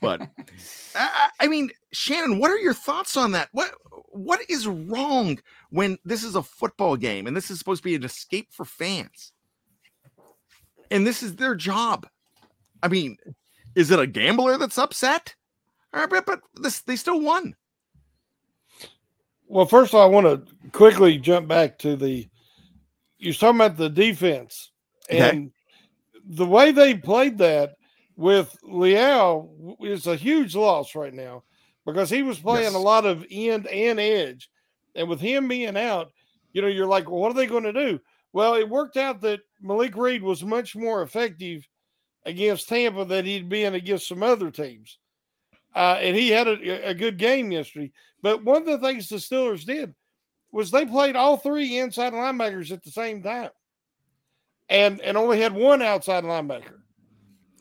But 0.00 0.20
I, 0.94 1.08
I 1.08 1.28
I 1.40 1.48
mean, 1.48 1.70
Shannon, 1.92 2.38
what 2.38 2.52
are 2.52 2.58
your 2.58 2.72
thoughts 2.72 3.16
on 3.16 3.32
that? 3.32 3.48
What 3.50 3.72
what 4.10 4.40
is 4.48 4.68
wrong 4.68 5.40
when 5.70 5.98
this 6.04 6.22
is 6.22 6.36
a 6.36 6.42
football 6.42 6.96
game 6.96 7.26
and 7.26 7.36
this 7.36 7.50
is 7.50 7.58
supposed 7.58 7.82
to 7.82 7.88
be 7.88 7.96
an 7.96 8.04
escape 8.04 8.52
for 8.52 8.64
fans? 8.64 9.32
And 10.88 11.04
this 11.04 11.20
is 11.20 11.34
their 11.34 11.56
job. 11.56 12.06
I 12.80 12.86
mean, 12.86 13.16
is 13.74 13.90
it 13.90 13.98
a 13.98 14.06
gambler 14.06 14.56
that's 14.56 14.78
upset? 14.78 15.34
All 15.94 16.00
right, 16.00 16.10
but, 16.10 16.26
but 16.26 16.40
this 16.62 16.80
they 16.80 16.96
still 16.96 17.20
won. 17.20 17.54
Well, 19.46 19.66
first 19.66 19.92
of 19.94 20.00
all, 20.00 20.02
I 20.02 20.10
want 20.10 20.26
to 20.26 20.70
quickly 20.72 21.18
jump 21.18 21.48
back 21.48 21.78
to 21.78 21.96
the 21.96 22.28
you're 23.18 23.34
talking 23.34 23.56
about 23.56 23.76
the 23.76 23.88
defense 23.88 24.70
Okay. 25.10 25.30
and 25.30 25.50
the 26.24 26.46
way 26.46 26.70
they 26.70 26.94
played 26.94 27.38
that 27.38 27.74
with 28.16 28.54
Leal 28.62 29.76
is 29.80 30.06
a 30.06 30.14
huge 30.16 30.54
loss 30.54 30.94
right 30.94 31.14
now 31.14 31.42
because 31.86 32.10
he 32.10 32.22
was 32.22 32.38
playing 32.38 32.64
Yes. 32.64 32.74
a 32.74 32.78
lot 32.78 33.06
of 33.06 33.24
end 33.30 33.66
and 33.68 33.98
edge, 33.98 34.50
and 34.94 35.08
with 35.08 35.20
him 35.20 35.48
being 35.48 35.76
out, 35.76 36.12
you 36.52 36.60
know, 36.60 36.68
you're 36.68 36.86
like, 36.86 37.08
well, 37.08 37.20
what 37.20 37.30
are 37.30 37.34
they 37.34 37.46
going 37.46 37.64
to 37.64 37.72
do? 37.72 37.98
Well, 38.34 38.54
it 38.54 38.68
worked 38.68 38.98
out 38.98 39.22
that 39.22 39.40
Malik 39.62 39.96
Reed 39.96 40.22
was 40.22 40.44
much 40.44 40.76
more 40.76 41.02
effective 41.02 41.66
against 42.26 42.68
Tampa 42.68 43.06
than 43.06 43.24
he'd 43.24 43.48
been 43.48 43.74
against 43.74 44.06
some 44.08 44.22
other 44.22 44.50
teams. 44.50 44.98
Uh, 45.78 45.96
and 46.00 46.16
he 46.16 46.28
had 46.28 46.48
a, 46.48 46.88
a 46.88 46.92
good 46.92 47.18
game 47.18 47.52
yesterday. 47.52 47.92
But 48.20 48.42
one 48.42 48.62
of 48.62 48.66
the 48.66 48.84
things 48.84 49.08
the 49.08 49.16
Steelers 49.16 49.64
did 49.64 49.94
was 50.50 50.72
they 50.72 50.84
played 50.84 51.14
all 51.14 51.36
three 51.36 51.78
inside 51.78 52.12
linebackers 52.12 52.72
at 52.72 52.82
the 52.82 52.90
same 52.90 53.22
time, 53.22 53.50
and 54.68 55.00
and 55.02 55.16
only 55.16 55.40
had 55.40 55.54
one 55.54 55.80
outside 55.80 56.24
linebacker, 56.24 56.80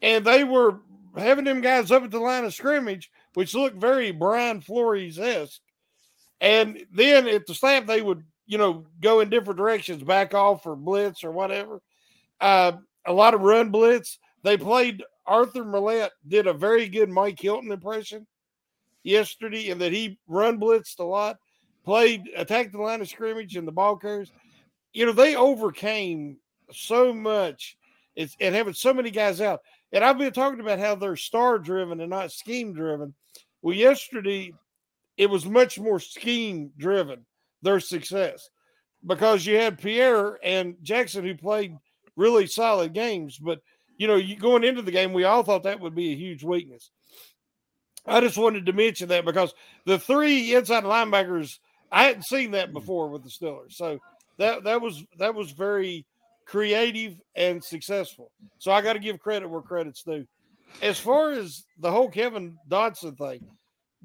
and 0.01 0.25
they 0.25 0.43
were 0.43 0.79
having 1.15 1.45
them 1.45 1.61
guys 1.61 1.91
up 1.91 2.01
at 2.01 2.09
the 2.09 2.17
line 2.17 2.43
of 2.43 2.55
scrimmage, 2.55 3.11
which 3.35 3.53
looked 3.53 3.77
very 3.77 4.09
Brian 4.09 4.61
Flores 4.61 5.19
esque. 5.19 5.61
And 6.41 6.87
then 6.91 7.27
at 7.27 7.45
the 7.45 7.53
snap, 7.53 7.85
they 7.85 8.01
would 8.01 8.23
you 8.47 8.57
know 8.57 8.87
go 8.99 9.19
in 9.19 9.29
different 9.29 9.59
directions, 9.59 10.01
back 10.01 10.33
off 10.33 10.65
or 10.65 10.75
blitz 10.75 11.23
or 11.23 11.31
whatever. 11.31 11.83
Uh, 12.41 12.71
a 13.05 13.13
lot 13.13 13.35
of 13.35 13.41
run 13.41 13.69
blitz. 13.69 14.17
They 14.41 14.57
played 14.57 15.03
Arthur 15.27 15.63
Maulet 15.63 16.09
did 16.27 16.47
a 16.47 16.53
very 16.53 16.87
good 16.87 17.09
Mike 17.09 17.39
Hilton 17.39 17.71
impression 17.71 18.25
yesterday, 19.03 19.69
and 19.69 19.81
that 19.81 19.91
he 19.91 20.19
run 20.27 20.59
blitzed 20.59 20.99
a 20.99 21.03
lot, 21.03 21.37
played 21.83 22.23
attacked 22.35 22.71
the 22.71 22.81
line 22.81 23.01
of 23.01 23.09
scrimmage 23.09 23.55
and 23.55 23.67
the 23.67 23.71
ball 23.71 23.97
carriers. 23.97 24.31
You 24.93 25.05
know, 25.05 25.11
they 25.11 25.35
overcame 25.35 26.37
so 26.71 27.13
much 27.13 27.77
it's 28.17 28.35
and 28.39 28.53
having 28.55 28.73
so 28.73 28.93
many 28.93 29.11
guys 29.11 29.39
out. 29.39 29.61
And 29.93 30.03
I've 30.03 30.17
been 30.17 30.33
talking 30.33 30.59
about 30.59 30.79
how 30.79 30.95
they're 30.95 31.15
star 31.15 31.59
driven 31.59 32.01
and 32.01 32.09
not 32.09 32.31
scheme 32.31 32.73
driven. 32.73 33.13
Well, 33.61 33.75
yesterday 33.75 34.53
it 35.17 35.29
was 35.29 35.45
much 35.45 35.79
more 35.79 35.99
scheme 35.99 36.71
driven, 36.77 37.25
their 37.61 37.79
success, 37.79 38.49
because 39.05 39.45
you 39.45 39.55
had 39.55 39.79
Pierre 39.79 40.39
and 40.43 40.75
Jackson 40.81 41.23
who 41.23 41.35
played 41.35 41.75
really 42.15 42.47
solid 42.47 42.93
games. 42.93 43.37
But, 43.37 43.59
you 43.97 44.07
know, 44.07 44.15
you 44.15 44.35
going 44.35 44.63
into 44.63 44.81
the 44.81 44.91
game, 44.91 45.13
we 45.13 45.23
all 45.23 45.43
thought 45.43 45.63
that 45.63 45.79
would 45.79 45.95
be 45.95 46.11
a 46.11 46.15
huge 46.15 46.43
weakness. 46.43 46.91
I 48.05 48.21
just 48.21 48.37
wanted 48.37 48.65
to 48.65 48.73
mention 48.73 49.09
that 49.09 49.25
because 49.25 49.53
the 49.85 49.99
three 49.99 50.55
inside 50.55 50.85
linebackers, 50.85 51.59
I 51.91 52.03
hadn't 52.03 52.25
seen 52.25 52.51
that 52.51 52.71
before 52.71 53.09
with 53.09 53.23
the 53.23 53.29
Steelers. 53.29 53.73
So 53.73 53.99
that 54.37 54.63
that 54.63 54.81
was 54.81 55.03
that 55.17 55.35
was 55.35 55.51
very 55.51 56.05
creative 56.45 57.19
and 57.35 57.61
successful. 57.63 58.31
So 58.59 58.71
I 58.71 58.81
got 58.81 58.93
to 58.93 58.99
give 58.99 59.19
credit 59.19 59.49
where 59.49 59.61
credit's 59.61 60.03
due. 60.03 60.25
As 60.81 60.99
far 60.99 61.31
as 61.31 61.65
the 61.79 61.91
whole 61.91 62.09
Kevin 62.09 62.57
Dotson 62.69 63.17
thing, 63.17 63.45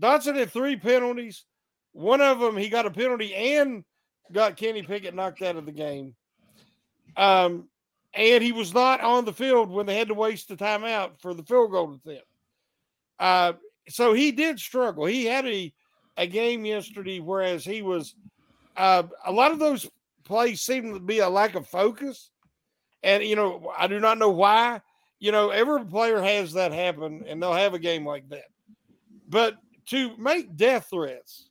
Dotson 0.01 0.37
had 0.37 0.51
three 0.51 0.77
penalties. 0.77 1.45
One 1.93 2.21
of 2.21 2.41
them 2.41 2.57
he 2.57 2.69
got 2.69 2.87
a 2.87 2.91
penalty 2.91 3.35
and 3.35 3.85
got 4.33 4.57
Kenny 4.57 4.83
Pickett 4.83 5.15
knocked 5.15 5.43
out 5.43 5.57
of 5.57 5.67
the 5.67 5.73
game. 5.73 6.15
Um, 7.17 7.69
and 8.15 8.43
he 8.43 8.53
was 8.53 8.75
not 8.75 9.01
on 9.01 9.25
the 9.25 9.33
field 9.33 9.71
when 9.71 9.87
they 9.87 9.97
had 9.97 10.09
to 10.09 10.15
waste 10.15 10.49
the 10.49 10.57
timeout 10.57 11.21
for 11.21 11.35
the 11.35 11.43
field 11.43 11.71
goal 11.71 11.95
attempt. 11.95 12.27
Uh, 13.19 13.53
so 13.89 14.13
he 14.13 14.33
did 14.33 14.59
struggle. 14.59 15.07
He 15.07 15.25
had 15.25 15.47
a 15.47 15.73
a 16.19 16.27
game 16.27 16.65
yesterday, 16.65 17.21
whereas 17.21 17.65
he 17.65 17.81
was 17.83 18.15
uh, 18.77 19.05
a 19.25 19.33
lot 19.33 19.53
of 19.53 19.59
those 19.59 19.89
plays 20.25 20.61
seem 20.61 20.93
to 20.93 21.01
be 21.01 21.21
a 21.21 21.29
lack 21.29 21.55
of 21.55 21.67
focus, 21.67 22.31
and 23.03 23.23
you 23.23 23.37
know 23.37 23.73
I 23.77 23.87
do 23.87 24.01
not 24.01 24.19
know 24.19 24.31
why. 24.31 24.81
You 25.19 25.31
know, 25.31 25.51
every 25.51 25.85
player 25.85 26.21
has 26.21 26.53
that 26.55 26.73
happen, 26.73 27.25
and 27.29 27.41
they'll 27.41 27.53
have 27.53 27.75
a 27.75 27.79
game 27.79 28.05
like 28.05 28.29
that. 28.31 28.47
But 29.29 29.57
to 29.87 30.17
make 30.17 30.57
death 30.57 30.89
threats 30.91 31.49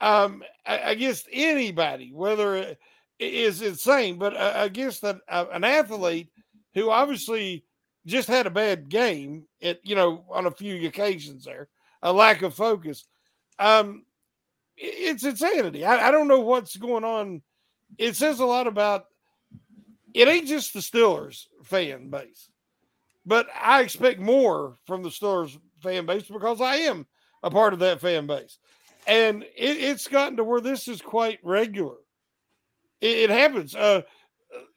um, 0.00 0.42
against 0.66 1.26
anybody, 1.32 2.12
whether 2.12 2.76
is 3.20 3.62
insane, 3.62 4.18
but 4.18 4.36
uh, 4.36 4.52
against 4.56 5.04
an, 5.04 5.20
uh, 5.28 5.46
an 5.52 5.64
athlete 5.64 6.28
who 6.74 6.90
obviously 6.90 7.64
just 8.06 8.28
had 8.28 8.46
a 8.46 8.50
bad 8.50 8.88
game, 8.88 9.44
it 9.60 9.80
you 9.82 9.94
know 9.94 10.24
on 10.30 10.46
a 10.46 10.50
few 10.50 10.86
occasions 10.88 11.44
there, 11.44 11.68
a 12.02 12.12
lack 12.12 12.42
of 12.42 12.54
focus. 12.54 13.04
Um, 13.58 14.04
it's 14.76 15.24
insanity. 15.24 15.84
I, 15.84 16.08
I 16.08 16.10
don't 16.10 16.28
know 16.28 16.40
what's 16.40 16.76
going 16.76 17.04
on. 17.04 17.42
It 17.98 18.16
says 18.16 18.40
a 18.40 18.46
lot 18.46 18.66
about. 18.66 19.06
It 20.12 20.26
ain't 20.26 20.48
just 20.48 20.72
the 20.72 20.80
Steelers 20.80 21.44
fan 21.62 22.10
base, 22.10 22.48
but 23.24 23.46
I 23.54 23.82
expect 23.82 24.18
more 24.18 24.78
from 24.86 25.02
the 25.02 25.10
Steelers 25.10 25.56
fan 25.82 26.06
base 26.06 26.24
because 26.24 26.60
I 26.60 26.76
am 26.76 27.06
a 27.42 27.50
part 27.50 27.74
of 27.74 27.78
that 27.80 28.00
fan 28.00 28.26
base, 28.26 28.58
and 29.06 29.42
it, 29.42 29.76
it's 29.76 30.08
gotten 30.08 30.38
to 30.38 30.44
where 30.44 30.60
this 30.60 30.88
is 30.88 31.02
quite 31.02 31.38
regular. 31.44 31.96
It, 33.00 33.18
it 33.18 33.30
happens. 33.30 33.74
Uh, 33.74 34.02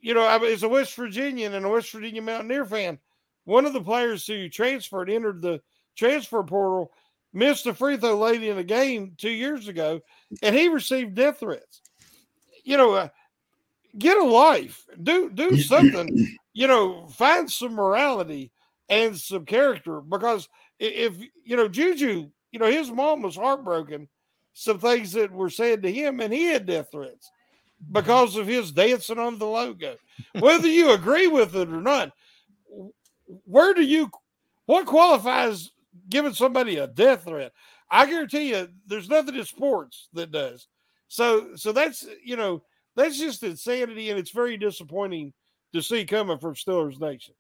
you 0.02 0.14
know, 0.14 0.24
I 0.24 0.38
as 0.46 0.64
a 0.64 0.70
West 0.70 0.96
Virginian 0.96 1.54
and 1.54 1.66
a 1.66 1.70
West 1.70 1.92
Virginia 1.92 2.22
Mountaineer 2.22 2.66
fan, 2.66 3.00
one 3.46 3.66
of 3.66 3.74
the 3.74 3.82
players 3.82 4.26
who 4.26 4.50
transferred 4.50 5.10
entered 5.10 5.42
the 5.42 5.62
transfer 5.96 6.44
portal 6.44 6.92
missed 7.34 7.66
a 7.66 7.74
free 7.74 7.98
throw 7.98 8.18
late 8.18 8.44
in 8.44 8.58
a 8.58 8.64
game 8.64 9.14
two 9.18 9.32
years 9.32 9.68
ago, 9.68 10.02
and 10.42 10.56
he 10.56 10.68
received 10.68 11.16
death 11.16 11.40
threats. 11.40 11.82
You 12.64 12.78
know, 12.78 12.94
uh, 12.94 13.10
get 13.98 14.18
a 14.18 14.24
life, 14.24 14.86
do 15.02 15.30
do 15.30 15.58
something. 15.62 16.38
you 16.54 16.68
know, 16.68 17.08
find 17.08 17.50
some 17.50 17.74
morality 17.74 18.52
and 18.90 19.18
some 19.18 19.46
character 19.46 20.02
because 20.02 20.48
if 20.80 21.18
you 21.44 21.56
know 21.56 21.68
Juju, 21.68 22.30
you 22.52 22.60
know 22.60 22.70
his 22.70 22.92
mom 22.92 23.22
was 23.22 23.36
heartbroken. 23.36 24.08
Some 24.56 24.78
things 24.78 25.14
that 25.14 25.32
were 25.32 25.50
said 25.50 25.82
to 25.82 25.92
him, 25.92 26.20
and 26.20 26.32
he 26.32 26.44
had 26.44 26.68
death 26.68 26.92
threats 26.92 27.32
because 27.92 28.36
of 28.36 28.48
his 28.48 28.72
dancing 28.72 29.20
on 29.20 29.38
the 29.38 29.46
logo. 29.46 29.96
Whether 30.40 30.68
you 30.68 30.92
agree 30.92 31.28
with 31.28 31.56
it 31.56 31.70
or 31.70 31.82
not, 31.82 32.12
where 33.46 33.74
do 33.74 33.82
you 33.82 34.10
what 34.66 34.86
qualifies 34.86 35.72
giving 36.10 36.34
somebody 36.34 36.78
a 36.78 36.88
death 36.88 37.26
threat? 37.26 37.52
I 37.92 38.06
guarantee 38.06 38.50
you 38.50 38.70
there's 38.88 39.10
nothing 39.10 39.36
in 39.36 39.46
sports 39.46 40.10
that 40.14 40.32
does. 40.32 40.68
So 41.08 41.56
so 41.56 41.72
that's 41.72 42.06
you 42.24 42.36
know, 42.36 42.64
that's 42.96 43.18
just 43.18 43.44
insanity 43.44 44.10
and 44.10 44.20
it's 44.20 44.32
very 44.32 44.58
disappointing 44.58 45.34
to 45.74 45.82
see 45.82 46.06
coming 46.06 46.38
from 46.38 46.56
Steelers 46.56 47.00
Nation. 47.00 47.34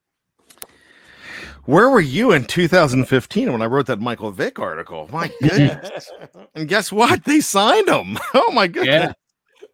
Where 1.65 1.89
were 1.89 2.01
you 2.01 2.33
in 2.33 2.43
2015 2.45 3.51
when 3.51 3.61
I 3.61 3.65
wrote 3.65 3.85
that 3.85 4.01
Michael 4.01 4.31
Vick 4.31 4.59
article? 4.59 5.09
My 5.11 5.31
goodness. 5.41 6.11
and 6.55 6.67
guess 6.67 6.91
what? 6.91 7.23
They 7.23 7.39
signed 7.39 7.87
him. 7.87 8.17
Oh 8.33 8.51
my 8.51 8.67
goodness. 8.67 9.07
Yeah. 9.07 9.13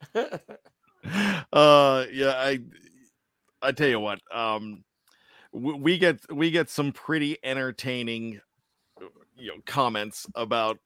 uh 1.53 2.05
yeah, 2.11 2.33
I 2.35 2.59
I 3.61 3.71
tell 3.71 3.87
you 3.89 3.99
what, 3.99 4.19
um 4.33 4.83
w- 5.53 5.77
we 5.77 5.97
get 5.97 6.19
we 6.33 6.51
get 6.51 6.69
some 6.69 6.91
pretty 6.91 7.37
entertaining 7.43 8.41
uh, 9.01 9.07
you 9.37 9.49
know 9.49 9.61
comments 9.65 10.27
about 10.35 10.79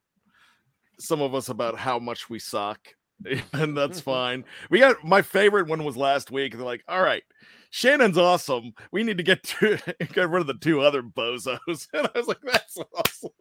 some 0.99 1.21
of 1.21 1.35
us 1.35 1.49
about 1.49 1.77
how 1.77 1.99
much 1.99 2.29
we 2.29 2.39
suck, 2.39 2.79
and 3.53 3.77
that's 3.77 3.99
fine. 4.01 4.45
We 4.69 4.79
got 4.79 5.03
my 5.03 5.21
favorite 5.21 5.67
one 5.67 5.83
was 5.83 5.97
last 5.97 6.31
week. 6.31 6.53
They're 6.53 6.65
like, 6.65 6.83
"All 6.87 7.01
right, 7.01 7.23
Shannon's 7.69 8.17
awesome. 8.17 8.73
We 8.91 9.03
need 9.03 9.17
to 9.17 9.23
get 9.23 9.43
to 9.43 9.77
get 10.13 10.29
rid 10.29 10.41
of 10.41 10.47
the 10.47 10.55
two 10.55 10.81
other 10.81 11.03
bozos," 11.03 11.87
and 11.93 12.07
I 12.13 12.17
was 12.17 12.27
like, 12.27 12.41
"That's 12.43 12.77
awesome." 12.95 13.31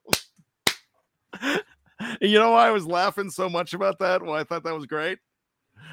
And 2.20 2.30
you 2.30 2.38
know 2.38 2.50
why 2.52 2.66
I 2.68 2.72
was 2.72 2.86
laughing 2.86 3.30
so 3.30 3.48
much 3.48 3.74
about 3.74 3.98
that? 4.00 4.22
Well, 4.22 4.34
I 4.34 4.44
thought 4.44 4.64
that 4.64 4.74
was 4.74 4.86
great. 4.86 5.18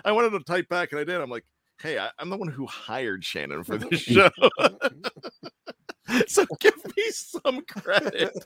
I 0.06 0.12
wanted 0.12 0.32
to 0.32 0.40
type 0.44 0.70
back, 0.70 0.92
and 0.92 1.00
I 1.00 1.04
did. 1.04 1.22
I'm 1.22 1.30
like, 1.30 1.46
"Hey, 1.82 1.98
I, 1.98 2.10
I'm 2.20 2.30
the 2.30 2.38
one 2.38 2.50
who 2.50 2.66
hired 2.66 3.24
Shannon 3.24 3.64
for 3.64 3.78
this 3.78 4.00
show." 4.02 4.30
so 6.28 6.46
give 6.60 6.76
me 6.98 7.12
some 7.12 7.62
credit. 7.66 8.46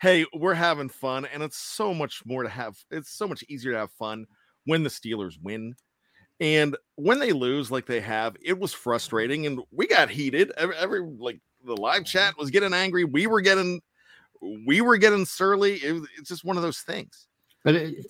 hey, 0.00 0.24
we're 0.34 0.54
having 0.54 0.88
fun, 0.88 1.26
and 1.26 1.42
it's 1.42 1.58
so 1.58 1.92
much 1.92 2.22
more 2.24 2.42
to 2.42 2.48
have. 2.48 2.76
It's 2.90 3.10
so 3.10 3.26
much 3.26 3.44
easier 3.48 3.72
to 3.72 3.78
have 3.78 3.92
fun 3.92 4.26
when 4.64 4.82
the 4.82 4.90
Steelers 4.90 5.34
win. 5.42 5.74
And 6.40 6.76
when 6.96 7.20
they 7.20 7.32
lose, 7.32 7.70
like 7.70 7.86
they 7.86 8.00
have, 8.00 8.36
it 8.42 8.58
was 8.58 8.72
frustrating, 8.72 9.46
and 9.46 9.60
we 9.70 9.86
got 9.86 10.10
heated. 10.10 10.52
Every, 10.56 10.76
every 10.76 11.00
like 11.00 11.40
the 11.64 11.76
live 11.76 12.02
mm-hmm. 12.02 12.04
chat 12.04 12.36
was 12.36 12.50
getting 12.50 12.74
angry. 12.74 13.04
We 13.04 13.26
were 13.26 13.40
getting, 13.40 13.80
we 14.66 14.80
were 14.80 14.96
getting 14.96 15.24
surly. 15.24 15.74
It, 15.74 16.02
it's 16.18 16.28
just 16.28 16.44
one 16.44 16.56
of 16.56 16.62
those 16.62 16.80
things. 16.80 17.28
But 17.64 17.76
it, 17.76 18.06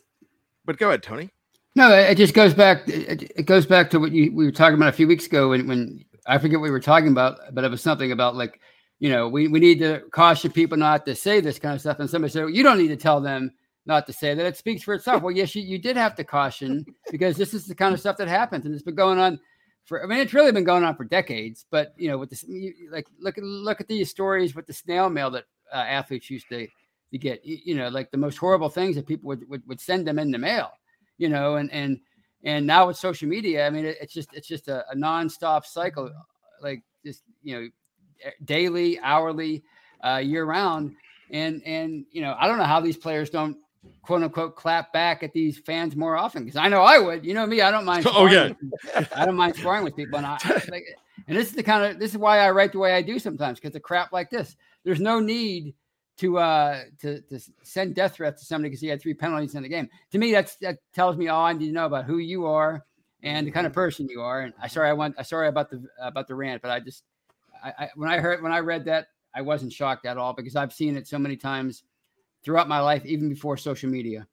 But 0.65 0.79
go 0.79 0.89
ahead, 0.89 1.03
Tony. 1.03 1.31
No, 1.75 1.91
it 1.93 2.17
just 2.17 2.35
goes 2.35 2.53
back. 2.53 2.87
It, 2.87 3.47
goes 3.47 3.65
back 3.65 3.91
to 3.91 3.99
what 3.99 4.13
you 4.13 4.33
we 4.33 4.45
were 4.45 4.53
talking 4.53 4.75
about 4.75 4.91
a 4.91 4.93
few 4.93 5.09
weeks 5.09 5.27
ago 5.27 5.51
when, 5.51 5.67
when 5.67 6.05
I 6.27 6.39
forget 6.39 6.61
what 6.61 6.65
we 6.65 6.71
were 6.71 6.81
talking 6.81 7.09
about, 7.09 7.39
but 7.53 7.65
it 7.65 7.71
was 7.71 7.81
something 7.81 8.13
about 8.13 8.37
like, 8.37 8.61
you 8.99 9.09
know, 9.09 9.29
we, 9.29 9.49
we 9.49 9.59
need 9.59 9.79
to 9.79 10.01
caution 10.13 10.53
people 10.53 10.77
not 10.77 11.07
to 11.07 11.15
say 11.15 11.41
this 11.41 11.59
kind 11.59 11.75
of 11.75 11.81
stuff. 11.81 11.99
And 11.99 12.09
somebody 12.09 12.31
said, 12.31 12.45
well, 12.45 12.51
you 12.51 12.63
don't 12.63 12.79
need 12.79 12.89
to 12.89 12.97
tell 12.97 13.21
them 13.21 13.53
not 13.87 14.07
to 14.07 14.13
say 14.13 14.35
that. 14.35 14.47
It 14.47 14.57
speaks 14.57 14.83
for 14.83 14.95
itself. 14.95 15.23
Well, 15.23 15.35
yes, 15.35 15.55
you, 15.55 15.63
you 15.63 15.79
did 15.79 15.97
have 15.97 16.15
to 16.17 16.25
caution 16.25 16.85
because 17.11 17.37
this 17.37 17.55
is 17.55 17.67
the 17.67 17.75
kind 17.75 17.95
of 17.95 18.01
stuff 18.01 18.19
that 18.19 18.29
happens, 18.29 18.67
and 18.67 18.75
it's 18.75 18.85
been 18.85 18.95
going 18.95 19.19
on 19.19 19.41
for. 19.85 20.05
I 20.05 20.07
mean, 20.07 20.19
it's 20.19 20.35
really 20.35 20.53
been 20.53 20.65
going 20.65 20.85
on 20.85 20.95
for 20.95 21.05
decades. 21.05 21.65
But 21.71 21.95
you 21.97 22.09
know, 22.09 22.19
with 22.19 22.31
this, 22.31 22.45
like 22.91 23.07
look 23.19 23.37
look 23.39 23.81
at 23.81 23.89
these 23.89 24.11
stories 24.11 24.55
with 24.55 24.67
the 24.67 24.73
snail 24.73 25.09
mail 25.11 25.31
that 25.31 25.45
uh, 25.73 25.77
athletes 25.79 26.31
used 26.31 26.49
to 26.51 26.69
to 27.13 27.19
get. 27.19 27.45
You, 27.45 27.59
you 27.65 27.75
know, 27.75 27.89
like 27.89 28.11
the 28.11 28.19
most 28.19 28.37
horrible 28.37 28.69
things 28.69 28.95
that 28.95 29.07
people 29.07 29.27
would, 29.29 29.49
would 29.49 29.67
would 29.67 29.81
send 29.81 30.07
them 30.07 30.21
in 30.21 30.31
the 30.31 30.39
mail 30.39 30.71
you 31.19 31.29
know, 31.29 31.57
and 31.57 31.71
and 31.73 32.01
and 32.45 32.67
now 32.67 32.87
with 32.87 32.97
social 32.97 33.29
media, 33.29 33.67
I 33.67 33.71
mean, 33.71 33.85
it, 33.85 33.99
it's 34.01 34.13
just 34.13 34.31
it's 34.33 34.49
just 34.49 34.69
a, 34.69 34.85
a 34.91 34.97
nonstop 34.97 35.65
cycle, 35.65 36.11
like 36.61 36.83
just 37.05 37.23
you 37.43 37.55
know, 37.55 37.69
daily, 38.45 38.99
hourly, 39.01 39.63
uh, 40.05 40.17
year 40.19 40.45
round, 40.45 40.95
and 41.31 41.63
and 41.65 42.05
you 42.11 42.23
know, 42.23 42.37
I 42.39 42.47
don't 42.47 42.59
know 42.59 42.65
how 42.65 42.81
these 42.81 42.97
players 42.97 43.31
don't 43.31 43.57
quote 44.03 44.23
unquote 44.23 44.57
clap 44.57 44.93
back 44.93 45.23
at 45.23 45.33
these 45.33 45.59
fans 45.59 45.97
more 45.97 46.17
often 46.17 46.45
because 46.45 46.57
I 46.57 46.69
know 46.69 46.83
I 46.83 46.99
would. 46.99 47.25
You 47.25 47.35
know 47.35 47.47
me, 47.47 47.61
I 47.61 47.71
don't 47.71 47.85
mind. 47.85 48.07
Oh, 48.15 48.27
yeah. 48.27 48.53
I 49.15 49.25
don't 49.25 49.37
mind 49.37 49.57
sparring 49.57 49.85
with 49.85 49.97
people, 49.97 50.19
and 50.19 50.27
I 50.27 50.39
like, 50.69 50.85
and 51.27 51.37
this 51.37 51.49
is 51.49 51.55
the 51.55 51.63
kind 51.63 51.85
of 51.85 51.99
this 51.99 52.11
is 52.13 52.19
why 52.19 52.39
I 52.39 52.51
write 52.51 52.73
the 52.73 52.79
way 52.79 52.95
I 52.95 53.03
do 53.03 53.19
sometimes 53.19 53.61
because 53.61 53.75
of 53.75 53.83
crap 53.83 54.13
like 54.13 54.31
this. 54.31 54.57
There's 54.85 55.01
no 55.01 55.21
need 55.21 55.75
to 56.19 56.39
uh 56.39 56.83
to 57.01 57.21
to 57.23 57.41
send 57.63 57.95
death 57.95 58.15
threats 58.15 58.41
to 58.41 58.47
somebody 58.47 58.69
because 58.69 58.81
he 58.81 58.89
had 58.89 59.01
three 59.01 59.15
penalties 59.15 59.55
in 59.55 59.63
the 59.63 59.69
game. 59.69 59.89
To 60.13 60.19
me, 60.19 60.33
that's 60.33 60.57
that 60.57 60.79
tells 60.93 61.17
me 61.17 61.29
all 61.29 61.45
I 61.45 61.53
need 61.53 61.67
to 61.67 61.73
know 61.73 61.87
about 61.87 62.05
who 62.05 62.19
you 62.19 62.47
are 62.47 62.85
and 63.23 63.47
the 63.47 63.51
kind 63.51 63.67
of 63.67 63.73
person 63.73 64.09
you 64.09 64.21
are. 64.21 64.43
And 64.43 64.53
I 64.61 64.69
sorry 64.69 64.89
I 64.89 64.93
went 64.93 65.15
I 65.19 65.23
sorry 65.23 65.49
about 65.49 65.71
the 65.71 65.85
about 66.01 66.29
the 66.29 66.35
rant, 66.35 66.63
but 66.63 66.71
I 66.71 66.81
just 66.81 67.05
I, 67.63 67.73
I 67.79 67.91
when 67.95 68.11
I 68.11 68.19
heard 68.19 68.43
when 68.43 68.53
I 68.53 68.59
read 68.59 68.85
that 68.87 69.09
I 69.35 69.43
wasn't 69.43 69.73
shocked 69.73 70.07
at 70.07 70.19
all 70.19 70.33
because 70.35 70.57
I've 70.57 70.73
seen 70.73 70.97
it 70.97 71.07
so 71.07 71.19
many 71.19 71.37
times 71.37 71.85
throughout 72.45 72.69
my 72.69 72.81
life, 72.81 73.07
even 73.07 73.29
before 73.29 73.57
social 73.57 73.89
media. 73.89 74.27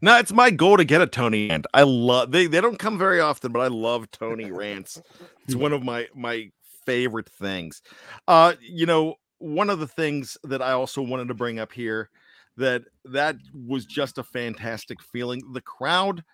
No, 0.00 0.16
it's 0.16 0.32
my 0.32 0.50
goal 0.50 0.76
to 0.76 0.84
get 0.84 1.00
a 1.00 1.06
Tony 1.06 1.48
rant. 1.48 1.66
I 1.74 1.82
love 1.82 2.30
they 2.30 2.46
they 2.46 2.60
don't 2.60 2.78
come 2.78 2.98
very 2.98 3.20
often, 3.20 3.52
but 3.52 3.60
I 3.60 3.68
love 3.68 4.10
Tony 4.10 4.50
rants. 4.50 5.02
It's 5.44 5.54
one 5.56 5.72
of 5.72 5.82
my 5.82 6.06
my 6.14 6.50
favorite 6.86 7.28
things. 7.28 7.82
Uh, 8.26 8.54
you 8.60 8.86
know, 8.86 9.16
one 9.38 9.70
of 9.70 9.78
the 9.78 9.86
things 9.86 10.36
that 10.44 10.62
I 10.62 10.72
also 10.72 11.02
wanted 11.02 11.28
to 11.28 11.34
bring 11.34 11.58
up 11.58 11.72
here 11.72 12.10
that 12.56 12.82
that 13.04 13.36
was 13.54 13.86
just 13.86 14.18
a 14.18 14.24
fantastic 14.24 15.00
feeling. 15.02 15.42
The 15.52 15.60
crowd 15.60 16.24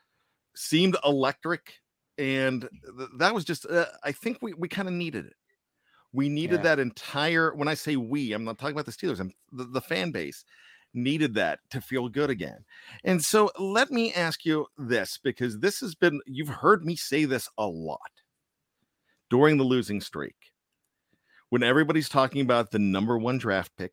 seemed 0.57 0.97
electric, 1.05 1.75
and 2.19 2.69
th- 2.97 3.11
that 3.19 3.35
was 3.35 3.45
just 3.45 3.67
uh, 3.67 3.87
I 4.03 4.13
think 4.13 4.39
we 4.41 4.55
we 4.55 4.69
kind 4.69 4.89
of 4.89 4.95
needed 4.95 5.27
it. 5.27 5.37
We 6.13 6.29
needed 6.29 6.61
Yeah. 6.61 6.63
that 6.63 6.79
entire. 6.79 7.55
When 7.55 7.69
I 7.69 7.75
say 7.75 7.97
we, 7.97 8.33
I'm 8.33 8.45
not 8.45 8.59
talking 8.59 8.75
about 8.75 8.87
the 8.87 8.93
Steelers. 8.93 9.21
I'm 9.21 9.33
the, 9.53 9.65
the 9.65 9.81
fan 9.81 10.11
base 10.13 10.45
needed 10.97 11.35
that 11.35 11.59
to 11.71 11.81
feel 11.81 12.09
good 12.09 12.31
again. 12.31 12.65
And 13.03 13.23
so 13.23 13.51
let 13.59 13.91
me 13.91 14.15
ask 14.15 14.45
you 14.45 14.67
this 14.79 15.19
because 15.23 15.59
this 15.59 15.81
has 15.81 15.97
been, 15.97 16.21
you've 16.25 16.47
heard 16.49 16.85
me 16.85 16.95
say 16.95 17.25
this 17.25 17.49
a 17.59 17.67
lot 17.67 17.99
during 19.29 19.57
the 19.57 19.65
losing 19.65 20.01
streak. 20.01 20.37
When 21.51 21.63
everybody's 21.63 22.09
talking 22.09 22.41
about 22.41 22.71
the 22.71 22.79
number 22.79 23.17
one 23.19 23.39
draft 23.39 23.71
pick, 23.77 23.93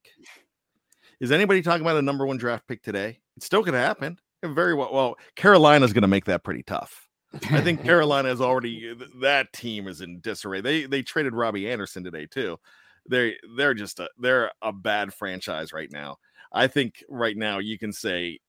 is 1.19 1.31
anybody 1.31 1.61
talking 1.61 1.81
about 1.81 1.97
a 1.97 2.01
number 2.01 2.25
one 2.25 2.37
draft 2.37 2.67
pick 2.67 2.81
today? 2.81 3.19
It's 3.37 3.45
still 3.45 3.61
going 3.61 3.73
to 3.73 3.79
happen. 3.79 4.17
It 4.41 4.47
Very 4.49 4.73
well. 4.73 4.91
Well, 4.91 5.15
Carolina's 5.35 5.93
going 5.93 6.01
to 6.01 6.07
make 6.07 6.25
that 6.25 6.43
pretty 6.43 6.63
tough. 6.63 7.07
I 7.51 7.61
think 7.61 7.83
Carolina 7.83 8.29
is 8.29 8.41
already 8.41 8.93
that 9.21 9.53
team 9.53 9.87
is 9.87 10.01
in 10.01 10.19
disarray. 10.21 10.61
They 10.61 10.85
they 10.85 11.01
traded 11.03 11.33
Robbie 11.33 11.69
Anderson 11.69 12.03
today 12.03 12.25
too. 12.25 12.57
They 13.09 13.35
they're 13.55 13.73
just 13.73 13.99
a 13.99 14.09
they're 14.17 14.51
a 14.61 14.73
bad 14.73 15.13
franchise 15.13 15.71
right 15.71 15.91
now. 15.91 16.17
I 16.51 16.67
think 16.67 17.03
right 17.07 17.37
now 17.37 17.59
you 17.59 17.77
can 17.77 17.93
say 17.93 18.39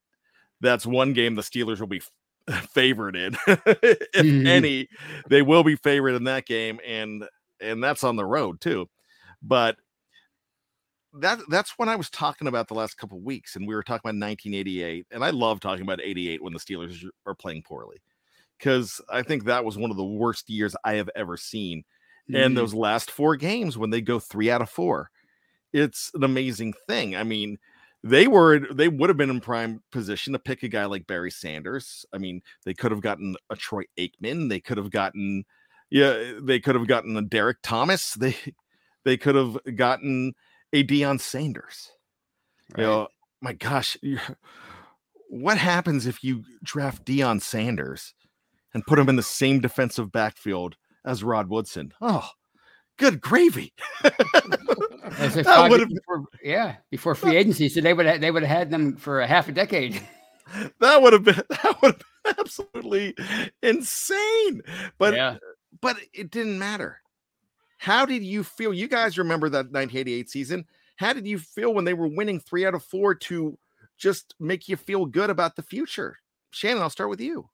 that's 0.60 0.86
one 0.86 1.12
game 1.12 1.34
the 1.34 1.42
Steelers 1.42 1.78
will 1.78 1.86
be 1.86 2.02
favored 2.70 3.14
in. 3.16 3.36
if 3.46 4.14
Mhm. 4.14 4.46
any, 4.46 4.88
they 5.28 5.42
will 5.42 5.62
be 5.62 5.76
favored 5.76 6.14
in 6.14 6.24
that 6.24 6.46
game, 6.46 6.80
and 6.86 7.24
and 7.62 7.82
that's 7.82 8.04
on 8.04 8.16
the 8.16 8.24
road 8.26 8.60
too. 8.60 8.88
But 9.42 9.76
that 11.20 11.40
that's 11.50 11.74
when 11.78 11.88
I 11.88 11.96
was 11.96 12.08
talking 12.08 12.48
about 12.48 12.68
the 12.68 12.74
last 12.74 12.96
couple 12.96 13.20
weeks, 13.20 13.56
and 13.56 13.66
we 13.68 13.74
were 13.74 13.82
talking 13.82 14.08
about 14.08 14.18
1988, 14.18 15.06
and 15.10 15.22
I 15.24 15.30
love 15.30 15.60
talking 15.60 15.82
about 15.82 16.00
88 16.02 16.42
when 16.42 16.52
the 16.54 16.58
Steelers 16.58 17.04
are 17.26 17.34
playing 17.34 17.62
poorly 17.62 17.98
because 18.58 19.00
I 19.10 19.22
think 19.22 19.44
that 19.44 19.64
was 19.64 19.78
one 19.78 19.90
of 19.90 19.96
the 19.98 20.04
worst 20.04 20.50
years 20.50 20.76
I 20.84 20.94
have 20.94 21.10
ever 21.16 21.36
seen. 21.36 21.84
And 22.34 22.54
Mhm. 22.54 22.56
those 22.56 22.74
last 22.74 23.10
four 23.10 23.36
games, 23.36 23.78
when 23.78 23.90
they 23.90 24.02
go 24.02 24.20
three 24.20 24.50
out 24.50 24.62
of 24.62 24.70
four, 24.70 25.10
it's 25.72 26.10
an 26.14 26.24
amazing 26.24 26.74
thing. 26.88 27.16
I 27.16 27.24
mean, 27.24 27.58
they 28.04 28.28
were 28.28 28.60
they 28.72 28.88
would 28.88 29.10
have 29.10 29.16
been 29.18 29.30
in 29.30 29.40
prime 29.40 29.82
position 29.92 30.32
to 30.34 30.38
pick 30.38 30.62
a 30.64 30.68
guy 30.68 30.86
like 30.86 31.06
Barry 31.06 31.30
Sanders. 31.30 32.06
I 32.14 32.18
mean, 32.18 32.42
they 32.64 32.74
could 32.74 32.92
have 32.92 33.02
gotten 33.02 33.36
a 33.50 33.56
Troy 33.56 33.84
Aikman. 33.98 34.48
They 34.50 34.60
could 34.60 34.78
have 34.78 34.90
gotten, 34.90 35.44
yeah, 35.92 36.32
they 36.40 36.58
could 36.58 36.74
have 36.74 36.86
gotten 36.86 37.16
a 37.16 37.22
Derrick 37.22 37.58
Thomas. 37.62 38.16
They 38.20 38.36
they 39.04 39.16
could 39.16 39.34
have 39.34 39.58
gotten 39.74 40.32
a 40.72 40.84
Deion 40.84 41.20
Sanders. 41.20 41.90
You 42.76 42.84
know, 42.84 43.08
my 43.40 43.52
gosh, 43.52 43.96
what 45.28 45.58
happens 45.58 46.06
if 46.06 46.22
you 46.22 46.44
draft 46.62 47.04
Deion 47.04 47.42
Sanders 47.42 48.14
and 48.72 48.86
put 48.86 48.98
him 48.98 49.08
in 49.08 49.16
the 49.16 49.24
same 49.24 49.60
defensive 49.60 50.12
backfield 50.12 50.76
as 51.04 51.24
Rod 51.24 51.48
Woodson? 51.48 51.92
Oh, 52.00 52.28
good 52.96 53.20
gravy. 53.20 53.72
That 55.12 55.88
before, 55.88 56.24
yeah, 56.42 56.76
before 56.90 57.14
free 57.14 57.36
agency, 57.36 57.68
so 57.68 57.82
they 57.82 57.92
would 57.92 58.06
have, 58.06 58.20
they 58.22 58.30
would 58.30 58.42
have 58.42 58.58
had 58.58 58.70
them 58.70 58.96
for 58.96 59.20
a 59.20 59.26
half 59.26 59.46
a 59.46 59.52
decade. 59.52 60.00
that 60.80 61.02
would 61.02 61.12
have 61.12 61.24
been 61.24 61.34
that 61.34 61.76
would 61.82 61.92
have 61.92 62.02
been 62.24 62.34
absolutely 62.38 63.14
insane. 63.62 64.62
But 64.98 65.14
yeah, 65.14 65.36
but 65.80 65.96
it 66.12 66.30
didn't 66.30 66.58
matter. 66.58 67.00
How 67.78 68.06
did 68.06 68.22
you 68.22 68.44
feel? 68.44 68.72
You 68.72 68.88
guys 68.88 69.18
remember 69.18 69.48
that 69.48 69.72
1988 69.72 70.30
season? 70.30 70.64
How 70.96 71.12
did 71.12 71.26
you 71.26 71.38
feel 71.38 71.74
when 71.74 71.84
they 71.84 71.94
were 71.94 72.06
winning 72.06 72.38
three 72.38 72.64
out 72.64 72.74
of 72.74 72.84
four 72.84 73.14
to 73.14 73.58
just 73.98 74.34
make 74.38 74.68
you 74.68 74.76
feel 74.76 75.04
good 75.04 75.30
about 75.30 75.56
the 75.56 75.62
future? 75.62 76.16
Shannon, 76.50 76.82
I'll 76.82 76.90
start 76.90 77.10
with 77.10 77.20
you. 77.20 77.48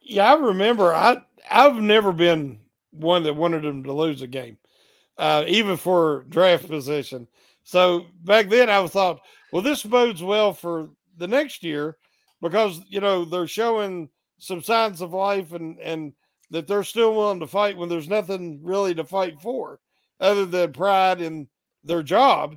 Yeah, 0.00 0.32
I 0.32 0.36
remember. 0.38 0.94
I 0.94 1.22
I've 1.50 1.76
never 1.76 2.12
been 2.12 2.60
one 2.92 3.24
that 3.24 3.36
wanted 3.36 3.62
them 3.62 3.84
to 3.84 3.92
lose 3.92 4.22
a 4.22 4.26
game, 4.26 4.56
uh, 5.18 5.44
even 5.46 5.76
for 5.76 6.24
draft 6.30 6.66
position. 6.66 7.28
So 7.64 8.06
back 8.24 8.48
then, 8.48 8.70
I 8.70 8.86
thought, 8.86 9.20
well, 9.52 9.60
this 9.60 9.82
bodes 9.82 10.22
well 10.22 10.54
for 10.54 10.88
the 11.18 11.28
next 11.28 11.62
year 11.62 11.98
because 12.40 12.80
you 12.88 13.00
know 13.00 13.26
they're 13.26 13.46
showing 13.46 14.08
some 14.38 14.62
signs 14.62 15.00
of 15.00 15.12
life 15.12 15.52
and 15.52 15.78
and 15.80 16.12
that 16.50 16.66
they're 16.66 16.84
still 16.84 17.14
willing 17.14 17.40
to 17.40 17.46
fight 17.46 17.76
when 17.76 17.88
there's 17.88 18.08
nothing 18.08 18.60
really 18.62 18.94
to 18.94 19.04
fight 19.04 19.40
for 19.40 19.80
other 20.20 20.46
than 20.46 20.72
pride 20.72 21.20
in 21.20 21.48
their 21.84 22.02
job. 22.02 22.56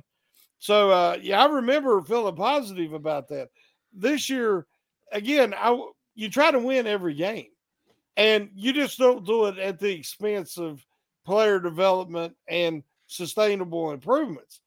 So 0.58 0.90
uh, 0.90 1.18
yeah, 1.20 1.42
I 1.44 1.46
remember 1.48 2.00
feeling 2.02 2.36
positive 2.36 2.92
about 2.92 3.28
that. 3.28 3.48
This 3.92 4.30
year, 4.30 4.66
again, 5.12 5.54
I 5.56 5.78
you 6.14 6.30
try 6.30 6.50
to 6.50 6.58
win 6.58 6.86
every 6.86 7.14
game, 7.14 7.48
and 8.16 8.50
you 8.54 8.72
just 8.72 8.98
don't 8.98 9.26
do 9.26 9.46
it 9.46 9.58
at 9.58 9.78
the 9.78 9.90
expense 9.90 10.58
of 10.58 10.84
player 11.24 11.60
development 11.60 12.34
and 12.48 12.82
sustainable 13.06 13.92
improvements. 13.92 14.60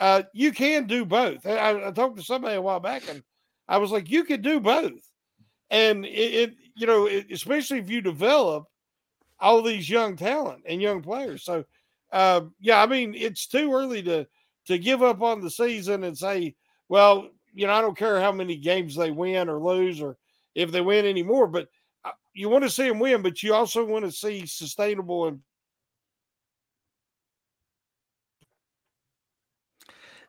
uh, 0.00 0.22
you 0.32 0.50
can 0.50 0.86
do 0.86 1.04
both. 1.04 1.46
I, 1.46 1.88
I 1.88 1.90
talked 1.92 2.16
to 2.16 2.22
somebody 2.22 2.56
a 2.56 2.62
while 2.62 2.80
back, 2.80 3.08
and 3.08 3.22
I 3.68 3.76
was 3.78 3.90
like, 3.92 4.10
you 4.10 4.24
could 4.24 4.42
do 4.42 4.58
both, 4.58 5.09
and 5.70 6.04
it, 6.04 6.08
it 6.08 6.54
you 6.74 6.86
know, 6.86 7.06
it, 7.06 7.26
especially 7.30 7.78
if 7.78 7.90
you 7.90 8.00
develop 8.00 8.66
all 9.38 9.62
these 9.62 9.88
young 9.88 10.16
talent 10.16 10.62
and 10.66 10.82
young 10.82 11.02
players. 11.02 11.42
So, 11.44 11.64
uh, 12.12 12.42
yeah, 12.60 12.82
I 12.82 12.86
mean, 12.86 13.14
it's 13.14 13.46
too 13.46 13.72
early 13.72 14.02
to 14.02 14.26
to 14.66 14.78
give 14.78 15.02
up 15.02 15.22
on 15.22 15.40
the 15.40 15.50
season 15.50 16.04
and 16.04 16.16
say, 16.16 16.54
well, 16.88 17.28
you 17.54 17.66
know, 17.66 17.72
I 17.72 17.80
don't 17.80 17.96
care 17.96 18.20
how 18.20 18.32
many 18.32 18.56
games 18.56 18.94
they 18.94 19.10
win 19.10 19.48
or 19.48 19.58
lose 19.58 20.00
or 20.00 20.16
if 20.54 20.70
they 20.70 20.80
win 20.80 21.06
anymore, 21.06 21.46
but 21.46 21.68
uh, 22.04 22.10
you 22.34 22.48
want 22.48 22.64
to 22.64 22.70
see 22.70 22.88
them 22.88 22.98
win, 22.98 23.22
but 23.22 23.42
you 23.42 23.54
also 23.54 23.84
want 23.84 24.04
to 24.04 24.12
see 24.12 24.46
sustainable 24.46 25.28
and 25.28 25.40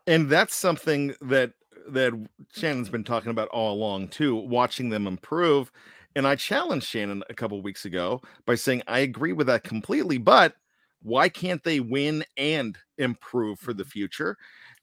and 0.07 0.29
that's 0.29 0.55
something 0.55 1.13
that 1.21 1.51
that 1.89 2.13
Shannon's 2.53 2.89
been 2.89 3.03
talking 3.03 3.31
about 3.31 3.47
all 3.49 3.73
along 3.73 4.09
too, 4.09 4.35
watching 4.35 4.89
them 4.89 5.07
improve. 5.07 5.71
And 6.15 6.27
I 6.27 6.35
challenged 6.35 6.87
Shannon 6.87 7.23
a 7.29 7.33
couple 7.33 7.61
weeks 7.61 7.85
ago 7.85 8.21
by 8.45 8.55
saying 8.55 8.83
I 8.87 8.99
agree 8.99 9.33
with 9.33 9.47
that 9.47 9.63
completely, 9.63 10.17
but 10.17 10.55
why 11.03 11.29
can't 11.29 11.63
they 11.63 11.79
win 11.79 12.23
and 12.37 12.77
improve 12.97 13.59
for 13.59 13.73
the 13.73 13.83
mm-hmm. 13.83 13.89
future? 13.89 14.37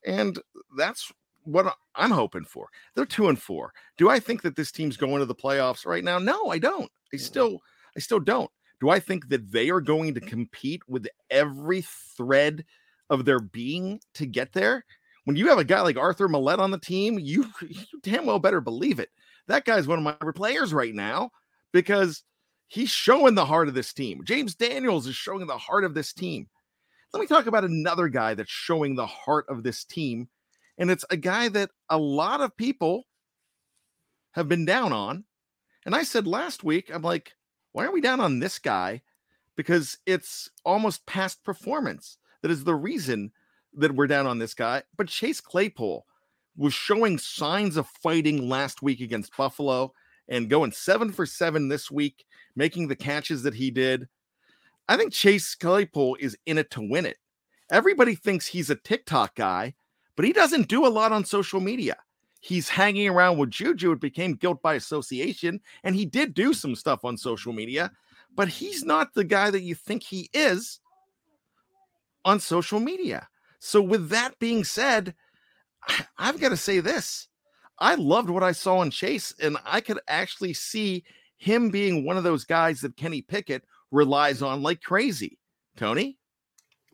And 0.06 0.38
that's 0.76 1.12
what 1.44 1.74
I'm 1.94 2.10
hoping 2.10 2.44
for. 2.44 2.68
They're 2.94 3.06
two 3.06 3.28
and 3.28 3.40
four. 3.40 3.72
Do 3.96 4.10
I 4.10 4.20
think 4.20 4.42
that 4.42 4.56
this 4.56 4.72
team's 4.72 4.96
going 4.96 5.20
to 5.20 5.26
the 5.26 5.34
playoffs 5.34 5.86
right 5.86 6.04
now? 6.04 6.18
No, 6.18 6.48
I 6.48 6.58
don't. 6.58 6.90
I 7.12 7.16
mm-hmm. 7.16 7.24
still, 7.24 7.62
I 7.96 8.00
still 8.00 8.20
don't. 8.20 8.50
Do 8.80 8.90
I 8.90 9.00
think 9.00 9.28
that 9.28 9.50
they 9.50 9.70
are 9.70 9.80
going 9.80 10.14
to 10.14 10.20
compete 10.20 10.82
with 10.88 11.08
every 11.30 11.82
thread 11.82 12.64
of 13.10 13.24
their 13.24 13.40
being 13.40 14.00
to 14.14 14.26
get 14.26 14.52
there? 14.52 14.84
When 15.28 15.36
you 15.36 15.48
have 15.48 15.58
a 15.58 15.64
guy 15.64 15.82
like 15.82 15.98
Arthur 15.98 16.26
Maulet 16.26 16.58
on 16.58 16.70
the 16.70 16.78
team, 16.78 17.18
you, 17.18 17.44
you 17.60 18.00
damn 18.02 18.24
well 18.24 18.38
better 18.38 18.62
believe 18.62 18.98
it. 18.98 19.10
That 19.46 19.66
guy's 19.66 19.86
one 19.86 19.98
of 19.98 20.02
my 20.02 20.32
players 20.32 20.72
right 20.72 20.94
now 20.94 21.32
because 21.70 22.22
he's 22.66 22.88
showing 22.88 23.34
the 23.34 23.44
heart 23.44 23.68
of 23.68 23.74
this 23.74 23.92
team. 23.92 24.22
James 24.24 24.54
Daniels 24.54 25.06
is 25.06 25.14
showing 25.14 25.46
the 25.46 25.58
heart 25.58 25.84
of 25.84 25.92
this 25.92 26.14
team. 26.14 26.48
Let 27.12 27.20
me 27.20 27.26
talk 27.26 27.46
about 27.46 27.64
another 27.64 28.08
guy 28.08 28.32
that's 28.32 28.50
showing 28.50 28.94
the 28.94 29.04
heart 29.04 29.44
of 29.50 29.62
this 29.62 29.84
team. 29.84 30.30
And 30.78 30.90
it's 30.90 31.04
a 31.10 31.16
guy 31.18 31.50
that 31.50 31.72
a 31.90 31.98
lot 31.98 32.40
of 32.40 32.56
people 32.56 33.04
have 34.32 34.48
been 34.48 34.64
down 34.64 34.94
on. 34.94 35.24
And 35.84 35.94
I 35.94 36.04
said 36.04 36.26
last 36.26 36.64
week, 36.64 36.90
I'm 36.90 37.02
like, 37.02 37.32
why 37.72 37.84
are 37.84 37.92
we 37.92 38.00
down 38.00 38.20
on 38.20 38.38
this 38.38 38.58
guy? 38.58 39.02
Because 39.56 39.98
it's 40.06 40.48
almost 40.64 41.04
past 41.04 41.44
performance 41.44 42.16
that 42.40 42.50
is 42.50 42.64
the 42.64 42.74
reason 42.74 43.30
that 43.74 43.94
we're 43.94 44.06
down 44.06 44.26
on 44.26 44.38
this 44.38 44.54
guy. 44.54 44.82
But 44.96 45.08
Chase 45.08 45.40
Claypool 45.40 46.06
was 46.56 46.74
showing 46.74 47.18
signs 47.18 47.76
of 47.76 47.86
fighting 47.86 48.48
last 48.48 48.82
week 48.82 49.00
against 49.00 49.36
Buffalo 49.36 49.92
and 50.28 50.50
going 50.50 50.72
seven 50.72 51.12
for 51.12 51.24
seven 51.24 51.68
this 51.68 51.90
week, 51.90 52.24
making 52.56 52.88
the 52.88 52.96
catches 52.96 53.42
that 53.44 53.54
he 53.54 53.70
did. 53.70 54.08
I 54.88 54.96
think 54.96 55.12
Chase 55.12 55.54
Claypool 55.54 56.16
is 56.20 56.36
in 56.46 56.58
it 56.58 56.70
to 56.72 56.80
win 56.80 57.06
it. 57.06 57.18
Everybody 57.70 58.14
thinks 58.14 58.46
he's 58.46 58.70
a 58.70 58.76
TikTok 58.76 59.34
guy, 59.34 59.74
but 60.16 60.24
he 60.24 60.32
doesn't 60.32 60.68
do 60.68 60.86
a 60.86 60.88
lot 60.88 61.12
on 61.12 61.24
social 61.24 61.60
media. 61.60 61.96
He's 62.40 62.68
hanging 62.68 63.08
around 63.08 63.38
with 63.38 63.50
Juju. 63.50 63.92
It 63.92 64.00
became 64.00 64.34
guilt 64.34 64.62
by 64.62 64.74
association, 64.74 65.60
and 65.84 65.94
he 65.94 66.06
did 66.06 66.34
do 66.34 66.54
some 66.54 66.74
stuff 66.74 67.04
on 67.04 67.16
social 67.16 67.52
media, 67.52 67.90
but 68.34 68.48
he's 68.48 68.84
not 68.84 69.12
the 69.14 69.24
guy 69.24 69.50
that 69.50 69.62
you 69.62 69.74
think 69.74 70.02
he 70.02 70.30
is 70.32 70.80
on 72.24 72.40
social 72.40 72.80
media. 72.80 73.28
So, 73.58 73.80
with 73.80 74.10
that 74.10 74.38
being 74.38 74.64
said, 74.64 75.14
I've 76.18 76.40
got 76.40 76.50
to 76.50 76.56
say 76.56 76.80
this. 76.80 77.28
I 77.78 77.94
loved 77.94 78.30
what 78.30 78.42
I 78.42 78.52
saw 78.52 78.82
in 78.82 78.90
Chase, 78.90 79.32
and 79.40 79.56
I 79.64 79.80
could 79.80 80.00
actually 80.08 80.52
see 80.52 81.04
him 81.36 81.70
being 81.70 82.04
one 82.04 82.16
of 82.16 82.24
those 82.24 82.44
guys 82.44 82.80
that 82.80 82.96
Kenny 82.96 83.22
Pickett 83.22 83.64
relies 83.90 84.42
on 84.42 84.62
like 84.62 84.82
crazy. 84.82 85.38
Tony? 85.76 86.18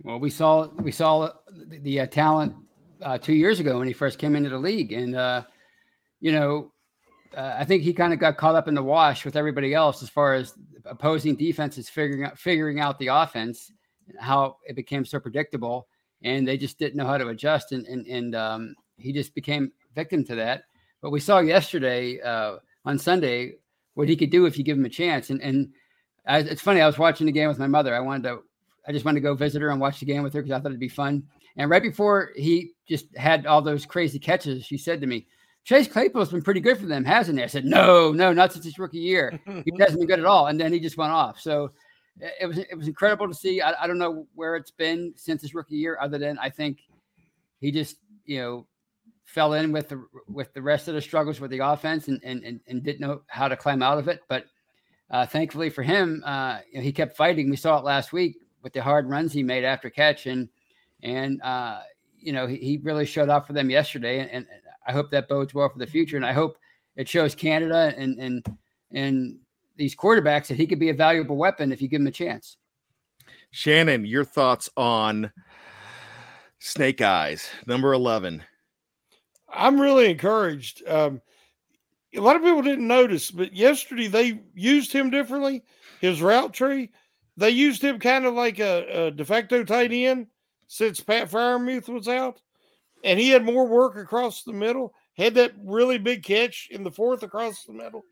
Well, 0.03 0.21
we 0.21 0.31
saw 0.31 0.69
we 0.69 0.93
saw 0.93 1.31
the, 1.51 1.79
the 1.79 2.01
uh, 2.01 2.07
talent 2.07 2.55
uh, 3.03 3.19
two 3.19 3.33
years 3.33 3.61
ago 3.61 3.79
when 3.79 3.89
he 3.89 3.95
first 3.95 4.19
came 4.19 4.37
into 4.37 4.51
the 4.51 4.59
league, 4.59 4.93
and 4.93 5.17
uh, 5.17 5.43
you 6.21 6.33
know, 6.33 6.73
uh, 7.37 7.57
I 7.59 7.65
think 7.65 7.83
he 7.83 7.95
kind 7.95 8.13
of 8.13 8.19
got 8.19 8.37
caught 8.37 8.55
up 8.55 8.69
in 8.69 8.75
the 8.75 8.83
wash 8.83 9.25
with 9.25 9.37
everybody 9.37 9.73
else 9.73 10.03
as 10.03 10.11
far 10.11 10.35
as 10.35 10.55
opposing 10.85 11.35
defenses 11.35 11.89
figuring 11.89 12.25
out 12.25 12.39
figuring 12.39 12.81
out 12.81 12.99
the 12.99 13.09
offense, 13.09 13.73
how 14.19 14.59
it 14.67 14.77
became 14.77 15.05
so 15.05 15.19
predictable, 15.19 15.89
and 16.25 16.49
they 16.49 16.57
just 16.57 16.79
didn't 16.79 16.97
know 16.97 17.07
how 17.07 17.19
to 17.19 17.29
adjust, 17.29 17.71
and 17.73 17.87
and 17.87 18.07
and 18.07 18.35
um, 18.35 18.75
he 18.97 19.13
just 19.13 19.35
became 19.35 19.73
victim 19.95 20.25
to 20.25 20.35
that. 20.37 20.65
But 21.01 21.11
we 21.11 21.21
saw 21.21 21.39
yesterday 21.39 22.21
uh, 22.21 22.57
on 22.85 22.99
Sunday 22.99 23.55
what 23.95 24.09
he 24.09 24.17
could 24.17 24.31
do 24.31 24.47
if 24.47 24.59
you 24.59 24.65
give 24.65 24.77
him 24.77 24.85
a 24.85 24.91
chance, 24.91 25.31
and 25.31 25.41
and 25.41 25.73
I, 26.27 26.39
it's 26.39 26.63
funny. 26.63 26.81
I 26.81 26.87
was 26.87 26.99
watching 26.99 27.27
the 27.27 27.33
game 27.33 27.49
with 27.49 27.59
my 27.59 27.67
mother. 27.67 27.95
I 27.95 28.01
wanted 28.01 28.25
to 28.25 28.41
I 28.87 28.93
just 28.93 29.05
wanted 29.05 29.21
to 29.21 29.29
go 29.29 29.35
visit 29.35 29.63
her 29.63 29.71
and 29.71 29.81
watch 29.81 30.01
the 30.01 30.07
game 30.07 30.23
with 30.23 30.33
her 30.35 30.43
because 30.43 30.57
I 30.57 30.61
thought 30.61 30.69
it'd 30.69 30.81
be 30.81 30.89
fun. 30.89 31.25
And 31.57 31.71
right 31.71 31.83
before 31.83 32.31
he 32.37 32.73
just 32.89 33.07
had 33.17 33.47
all 33.47 33.63
those 33.63 33.87
crazy 33.87 34.19
catches, 34.19 34.65
she 34.65 34.77
said 34.77 35.01
to 35.01 35.07
me, 35.07 35.27
Chase 35.65 35.89
Claypool's 35.89 36.31
been 36.31 36.43
pretty 36.43 36.61
good 36.61 36.77
for 36.77 36.87
them, 36.87 37.05
hasn't 37.05 37.39
he? 37.39 37.45
I 37.45 37.47
said, 37.47 37.65
No, 37.65 38.13
no, 38.13 38.33
not 38.33 38.53
since 38.53 38.65
his 38.65 38.79
rookie 38.79 38.99
year. 38.99 39.41
He 39.47 39.73
hasn't 39.79 40.01
been 40.01 40.09
good 40.09 40.19
at 40.19 40.27
all. 40.27 40.49
And 40.49 40.61
then 40.61 40.73
he 40.73 40.81
just 40.81 40.99
went 40.99 41.13
off. 41.13 41.41
So 41.41 41.71
it 42.21 42.47
was 42.47 42.59
it 42.59 42.77
was 42.77 42.89
incredible 42.89 43.29
to 43.29 43.35
see. 43.35 43.61
I, 43.61 43.85
I 43.85 43.87
don't 43.87 43.99
know 43.99 44.27
where 44.35 44.57
it's 44.57 44.71
been 44.71 45.13
since 45.17 45.43
his 45.43 45.55
rookie 45.55 45.77
year, 45.77 45.99
other 46.01 46.19
than 46.19 46.39
I 46.39 46.49
think 46.51 46.79
he 47.61 47.71
just, 47.71 47.97
you 48.25 48.41
know, 48.41 48.67
fell 49.25 49.55
in 49.55 49.73
with 49.73 49.89
the 49.89 50.05
with 50.29 50.53
the 50.55 50.63
rest 50.63 50.87
of 50.89 50.95
the 50.95 51.01
struggles 51.01 51.41
with 51.41 51.51
the 51.51 51.59
offense 51.59 52.09
and 52.09 52.21
and 52.23 52.45
and, 52.45 52.61
and 52.69 52.83
didn't 52.83 53.01
know 53.01 53.23
how 53.27 53.49
to 53.49 53.57
climb 53.57 53.83
out 53.83 53.99
of 53.99 54.09
it. 54.09 54.21
But 54.29 54.47
uh, 55.11 55.27
thankfully 55.27 55.71
for 55.71 55.83
him, 55.83 56.23
uh, 56.25 56.59
you 56.71 56.79
know, 56.79 56.85
he 56.85 56.93
kept 56.93 57.17
fighting. 57.17 57.51
We 57.51 57.57
saw 57.57 57.79
it 57.79 57.85
last 57.85 58.13
week 58.13 58.37
with 58.63 58.73
the 58.73 58.83
hard 58.83 59.09
runs 59.09 59.33
he 59.33 59.43
made 59.43 59.65
after 59.65 59.91
catch, 59.91 60.27
and 60.27 60.49
and 61.03 61.43
uh, 61.43 61.81
you 62.19 62.33
know 62.33 62.47
he, 62.47 62.57
he, 62.57 62.77
really 62.79 63.07
showed 63.07 63.29
up 63.29 63.47
for 63.47 63.53
them 63.53 63.71
yesterday, 63.71 64.21
and, 64.21 64.31
and, 64.31 64.47
I 64.87 64.93
hope 64.93 65.11
that 65.13 65.29
bodes 65.29 65.55
well 65.55 65.71
for 65.71 65.79
the 65.79 65.87
future, 65.87 66.17
and 66.17 66.27
I 66.27 66.35
hope 66.35 66.59
it 66.95 67.09
shows 67.09 67.35
Canada 67.35 67.95
and 67.97 68.19
and 68.19 68.47
and 68.93 69.39
these 69.77 69.97
quarterbacks 69.97 70.47
that 70.49 70.57
he 70.57 70.67
could 70.67 70.79
be 70.79 70.91
a 70.91 70.95
valuable 70.95 71.37
weapon 71.37 71.73
if 71.73 71.83
you 71.83 71.89
give 71.89 72.01
him 72.01 72.07
a 72.07 72.13
chance. 72.13 72.57
Shannon, 73.51 74.05
your 74.05 74.25
thoughts 74.25 74.69
on 74.77 75.33
Snake 76.59 77.01
Eyes, 77.01 77.49
number 77.67 77.93
eleven? 77.93 78.43
I'm 79.49 79.81
really 79.81 80.11
encouraged. 80.11 80.87
Um, 80.89 81.21
a 82.15 82.21
lot 82.21 82.37
of 82.37 82.43
people 82.43 82.63
didn't 82.63 82.87
notice, 82.87 83.31
but 83.31 83.53
yesterday 83.55 84.09
they 84.09 84.41
used 84.55 84.93
him 84.93 85.11
differently. 85.11 85.63
His 86.01 86.23
route 86.23 86.53
tree 86.53 86.91
they 87.37 87.51
used 87.51 87.83
him 87.83 87.99
kind 87.99 88.25
of 88.25 88.35
like 88.35 88.61
a, 88.61 89.07
a 89.07 89.11
de 89.11 89.25
facto 89.25 89.65
tight 89.65 89.93
end 89.93 90.29
since 90.67 91.01
Pat 91.01 91.31
Freiermuth 91.31 91.89
was 91.89 92.09
out, 92.09 92.41
and 93.03 93.19
he 93.19 93.31
had 93.31 93.45
more 93.45 93.67
work 93.67 93.97
across 93.97 94.43
the 94.43 94.53
middle. 94.53 94.95
Had 95.17 95.35
that 95.35 95.53
really 95.63 95.99
big 95.99 96.23
catch 96.23 96.69
in 96.71 96.83
the 96.83 96.91
fourth 96.91 97.23
across 97.23 97.65
the 97.65 97.73
middle, 97.73 98.05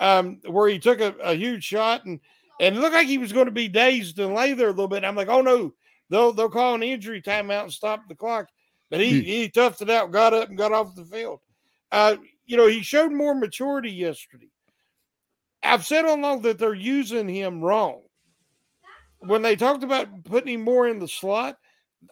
um, 0.00 0.40
where 0.46 0.68
he 0.68 0.78
took 0.78 1.00
a, 1.00 1.14
a, 1.22 1.34
huge 1.34 1.62
shot 1.62 2.04
and 2.06 2.18
and 2.58 2.76
it 2.76 2.80
looked 2.80 2.94
like 2.94 3.06
he 3.06 3.18
was 3.18 3.32
going 3.32 3.46
to 3.46 3.52
be 3.52 3.68
dazed 3.68 4.18
and 4.18 4.34
lay 4.34 4.52
there 4.52 4.68
a 4.68 4.72
little 4.72 4.88
bit. 4.88 5.04
I'm 5.04 5.16
like, 5.16 5.28
oh 5.28 5.40
no, 5.40 5.72
they'll 6.08 6.32
they'll 6.32 6.48
call 6.48 6.74
an 6.74 6.82
injury 6.82 7.22
timeout 7.22 7.64
and 7.64 7.72
stop 7.72 8.08
the 8.08 8.14
clock. 8.14 8.48
But 8.90 9.00
he, 9.00 9.20
hmm. 9.20 9.24
he 9.24 9.48
toughed 9.48 9.82
it 9.82 9.90
out, 9.90 10.10
got 10.10 10.34
up 10.34 10.48
and 10.48 10.58
got 10.58 10.72
off 10.72 10.96
the 10.96 11.04
field. 11.04 11.40
Uh, 11.92 12.16
you 12.44 12.56
know, 12.56 12.66
he 12.66 12.82
showed 12.82 13.12
more 13.12 13.34
maturity 13.34 13.90
yesterday. 13.90 14.48
I've 15.62 15.86
said 15.86 16.04
all 16.04 16.18
along 16.18 16.42
that 16.42 16.58
they're 16.58 16.74
using 16.74 17.28
him 17.28 17.60
wrong 17.60 18.02
when 19.20 19.42
they 19.42 19.56
talked 19.56 19.84
about 19.84 20.24
putting 20.24 20.54
him 20.54 20.62
more 20.62 20.88
in 20.88 20.98
the 20.98 21.08
slot, 21.08 21.56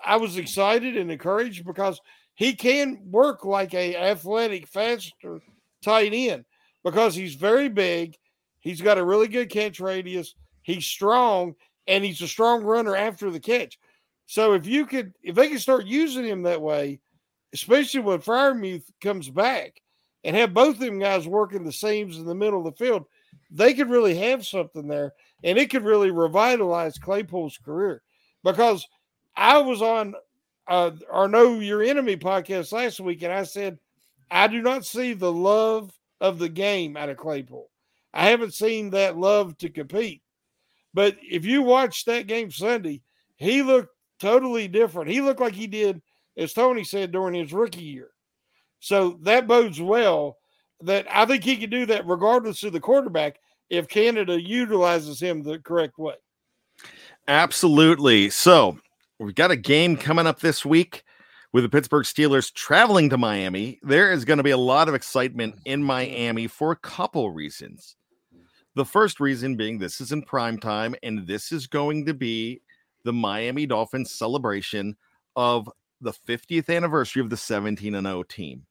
I 0.04 0.16
was 0.16 0.36
excited 0.36 0.96
and 0.96 1.10
encouraged 1.10 1.64
because 1.64 2.00
he 2.34 2.54
can 2.54 3.00
work 3.10 3.44
like 3.44 3.74
a 3.74 3.96
athletic, 3.96 4.66
faster 4.68 5.40
tight 5.82 6.12
end 6.12 6.44
because 6.84 7.14
he's 7.14 7.34
very 7.34 7.68
big. 7.68 8.16
He's 8.60 8.80
got 8.80 8.98
a 8.98 9.04
really 9.04 9.28
good 9.28 9.50
catch 9.50 9.80
radius. 9.80 10.34
He's 10.62 10.86
strong 10.86 11.54
and 11.86 12.04
he's 12.04 12.20
a 12.20 12.28
strong 12.28 12.62
runner 12.62 12.96
after 12.96 13.30
the 13.30 13.40
catch. 13.40 13.78
So 14.26 14.52
if 14.52 14.66
you 14.66 14.84
could, 14.84 15.14
if 15.22 15.34
they 15.34 15.48
could 15.48 15.60
start 15.60 15.86
using 15.86 16.24
him 16.24 16.42
that 16.42 16.60
way, 16.60 17.00
especially 17.52 18.00
when 18.00 18.18
Freiermuth 18.18 18.84
comes 19.00 19.30
back 19.30 19.80
and 20.24 20.36
have 20.36 20.52
both 20.52 20.74
of 20.74 20.80
them 20.80 20.98
guys 20.98 21.26
working 21.26 21.64
the 21.64 21.72
seams 21.72 22.18
in 22.18 22.26
the 22.26 22.34
middle 22.34 22.58
of 22.58 22.64
the 22.76 22.84
field, 22.84 23.06
they 23.50 23.72
could 23.72 23.88
really 23.88 24.14
have 24.16 24.44
something 24.46 24.86
there 24.86 25.14
and 25.42 25.58
it 25.58 25.70
could 25.70 25.84
really 25.84 26.10
revitalize 26.10 26.98
Claypool's 26.98 27.58
career 27.58 28.02
because 28.44 28.86
I 29.36 29.58
was 29.58 29.80
on 29.80 30.14
uh, 30.66 30.90
our 31.10 31.28
Know 31.28 31.60
Your 31.60 31.82
Enemy 31.82 32.16
podcast 32.18 32.72
last 32.72 33.00
week, 33.00 33.22
and 33.22 33.32
I 33.32 33.44
said, 33.44 33.78
I 34.30 34.48
do 34.48 34.60
not 34.60 34.84
see 34.84 35.14
the 35.14 35.32
love 35.32 35.92
of 36.20 36.38
the 36.38 36.48
game 36.48 36.96
out 36.96 37.08
of 37.08 37.16
Claypool. 37.16 37.70
I 38.12 38.30
haven't 38.30 38.54
seen 38.54 38.90
that 38.90 39.18
love 39.18 39.56
to 39.58 39.68
compete. 39.68 40.22
But 40.94 41.16
if 41.22 41.44
you 41.44 41.62
watch 41.62 42.04
that 42.04 42.26
game 42.26 42.50
Sunday, 42.50 43.02
he 43.36 43.62
looked 43.62 43.94
totally 44.18 44.68
different. 44.68 45.10
He 45.10 45.20
looked 45.20 45.40
like 45.40 45.54
he 45.54 45.66
did 45.66 46.02
as 46.36 46.52
Tony 46.52 46.84
said 46.84 47.12
during 47.12 47.34
his 47.34 47.52
rookie 47.52 47.82
year. 47.82 48.10
So 48.80 49.18
that 49.22 49.46
bodes 49.46 49.80
well 49.80 50.38
that 50.82 51.06
I 51.10 51.26
think 51.26 51.42
he 51.42 51.56
can 51.56 51.70
do 51.70 51.84
that 51.86 52.06
regardless 52.06 52.62
of 52.62 52.72
the 52.72 52.80
quarterback 52.80 53.40
if 53.68 53.88
Canada 53.88 54.40
utilizes 54.40 55.20
him 55.20 55.42
the 55.42 55.58
correct 55.58 55.98
way. 55.98 56.14
Absolutely. 57.26 58.30
So 58.30 58.78
we've 59.18 59.34
got 59.34 59.50
a 59.50 59.56
game 59.56 59.96
coming 59.96 60.26
up 60.26 60.40
this 60.40 60.64
week 60.64 61.04
with 61.58 61.64
the 61.64 61.76
Pittsburgh 61.76 62.04
Steelers 62.04 62.54
traveling 62.54 63.10
to 63.10 63.18
Miami. 63.18 63.80
There 63.82 64.12
is 64.12 64.24
going 64.24 64.36
to 64.36 64.44
be 64.44 64.52
a 64.52 64.56
lot 64.56 64.88
of 64.88 64.94
excitement 64.94 65.56
mm-hmm. 65.56 65.62
in 65.72 65.82
Miami 65.82 66.46
for 66.46 66.70
a 66.70 66.76
couple 66.76 67.32
reasons. 67.32 67.96
The 68.76 68.84
first 68.84 69.18
reason 69.18 69.56
being 69.56 69.76
this 69.76 70.00
is 70.00 70.12
in 70.12 70.22
prime 70.22 70.58
time, 70.58 70.94
and 71.02 71.26
this 71.26 71.50
is 71.50 71.66
going 71.66 72.06
to 72.06 72.14
be 72.14 72.60
the 73.02 73.12
Miami 73.12 73.66
Dolphins 73.66 74.12
celebration 74.12 74.96
of 75.34 75.68
the 76.00 76.12
50th 76.12 76.72
anniversary 76.72 77.22
of 77.22 77.28
the 77.28 77.36
17 77.36 77.96
and 77.96 78.06
0 78.06 78.22
team. 78.22 78.64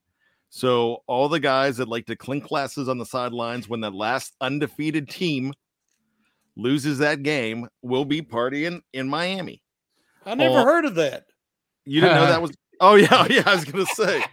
So 0.50 1.04
all 1.08 1.28
the 1.28 1.42
guys 1.42 1.76
that 1.78 1.90
like 1.90 2.06
to 2.06 2.16
clink 2.16 2.48
glasses 2.48 2.88
on 2.88 3.00
the 3.00 3.06
sidelines 3.06 3.68
when 3.68 3.82
that 3.82 3.94
last 3.94 4.34
undefeated 4.40 5.10
team 5.10 5.52
loses 6.56 7.00
that 7.00 7.22
game 7.22 7.68
will 7.82 8.06
be 8.06 8.22
partying 8.22 8.80
in 8.94 9.10
Miami. 9.10 9.62
I 10.26 10.36
never 10.36 10.60
Oh. 10.60 10.64
heard 10.64 10.86
of 10.86 10.96
that. 10.96 11.26
You 11.84 12.00
didn't 12.00 12.16
know 12.16 12.28
that 12.28 12.42
was 12.42 12.52
Oh 12.80 12.96
yeah, 12.96 13.26
yeah, 13.30 13.44
I 13.46 13.56
was 13.56 13.66
going 13.66 13.86
to 13.86 13.96
say. 13.96 14.24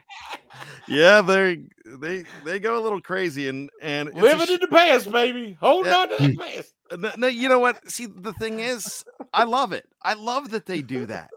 Yeah, 0.86 1.20
they 1.22 1.62
they 1.86 2.24
they 2.44 2.58
go 2.58 2.78
a 2.78 2.82
little 2.82 3.00
crazy 3.00 3.48
and 3.48 3.70
and 3.80 4.12
Living 4.14 4.46
sh- 4.46 4.50
in 4.50 4.60
the 4.60 4.68
past, 4.68 5.10
baby. 5.10 5.56
Hold 5.60 5.86
Yeah. 5.86 5.96
on 5.96 6.08
to 6.10 6.16
the 6.28 6.36
past. 6.36 6.72
No, 6.98 7.10
no, 7.16 7.26
you 7.26 7.48
know 7.48 7.58
what? 7.58 7.90
See, 7.90 8.06
the 8.06 8.34
thing 8.34 8.60
is, 8.60 9.04
I 9.32 9.44
love 9.44 9.72
it. 9.72 9.86
I 10.02 10.12
love 10.14 10.50
that 10.50 10.66
they 10.66 10.82
do 10.82 11.06
that. 11.06 11.30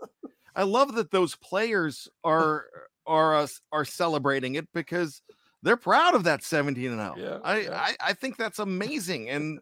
I 0.56 0.64
love 0.64 0.94
that 0.96 1.10
those 1.10 1.36
players 1.38 2.10
are 2.24 2.66
are 3.08 3.34
uh, 3.36 3.48
are 3.72 3.86
celebrating 3.86 4.56
it 4.56 4.68
because 4.74 5.22
they're 5.64 5.78
proud 5.78 6.14
of 6.16 6.26
that 6.26 6.44
17 6.44 6.92
and 6.92 7.00
0. 7.00 7.16
Yeah, 7.18 7.40
I, 7.44 7.60
yeah. 7.62 7.72
I 7.80 7.96
I 8.10 8.14
think 8.14 8.36
that's 8.38 8.60
amazing 8.60 9.30
and 9.30 9.60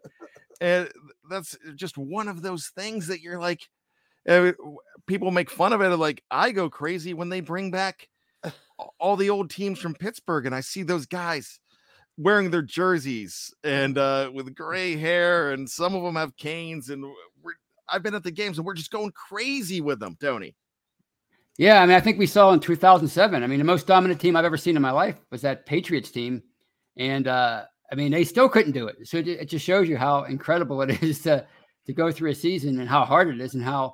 and 0.59 0.89
that's 1.29 1.55
just 1.75 1.97
one 1.97 2.27
of 2.27 2.41
those 2.41 2.67
things 2.75 3.07
that 3.07 3.21
you're 3.21 3.39
like 3.39 3.61
w- 4.25 4.77
people 5.07 5.31
make 5.31 5.49
fun 5.49 5.73
of 5.73 5.81
it 5.81 5.89
like 5.97 6.23
I 6.31 6.51
go 6.51 6.69
crazy 6.69 7.13
when 7.13 7.29
they 7.29 7.41
bring 7.41 7.71
back 7.71 8.07
all 8.99 9.15
the 9.15 9.29
old 9.29 9.49
teams 9.49 9.79
from 9.79 9.95
Pittsburgh 9.95 10.45
and 10.45 10.55
I 10.55 10.61
see 10.61 10.83
those 10.83 11.05
guys 11.05 11.59
wearing 12.17 12.49
their 12.49 12.61
jerseys 12.61 13.53
and 13.63 13.97
uh 13.97 14.31
with 14.33 14.55
gray 14.55 14.95
hair 14.95 15.51
and 15.51 15.69
some 15.69 15.95
of 15.95 16.03
them 16.03 16.15
have 16.15 16.37
canes 16.37 16.89
and 16.89 17.03
we're 17.43 17.53
I've 17.87 18.03
been 18.03 18.15
at 18.15 18.23
the 18.23 18.31
games 18.31 18.57
and 18.57 18.65
we're 18.65 18.73
just 18.73 18.91
going 18.91 19.11
crazy 19.11 19.81
with 19.81 19.99
them, 19.99 20.17
Tony. 20.19 20.55
Yeah, 21.57 21.81
I 21.81 21.85
mean, 21.85 21.95
I 21.95 22.01
think 22.01 22.19
we 22.19 22.27
saw 22.27 22.51
in 22.51 22.59
2007. 22.59 23.43
I 23.43 23.47
mean, 23.47 23.59
the 23.59 23.65
most 23.65 23.87
dominant 23.87 24.19
team 24.19 24.35
I've 24.35 24.45
ever 24.45 24.57
seen 24.57 24.75
in 24.75 24.81
my 24.81 24.91
life 24.91 25.15
was 25.31 25.41
that 25.43 25.65
Patriots 25.65 26.11
team, 26.11 26.43
and 26.97 27.27
uh, 27.27 27.63
I 27.91 27.95
mean, 27.95 28.11
they 28.11 28.25
still 28.25 28.49
couldn't 28.49 28.73
do 28.73 28.87
it. 28.87 29.07
So 29.07 29.17
it, 29.17 29.27
it 29.27 29.45
just 29.45 29.63
shows 29.63 29.87
you 29.87 29.95
how 29.95 30.23
incredible 30.23 30.81
it 30.81 31.01
is 31.03 31.21
to 31.21 31.45
to 31.85 31.93
go 31.93 32.11
through 32.11 32.31
a 32.31 32.35
season 32.35 32.79
and 32.79 32.89
how 32.89 33.05
hard 33.05 33.29
it 33.29 33.39
is, 33.39 33.55
and 33.55 33.63
how 33.63 33.85
uh, 33.85 33.91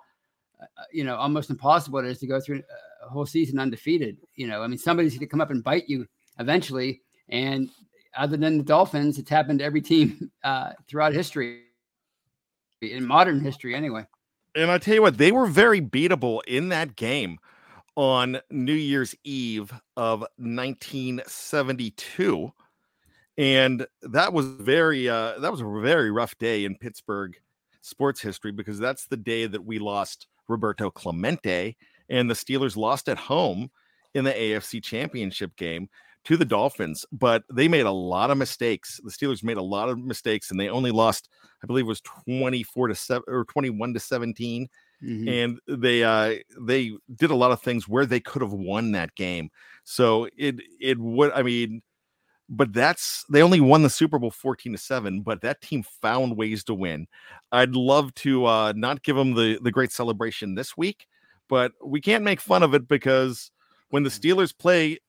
you 0.92 1.04
know 1.04 1.16
almost 1.16 1.50
impossible 1.50 2.00
it 2.00 2.06
is 2.06 2.20
to 2.20 2.28
go 2.28 2.40
through 2.40 2.62
a 3.04 3.10
whole 3.10 3.26
season 3.26 3.60
undefeated. 3.60 4.18
You 4.36 4.48
know, 4.48 4.62
I 4.62 4.68
mean, 4.68 4.78
somebody's 4.78 5.14
going 5.14 5.22
to 5.22 5.28
come 5.28 5.42
up 5.42 5.52
and 5.52 5.64
bite 5.64 5.90
you 5.90 6.08
eventually, 6.40 7.02
and 7.30 7.70
other 8.16 8.38
than 8.38 8.58
the 8.58 8.64
Dolphins, 8.64 9.18
it's 9.18 9.30
happened 9.30 9.60
to 9.60 9.66
every 9.66 9.82
team 9.82 10.32
uh, 10.44 10.72
throughout 10.88 11.14
history, 11.14 11.64
in 12.82 13.06
modern 13.06 13.40
history, 13.40 13.76
anyway. 13.76 14.06
And 14.56 14.70
I 14.70 14.78
tell 14.80 14.96
you 14.96 15.02
what, 15.02 15.18
they 15.18 15.32
were 15.32 15.48
very 15.48 15.80
beatable 15.82 16.42
in 16.46 16.68
that 16.70 16.98
game 16.98 17.40
on 17.96 18.42
New 18.50 18.74
Year's 18.74 19.16
Eve 19.24 19.72
of 19.96 20.26
1972. 20.38 22.52
And 23.38 23.88
that 24.02 24.34
was 24.34 24.46
very 24.46 25.08
uh 25.10 25.40
that 25.40 25.52
was 25.52 25.62
a 25.62 25.66
very 25.66 26.12
rough 26.12 26.38
day 26.38 26.66
in 26.66 26.76
Pittsburgh 26.76 27.40
sports 27.82 28.22
history 28.22 28.52
because 28.52 28.78
that's 28.78 29.08
the 29.08 29.18
day 29.18 29.48
that 29.48 29.66
we 29.66 29.80
lost 29.80 30.28
Roberto 30.48 30.90
Clemente 30.92 31.76
and 32.10 32.30
the 32.30 32.34
Steelers 32.34 32.76
lost 32.76 33.08
at 33.10 33.18
home 33.18 33.70
in 34.14 34.26
the 34.26 34.34
AFC 34.34 34.80
championship 34.82 35.56
game 35.56 35.88
to 36.24 36.38
the 36.38 36.46
Dolphins, 36.46 37.06
but 37.12 37.44
they 37.52 37.68
made 37.68 37.86
a 37.86 37.92
lot 37.92 38.30
of 38.30 38.38
mistakes. 38.38 39.00
The 39.04 39.10
Steelers 39.10 39.44
made 39.44 39.58
a 39.58 39.62
lot 39.64 39.90
of 39.90 39.98
mistakes 39.98 40.52
and 40.52 40.60
they 40.60 40.70
only 40.70 40.92
lost, 40.92 41.30
I 41.64 41.68
believe 41.68 41.86
it 41.86 41.88
was 41.88 42.02
24 42.02 42.90
to 42.90 42.96
7 42.96 43.24
or 43.28 43.46
21 43.46 43.94
to 43.94 44.00
17 44.00 44.68
Mhm. 45.02 45.36
and 45.36 45.60
they 45.68 46.04
uh 46.04 46.36
they 46.60 46.92
did 47.16 47.32
a 47.32 47.36
lot 47.36 47.52
of 47.52 47.62
things 47.62 47.88
where 47.88 48.06
they 48.06 48.20
could 48.20 48.42
have 48.42 48.54
won 48.54 48.92
that 48.92 49.14
game 49.16 49.50
so 49.84 50.28
it 50.38 50.56
it 50.80 50.98
would 50.98 51.32
i 51.34 51.44
mean 51.44 51.82
but 52.52 52.74
that's 52.74 53.24
they 53.30 53.42
only 53.42 53.62
won 53.62 53.82
the 53.82 53.90
super 53.90 54.20
bowl 54.20 54.30
14 54.30 54.74
to 54.74 54.78
7 54.78 55.22
but 55.22 55.42
that 55.42 55.62
team 55.62 55.84
found 56.02 56.38
ways 56.38 56.64
to 56.66 56.74
win 56.74 57.08
i'd 57.54 57.76
love 57.76 58.14
to 58.16 58.46
uh 58.46 58.74
not 58.76 59.02
give 59.02 59.16
them 59.16 59.34
the 59.34 59.58
the 59.64 59.72
great 59.72 59.92
celebration 59.92 60.54
this 60.54 60.78
week 60.78 61.08
but 61.48 61.72
we 61.84 62.00
can't 62.00 62.24
make 62.24 62.42
fun 62.42 62.62
of 62.62 62.76
it 62.76 62.88
because 62.88 63.52
when 63.90 64.04
the 64.04 64.10
steelers 64.10 64.56
play 64.56 65.00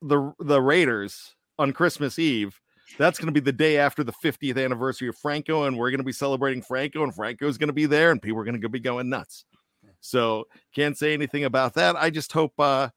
the 0.00 0.32
the 0.38 0.62
raiders 0.62 1.34
on 1.58 1.72
christmas 1.72 2.18
eve 2.18 2.58
that's 2.98 3.18
going 3.18 3.26
to 3.26 3.32
be 3.32 3.44
the 3.44 3.52
day 3.52 3.78
after 3.78 4.02
the 4.02 4.12
50th 4.12 4.62
anniversary 4.62 5.06
of 5.06 5.16
Franco, 5.16 5.62
and 5.62 5.78
we're 5.78 5.90
going 5.90 5.98
to 6.00 6.04
be 6.04 6.10
celebrating 6.10 6.60
Franco, 6.60 7.04
and 7.04 7.14
Franco's 7.14 7.56
going 7.56 7.68
to 7.68 7.72
be 7.72 7.86
there, 7.86 8.10
and 8.10 8.20
people 8.20 8.40
are 8.40 8.44
going 8.44 8.60
to 8.60 8.68
be 8.68 8.80
going 8.80 9.08
nuts. 9.08 9.44
So 10.00 10.48
can't 10.74 10.98
say 10.98 11.14
anything 11.14 11.44
about 11.44 11.74
that. 11.74 11.94
I 11.94 12.10
just 12.10 12.32
hope 12.32 12.52
uh, 12.58 12.88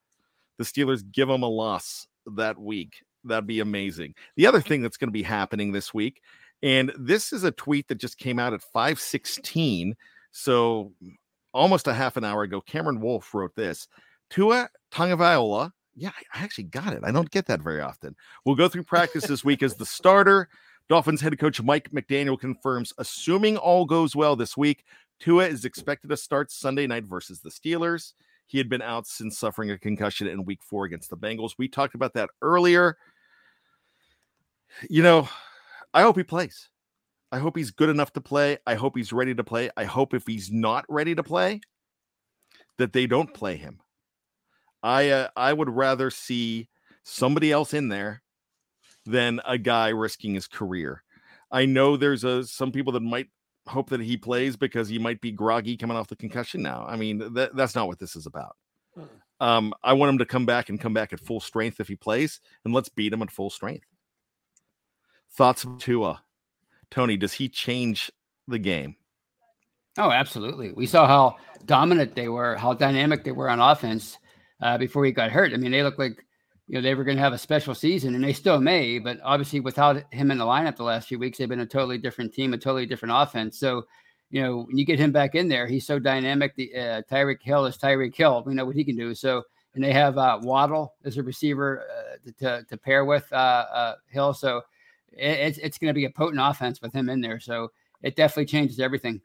the 0.57 0.63
Steelers 0.63 1.03
give 1.11 1.27
them 1.27 1.43
a 1.43 1.47
loss 1.47 2.07
that 2.25 2.57
week. 2.57 3.03
That'd 3.23 3.47
be 3.47 3.59
amazing. 3.59 4.15
The 4.35 4.47
other 4.47 4.61
thing 4.61 4.81
that's 4.81 4.97
going 4.97 5.09
to 5.09 5.13
be 5.13 5.23
happening 5.23 5.71
this 5.71 5.93
week, 5.93 6.21
and 6.61 6.91
this 6.97 7.33
is 7.33 7.43
a 7.43 7.51
tweet 7.51 7.87
that 7.87 7.95
just 7.95 8.17
came 8.17 8.39
out 8.39 8.53
at 8.53 8.61
516, 8.61 9.95
so 10.31 10.91
mm, 11.03 11.15
almost 11.53 11.87
a 11.87 11.93
half 11.93 12.17
an 12.17 12.23
hour 12.23 12.43
ago. 12.43 12.61
Cameron 12.61 12.99
Wolfe 12.99 13.33
wrote 13.33 13.55
this. 13.55 13.87
Tua 14.29 14.69
Tagovailoa 14.91 15.71
yeah, 15.95 16.11
I 16.33 16.43
actually 16.43 16.65
got 16.65 16.93
it. 16.93 17.03
I 17.03 17.11
don't 17.11 17.29
get 17.29 17.45
that 17.47 17.61
very 17.61 17.81
often. 17.81 18.15
We'll 18.45 18.55
go 18.55 18.67
through 18.67 18.83
practice 18.83 19.27
this 19.27 19.43
week 19.43 19.61
as 19.63 19.75
the 19.75 19.85
starter. 19.85 20.49
Dolphins 20.89 21.21
head 21.21 21.37
coach 21.39 21.61
Mike 21.61 21.91
McDaniel 21.91 22.39
confirms, 22.39 22.93
assuming 22.97 23.57
all 23.57 23.85
goes 23.85 24.15
well 24.15 24.35
this 24.35 24.57
week, 24.57 24.85
Tua 25.19 25.45
is 25.47 25.65
expected 25.65 26.09
to 26.09 26.17
start 26.17 26.51
Sunday 26.51 26.87
night 26.87 27.05
versus 27.05 27.39
the 27.39 27.49
Steelers. 27.49 28.13
He 28.47 28.57
had 28.57 28.69
been 28.69 28.81
out 28.81 29.07
since 29.07 29.37
suffering 29.37 29.71
a 29.71 29.77
concussion 29.77 30.27
in 30.27 30.45
week 30.45 30.61
four 30.61 30.85
against 30.85 31.09
the 31.09 31.17
Bengals. 31.17 31.53
We 31.57 31.67
talked 31.67 31.95
about 31.95 32.13
that 32.15 32.29
earlier. 32.41 32.97
You 34.89 35.03
know, 35.03 35.29
I 35.93 36.01
hope 36.01 36.17
he 36.17 36.23
plays. 36.23 36.69
I 37.31 37.39
hope 37.39 37.57
he's 37.57 37.71
good 37.71 37.89
enough 37.89 38.13
to 38.13 38.21
play. 38.21 38.57
I 38.67 38.75
hope 38.75 38.95
he's 38.95 39.11
ready 39.11 39.33
to 39.33 39.43
play. 39.43 39.69
I 39.75 39.85
hope 39.85 40.13
if 40.13 40.27
he's 40.27 40.51
not 40.51 40.85
ready 40.87 41.15
to 41.15 41.23
play, 41.23 41.61
that 42.77 42.93
they 42.93 43.07
don't 43.07 43.33
play 43.33 43.55
him. 43.55 43.79
I 44.83 45.09
uh, 45.09 45.29
I 45.35 45.53
would 45.53 45.69
rather 45.69 46.11
see 46.11 46.69
somebody 47.03 47.51
else 47.51 47.73
in 47.73 47.89
there 47.89 48.21
than 49.05 49.41
a 49.45 49.57
guy 49.57 49.89
risking 49.89 50.35
his 50.35 50.47
career. 50.47 51.03
I 51.51 51.65
know 51.65 51.97
there's 51.97 52.23
a 52.23 52.45
some 52.45 52.71
people 52.71 52.93
that 52.93 53.01
might 53.01 53.27
hope 53.67 53.89
that 53.89 54.01
he 54.01 54.17
plays 54.17 54.55
because 54.55 54.89
he 54.89 54.99
might 54.99 55.21
be 55.21 55.31
groggy 55.31 55.77
coming 55.77 55.95
off 55.95 56.07
the 56.07 56.15
concussion 56.15 56.61
now. 56.61 56.85
I 56.87 56.97
mean, 56.97 57.33
that, 57.33 57.55
that's 57.55 57.75
not 57.75 57.87
what 57.87 57.99
this 57.99 58.15
is 58.15 58.25
about. 58.25 58.55
Um, 59.39 59.73
I 59.83 59.93
want 59.93 60.09
him 60.09 60.17
to 60.19 60.25
come 60.25 60.45
back 60.45 60.69
and 60.69 60.79
come 60.79 60.93
back 60.93 61.13
at 61.13 61.19
full 61.19 61.39
strength 61.39 61.79
if 61.79 61.87
he 61.87 61.95
plays, 61.95 62.39
and 62.65 62.73
let's 62.73 62.89
beat 62.89 63.13
him 63.13 63.21
at 63.21 63.31
full 63.31 63.49
strength. 63.49 63.87
Thoughts 65.35 65.63
of 65.63 65.79
Tua, 65.79 66.21
Tony? 66.91 67.17
Does 67.17 67.33
he 67.33 67.49
change 67.49 68.11
the 68.47 68.59
game? 68.59 68.95
Oh, 69.97 70.11
absolutely. 70.11 70.71
We 70.71 70.85
saw 70.85 71.07
how 71.07 71.37
dominant 71.65 72.15
they 72.15 72.27
were, 72.27 72.55
how 72.55 72.73
dynamic 72.73 73.23
they 73.23 73.31
were 73.31 73.49
on 73.49 73.59
offense 73.59 74.17
uh, 74.61 74.77
before 74.77 75.05
he 75.05 75.11
got 75.11 75.31
hurt. 75.31 75.53
I 75.53 75.57
mean, 75.57 75.71
they 75.71 75.83
looked 75.83 75.99
like 75.99 76.25
you 76.67 76.75
know 76.75 76.81
they 76.81 76.95
were 76.95 77.03
going 77.03 77.17
to 77.17 77.23
have 77.23 77.33
a 77.33 77.37
special 77.37 77.75
season, 77.75 78.15
and 78.15 78.23
they 78.23 78.33
still 78.33 78.59
may. 78.59 78.99
But 78.99 79.19
obviously, 79.23 79.59
without 79.59 80.03
him 80.11 80.31
in 80.31 80.37
the 80.37 80.45
lineup 80.45 80.77
the 80.77 80.83
last 80.83 81.07
few 81.07 81.19
weeks, 81.19 81.37
they've 81.37 81.49
been 81.49 81.59
a 81.59 81.65
totally 81.65 81.97
different 81.97 82.33
team, 82.33 82.53
a 82.53 82.57
totally 82.57 82.85
different 82.85 83.13
offense. 83.15 83.59
So, 83.59 83.85
you 84.31 84.41
know, 84.41 84.63
when 84.63 84.77
you 84.77 84.85
get 84.85 84.99
him 84.99 85.11
back 85.11 85.35
in 85.35 85.47
there, 85.47 85.67
he's 85.67 85.85
so 85.85 85.99
dynamic. 85.99 86.55
The 86.55 86.73
uh, 86.75 87.01
Tyreek 87.11 87.41
Hill 87.41 87.65
is 87.65 87.77
Tyreek 87.77 88.15
Hill. 88.15 88.43
We 88.45 88.53
know 88.53 88.65
what 88.65 88.75
he 88.75 88.83
can 88.83 88.95
do. 88.95 89.13
So, 89.13 89.43
and 89.75 89.83
they 89.83 89.93
have 89.93 90.17
uh, 90.17 90.39
Waddle 90.41 90.93
as 91.03 91.17
a 91.17 91.23
receiver 91.23 91.83
uh, 91.83 92.31
to 92.39 92.63
to 92.63 92.77
pair 92.77 93.05
with 93.05 93.31
uh, 93.31 93.35
uh, 93.35 93.95
Hill. 94.09 94.33
So, 94.33 94.61
it, 95.17 95.39
it's 95.39 95.57
it's 95.59 95.77
going 95.77 95.89
to 95.89 95.97
be 95.97 96.05
a 96.05 96.09
potent 96.09 96.41
offense 96.41 96.81
with 96.81 96.93
him 96.93 97.09
in 97.09 97.21
there. 97.21 97.39
So, 97.39 97.71
it 98.01 98.15
definitely 98.15 98.45
changes 98.45 98.79
everything. 98.79 99.21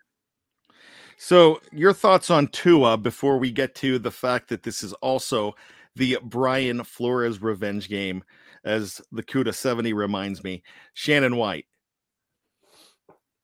So, 1.16 1.60
your 1.72 1.92
thoughts 1.92 2.30
on 2.30 2.46
Tua 2.48 2.96
before 2.96 3.38
we 3.38 3.50
get 3.50 3.74
to 3.76 3.98
the 3.98 4.10
fact 4.10 4.48
that 4.48 4.62
this 4.62 4.82
is 4.82 4.92
also 4.94 5.56
the 5.96 6.18
Brian 6.22 6.84
Flores 6.84 7.42
revenge 7.42 7.88
game, 7.88 8.22
as 8.64 9.00
the 9.10 9.22
CUDA 9.22 9.52
70 9.52 9.92
reminds 9.92 10.44
me. 10.44 10.62
Shannon 10.94 11.36
White. 11.36 11.66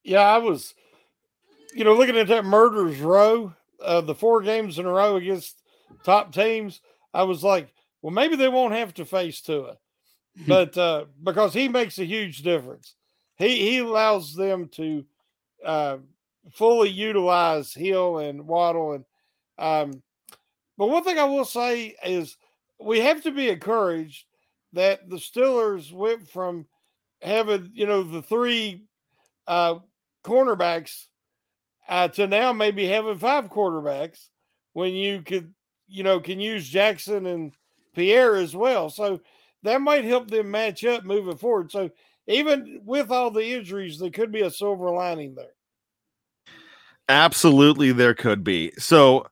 Yeah, 0.05 0.21
I 0.21 0.39
was, 0.39 0.75
you 1.75 1.83
know, 1.83 1.95
looking 1.95 2.17
at 2.17 2.29
that 2.29 2.45
murders 2.45 3.01
row, 3.01 3.55
uh, 3.83 4.03
the 4.03 4.15
four 4.15 4.41
games 4.43 4.79
in 4.79 4.87
a 4.87 4.93
row 4.93 5.17
against 5.17 5.63
top 6.05 6.33
teams, 6.33 6.81
I 7.13 7.25
was 7.25 7.43
like, 7.43 7.73
well, 8.03 8.13
maybe 8.13 8.37
they 8.37 8.49
won't 8.49 8.75
have 8.75 8.95
to 8.95 9.05
face 9.05 9.41
Tua, 9.41 9.79
but 10.47 10.76
uh, 10.78 11.05
because 11.22 11.55
he 11.55 11.68
makes 11.68 11.99
a 11.99 12.05
huge 12.05 12.43
difference, 12.43 12.95
he 13.37 13.70
he 13.70 13.78
allows 13.78 14.35
them 14.35 14.68
to 14.68 15.05
uh, 15.64 15.99
fully 16.53 16.91
utilize 16.91 17.72
Hill 17.72 18.18
and 18.18 18.47
Waddle 18.47 18.93
and. 18.93 19.05
Um, 19.57 20.03
but 20.76 20.89
one 20.89 21.05
thing 21.05 21.18
I 21.18 21.24
will 21.24 21.45
say 21.45 21.95
is 22.05 22.37
we 22.80 22.99
have 23.01 23.22
to 23.22 23.30
be 23.30 23.49
encouraged 23.49 24.24
that 24.72 25.09
the 25.09 25.16
Steelers 25.16 25.93
went 25.93 26.28
from 26.28 26.66
having 27.22 27.70
you 27.74 27.87
know 27.87 28.03
the 28.03 28.22
three 28.22 28.82
uh, 29.47 29.76
cornerbacks 30.24 31.07
uh, 31.89 32.09
to 32.09 32.26
now 32.26 32.53
maybe 32.53 32.87
having 32.87 33.18
five 33.18 33.51
quarterbacks 33.51 34.28
when 34.72 34.93
you 34.93 35.22
could 35.22 35.55
you 35.87 36.03
know 36.03 36.20
can 36.20 36.41
use 36.41 36.68
Jackson 36.68 37.26
and 37.26 37.53
Pierre 37.95 38.37
as 38.37 38.55
well. 38.55 38.91
So 38.91 39.20
that 39.65 39.81
might 39.81 40.05
help 40.05 40.31
them 40.31 40.51
match 40.51 40.85
up 40.85 41.05
moving 41.05 41.37
forward. 41.37 41.73
So 41.73 41.91
even 42.27 42.81
with 42.85 43.11
all 43.11 43.31
the 43.31 43.45
injuries, 43.45 43.99
there 43.99 44.11
could 44.11 44.33
be 44.33 44.43
a 44.43 44.51
silver 44.51 44.91
lining 44.91 45.35
there. 45.35 45.53
Absolutely, 47.09 47.93
there 47.93 48.15
could 48.15 48.43
be. 48.43 48.73
So, 48.79 49.27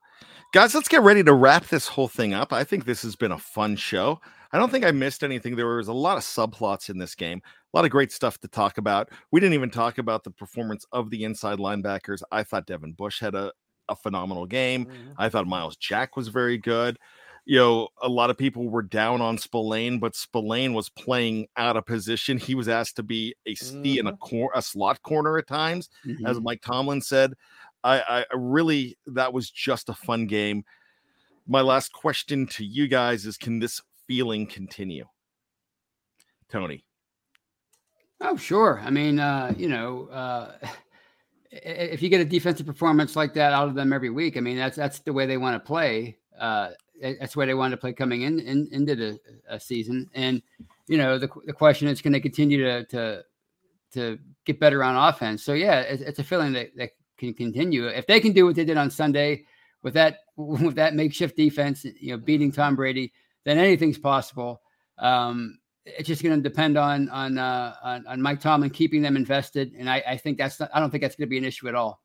guys, 0.53 0.75
let's 0.75 0.87
get 0.87 1.01
ready 1.01 1.23
to 1.23 1.33
wrap 1.33 1.67
this 1.67 1.87
whole 1.87 2.07
thing 2.07 2.33
up. 2.33 2.53
I 2.53 2.63
think 2.63 2.85
this 2.85 3.01
has 3.01 3.15
been 3.15 3.31
a 3.31 3.39
fun 3.39 3.75
show. 3.75 4.19
I 4.51 4.59
don't 4.59 4.69
think 4.69 4.85
I 4.85 4.91
missed 4.91 5.23
anything. 5.23 5.55
There 5.55 5.65
was 5.65 5.87
a 5.87 5.93
lot 5.93 6.17
of 6.17 6.23
subplots 6.23 6.91
in 6.91 6.99
this 6.99 7.15
game, 7.15 7.41
a 7.43 7.77
lot 7.77 7.85
of 7.85 7.91
great 7.91 8.11
stuff 8.11 8.37
to 8.41 8.47
talk 8.47 8.77
about. 8.77 9.09
We 9.31 9.39
didn't 9.39 9.55
even 9.55 9.71
talk 9.71 9.97
about 9.97 10.23
the 10.23 10.29
performance 10.29 10.85
of 10.91 11.09
the 11.09 11.23
inside 11.23 11.57
linebackers. 11.57 12.21
I 12.31 12.43
thought 12.43 12.67
Devin 12.67 12.93
Bush 12.93 13.19
had 13.19 13.33
a, 13.33 13.51
a 13.89 13.95
phenomenal 13.95 14.45
game. 14.45 14.85
Mm-hmm. 14.85 15.13
I 15.17 15.29
thought 15.29 15.47
Myles 15.47 15.75
Jack 15.77 16.15
was 16.15 16.27
very 16.27 16.59
good. 16.59 16.99
You 17.45 17.57
know, 17.57 17.87
a 18.01 18.07
lot 18.07 18.29
of 18.29 18.37
people 18.37 18.69
were 18.69 18.81
down 18.81 19.21
on 19.21 19.37
Spillane, 19.37 19.99
but 19.99 20.15
Spillane 20.15 20.73
was 20.73 20.87
playing 20.89 21.47
out 21.57 21.75
of 21.75 21.85
position. 21.85 22.37
He 22.37 22.55
was 22.55 22.69
asked 22.69 22.95
to 22.95 23.03
be 23.03 23.35
a 23.45 23.51
a 23.51 23.55
C 23.55 23.99
in 23.99 24.07
a 24.07 24.15
cor- 24.17 24.51
a 24.55 24.61
slot 24.61 25.01
corner 25.01 25.37
at 25.37 25.47
times, 25.47 25.89
as 26.25 26.37
Mhm. 26.37 26.43
Mike 26.43 26.61
Tomlin 26.61 27.01
said. 27.01 27.33
I, 27.83 28.25
I 28.31 28.35
really 28.35 28.97
that 29.07 29.33
was 29.33 29.49
just 29.49 29.89
a 29.89 29.93
fun 29.93 30.25
game. 30.25 30.63
My 31.45 31.59
last 31.59 31.91
question 31.91 32.47
to 32.47 32.63
you 32.63 32.87
guys 32.87 33.25
is: 33.25 33.35
Can 33.35 33.59
this 33.59 33.81
feeling 34.07 34.47
continue? 34.47 35.05
Tony, 36.49 36.85
Oh, 38.21 38.37
sure. 38.37 38.79
I 38.85 38.89
mean, 38.89 39.19
uh, 39.19 39.53
you 39.57 39.67
know, 39.67 40.07
uh, 40.07 40.55
if 41.51 42.01
you 42.01 42.07
get 42.07 42.21
a 42.21 42.25
defensive 42.25 42.65
performance 42.65 43.17
like 43.17 43.33
that 43.33 43.51
out 43.51 43.67
of 43.67 43.75
them 43.75 43.91
every 43.91 44.09
week, 44.09 44.37
I 44.37 44.39
mean, 44.39 44.55
that's 44.55 44.77
that's 44.77 44.99
the 44.99 45.11
way 45.11 45.25
they 45.25 45.37
want 45.37 45.55
to 45.55 45.67
play. 45.67 46.17
Uh, 46.39 46.69
that's 47.03 47.35
way 47.35 47.45
they 47.45 47.53
want 47.53 47.71
to 47.71 47.77
play 47.77 47.93
coming 47.93 48.21
in, 48.21 48.39
in 48.39 48.67
into 48.71 48.95
the 48.95 49.19
uh, 49.49 49.59
season. 49.59 50.09
And 50.13 50.41
you 50.87 50.97
know, 50.97 51.17
the 51.17 51.29
the 51.45 51.53
question 51.53 51.87
is, 51.87 52.01
can 52.01 52.11
they 52.11 52.19
continue 52.19 52.63
to 52.63 52.85
to 52.85 53.23
to 53.93 54.19
get 54.45 54.59
better 54.59 54.83
on 54.83 54.95
offense? 54.95 55.43
So 55.43 55.53
yeah, 55.53 55.81
it's, 55.81 56.01
it's 56.01 56.19
a 56.19 56.23
feeling 56.23 56.53
that 56.53 56.75
that 56.77 56.91
can 57.17 57.33
continue 57.33 57.87
if 57.87 58.07
they 58.07 58.19
can 58.19 58.33
do 58.33 58.45
what 58.45 58.55
they 58.55 58.65
did 58.65 58.77
on 58.77 58.89
Sunday 58.89 59.45
with 59.83 59.93
that 59.93 60.19
with 60.37 60.75
that 60.75 60.95
makeshift 60.95 61.35
defense, 61.35 61.85
you 61.85 62.11
know, 62.11 62.17
beating 62.17 62.51
Tom 62.51 62.75
Brady, 62.75 63.13
then 63.43 63.57
anything's 63.57 63.99
possible. 63.99 64.61
Um, 64.97 65.59
it's 65.85 66.07
just 66.07 66.23
going 66.23 66.41
to 66.41 66.49
depend 66.49 66.77
on 66.77 67.09
on, 67.09 67.37
uh, 67.37 67.75
on 67.83 68.07
on 68.07 68.21
Mike 68.21 68.39
Tomlin 68.39 68.69
keeping 68.69 69.01
them 69.01 69.17
invested, 69.17 69.73
and 69.77 69.89
I, 69.89 70.03
I 70.07 70.17
think 70.17 70.37
that's 70.37 70.59
not, 70.59 70.69
I 70.73 70.79
don't 70.79 70.89
think 70.89 71.01
that's 71.01 71.15
going 71.15 71.27
to 71.27 71.29
be 71.29 71.37
an 71.37 71.43
issue 71.43 71.67
at 71.67 71.75
all. 71.75 72.02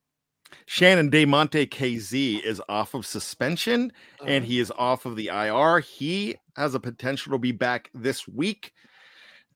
Shannon 0.67 1.11
Damontae 1.11 1.69
Kazee 1.69 2.43
is 2.43 2.61
off 2.69 2.95
of 2.95 3.07
suspension 3.07 3.93
Uh-huh. 4.21 4.29
and 4.31 4.45
he 4.45 4.59
is 4.61 4.71
off 4.79 5.07
of 5.07 5.17
the 5.17 5.29
IR. 5.29 5.81
He 5.81 6.37
has 6.57 6.75
a 6.75 6.81
potential 6.81 7.33
to 7.33 7.39
be 7.39 7.53
back 7.53 7.91
this 7.95 8.27
week. 8.29 8.73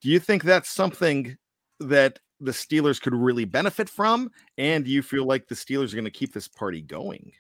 Do 0.01 0.09
you 0.09 0.19
think 0.19 0.43
that's 0.43 0.71
something 0.71 1.37
that 1.81 2.19
the 2.41 2.53
Steelers 2.53 3.01
could 3.01 3.15
really 3.15 3.45
benefit 3.45 3.89
from? 3.89 4.31
And 4.59 4.85
do 4.85 4.91
you 4.91 5.03
feel 5.03 5.25
like 5.25 5.47
the 5.47 5.55
Steelers 5.55 5.93
are 5.93 5.97
going 5.97 6.05
to 6.05 6.11
keep 6.11 6.33
this 6.33 6.49
party 6.49 6.81
going? 6.83 7.33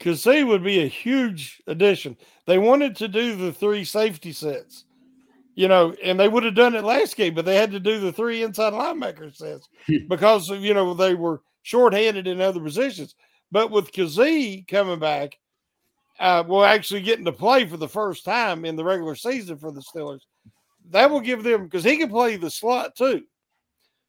Kazee 0.00 0.46
would 0.46 0.64
be 0.64 0.82
a 0.82 0.88
huge 0.88 1.62
addition. 1.66 2.16
They 2.46 2.58
wanted 2.58 2.96
to 2.96 3.08
do 3.08 3.36
the 3.36 3.52
three 3.52 3.84
safety 3.84 4.32
sets, 4.32 4.84
you 5.54 5.68
know, 5.68 5.94
and 6.02 6.18
they 6.18 6.28
would 6.28 6.42
have 6.42 6.56
done 6.56 6.74
it 6.74 6.82
last 6.84 7.16
game, 7.16 7.34
but 7.34 7.44
they 7.44 7.54
had 7.56 7.70
to 7.70 7.80
do 7.80 8.00
the 8.00 8.12
three 8.12 8.42
inside 8.42 8.72
linebacker 8.72 9.34
sets 9.34 9.68
because 10.08 10.48
you 10.48 10.74
know 10.74 10.92
they 10.94 11.14
were 11.14 11.42
shorthanded 11.62 12.26
in 12.26 12.40
other 12.40 12.60
positions. 12.60 13.14
But 13.50 13.70
with 13.70 13.92
Kazee 13.92 14.66
coming 14.66 14.98
back, 14.98 15.38
uh, 16.18 16.44
well, 16.46 16.64
actually 16.64 17.02
getting 17.02 17.24
to 17.24 17.32
play 17.32 17.66
for 17.66 17.76
the 17.76 17.88
first 17.88 18.24
time 18.24 18.64
in 18.64 18.76
the 18.76 18.84
regular 18.84 19.14
season 19.14 19.58
for 19.58 19.72
the 19.72 19.80
Steelers, 19.80 20.20
that 20.90 21.10
will 21.10 21.20
give 21.20 21.42
them 21.42 21.64
because 21.64 21.84
he 21.84 21.96
can 21.96 22.08
play 22.08 22.36
the 22.36 22.50
slot 22.50 22.96
too. 22.96 23.22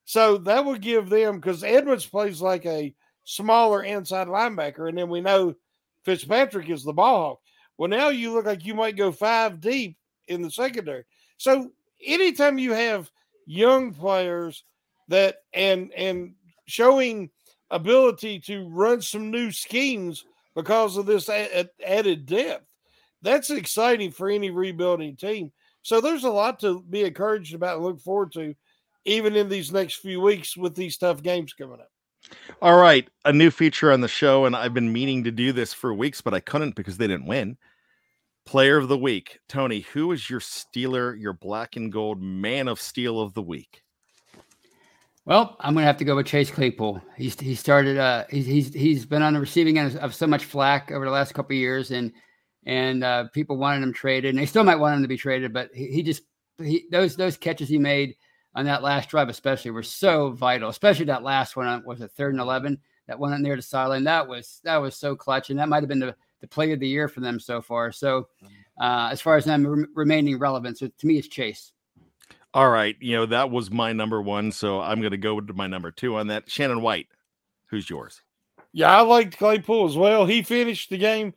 So 0.05 0.37
that 0.39 0.65
will 0.65 0.77
give 0.77 1.09
them 1.09 1.35
because 1.35 1.63
Edwards 1.63 2.05
plays 2.05 2.41
like 2.41 2.65
a 2.65 2.93
smaller 3.23 3.83
inside 3.83 4.27
linebacker, 4.27 4.89
and 4.89 4.97
then 4.97 5.09
we 5.09 5.21
know 5.21 5.55
Fitzpatrick 6.03 6.69
is 6.69 6.83
the 6.83 6.93
ball 6.93 7.29
hawk. 7.29 7.39
Well, 7.77 7.89
now 7.89 8.09
you 8.09 8.31
look 8.33 8.45
like 8.45 8.65
you 8.65 8.75
might 8.75 8.97
go 8.97 9.11
five 9.11 9.61
deep 9.61 9.97
in 10.27 10.41
the 10.41 10.51
secondary. 10.51 11.05
So 11.37 11.71
anytime 12.05 12.57
you 12.57 12.73
have 12.73 13.09
young 13.45 13.93
players 13.93 14.63
that 15.07 15.37
and 15.53 15.91
and 15.93 16.33
showing 16.65 17.29
ability 17.71 18.39
to 18.41 18.67
run 18.69 19.01
some 19.01 19.31
new 19.31 19.51
schemes 19.51 20.25
because 20.55 20.97
of 20.97 21.05
this 21.05 21.29
added 21.29 22.25
depth, 22.25 22.65
that's 23.21 23.49
exciting 23.49 24.11
for 24.11 24.29
any 24.29 24.51
rebuilding 24.51 25.15
team. 25.15 25.51
So 25.81 25.99
there's 25.99 26.23
a 26.23 26.29
lot 26.29 26.59
to 26.61 26.81
be 26.89 27.03
encouraged 27.03 27.55
about 27.55 27.77
and 27.77 27.85
look 27.85 27.99
forward 27.99 28.31
to, 28.33 28.53
even 29.05 29.35
in 29.35 29.49
these 29.49 29.71
next 29.71 29.95
few 29.95 30.21
weeks 30.21 30.55
with 30.55 30.75
these 30.75 30.97
tough 30.97 31.23
games 31.23 31.53
coming 31.53 31.79
up. 31.79 31.89
All 32.61 32.77
right, 32.77 33.09
a 33.25 33.33
new 33.33 33.51
feature 33.51 33.91
on 33.91 33.99
the 33.99 34.07
show, 34.07 34.45
and 34.45 34.55
I've 34.55 34.73
been 34.73 34.93
meaning 34.93 35.25
to 35.25 35.31
do 35.31 35.51
this 35.51 35.73
for 35.73 35.93
weeks, 35.93 36.21
but 36.21 36.33
I 36.33 36.39
couldn't 36.39 36.75
because 36.75 36.97
they 36.97 37.07
didn't 37.07 37.27
win. 37.27 37.57
Player 38.45 38.77
of 38.77 38.87
the 38.87 38.97
week, 38.97 39.39
Tony. 39.49 39.81
Who 39.93 40.11
is 40.11 40.29
your 40.29 40.39
Steeler, 40.39 41.19
your 41.19 41.33
black 41.33 41.75
and 41.75 41.91
gold 41.91 42.21
man 42.21 42.67
of 42.67 42.79
steel 42.79 43.19
of 43.19 43.33
the 43.33 43.41
week? 43.41 43.83
Well, 45.25 45.55
I'm 45.61 45.73
going 45.73 45.83
to 45.83 45.87
have 45.87 45.97
to 45.97 46.05
go 46.05 46.17
with 46.17 46.25
Chase 46.25 46.51
Claypool. 46.51 47.01
He's 47.15 47.39
he 47.39 47.55
started. 47.55 47.97
Uh, 47.97 48.25
he's 48.29 48.45
he's 48.45 48.73
he's 48.73 49.05
been 49.05 49.21
on 49.21 49.33
the 49.33 49.39
receiving 49.39 49.79
end 49.79 49.95
of, 49.97 50.13
so 50.13 50.27
much 50.27 50.43
flack 50.43 50.91
over 50.91 51.05
the 51.05 51.11
last 51.11 51.33
couple 51.33 51.55
of 51.55 51.59
years, 51.59 51.91
and 51.91 52.11
and 52.65 53.03
uh, 53.05 53.25
people 53.33 53.55
wanted 53.55 53.83
him 53.83 53.93
traded, 53.93 54.31
and 54.31 54.39
they 54.39 54.45
still 54.45 54.65
might 54.65 54.75
want 54.75 54.95
him 54.97 55.01
to 55.01 55.07
be 55.07 55.15
traded, 55.15 55.53
but 55.53 55.69
he, 55.73 55.87
he 55.87 56.03
just 56.03 56.23
he 56.57 56.85
those 56.91 57.15
those 57.15 57.37
catches 57.37 57.69
he 57.69 57.77
made 57.77 58.15
on 58.55 58.65
that 58.65 58.83
last 58.83 59.09
drive, 59.09 59.29
especially, 59.29 59.71
were 59.71 59.81
so 59.81 60.31
vital. 60.31 60.69
Especially 60.69 61.05
that 61.05 61.23
last 61.23 61.55
one 61.55 61.67
on 61.67 61.85
was 61.85 62.01
it 62.01 62.11
third 62.11 62.33
and 62.33 62.41
eleven, 62.41 62.77
that 63.07 63.17
one 63.17 63.41
near 63.41 63.55
the 63.55 63.61
sideline. 63.61 64.03
That 64.03 64.27
was 64.27 64.59
that 64.65 64.77
was 64.77 64.97
so 64.97 65.15
clutch, 65.15 65.49
and 65.49 65.57
that 65.57 65.69
might 65.69 65.83
have 65.83 65.89
been 65.89 65.99
the 65.99 66.15
the 66.41 66.47
play 66.47 66.73
of 66.73 66.81
the 66.81 66.87
year 66.87 67.07
for 67.07 67.21
them 67.21 67.39
so 67.39 67.61
far. 67.61 67.93
So, 67.93 68.27
uh, 68.81 69.07
as 69.09 69.21
far 69.21 69.37
as 69.37 69.45
them 69.45 69.65
rem- 69.65 69.91
remaining 69.95 70.37
relevant, 70.37 70.79
so 70.79 70.89
to 70.89 71.07
me, 71.07 71.17
it's 71.17 71.29
Chase. 71.29 71.71
All 72.53 72.69
right, 72.69 72.95
you 72.99 73.15
know 73.15 73.25
that 73.25 73.49
was 73.49 73.71
my 73.71 73.93
number 73.93 74.21
one, 74.21 74.51
so 74.51 74.79
I'm 74.79 74.99
going 74.99 75.11
to 75.11 75.17
go 75.17 75.41
to 75.41 75.53
my 75.53 75.65
number 75.65 75.89
two 75.89 76.17
on 76.17 76.27
that. 76.27 76.49
Shannon 76.49 76.81
White, 76.81 77.07
who's 77.67 77.89
yours? 77.89 78.21
Yeah, 78.73 78.95
I 78.95 79.01
liked 79.01 79.37
Claypool 79.37 79.87
as 79.87 79.97
well. 79.97 80.25
He 80.25 80.43
finished 80.43 80.89
the 80.89 80.97
game, 80.97 81.33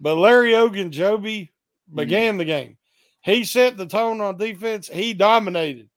but 0.00 0.16
Larry 0.16 0.52
Ogunjobi 0.52 0.92
mm-hmm. 0.92 1.96
began 1.96 2.36
the 2.36 2.44
game. 2.44 2.76
He 3.22 3.44
set 3.44 3.76
the 3.76 3.86
tone 3.86 4.20
on 4.20 4.36
defense. 4.36 4.88
He 4.88 5.14
dominated. 5.14 5.88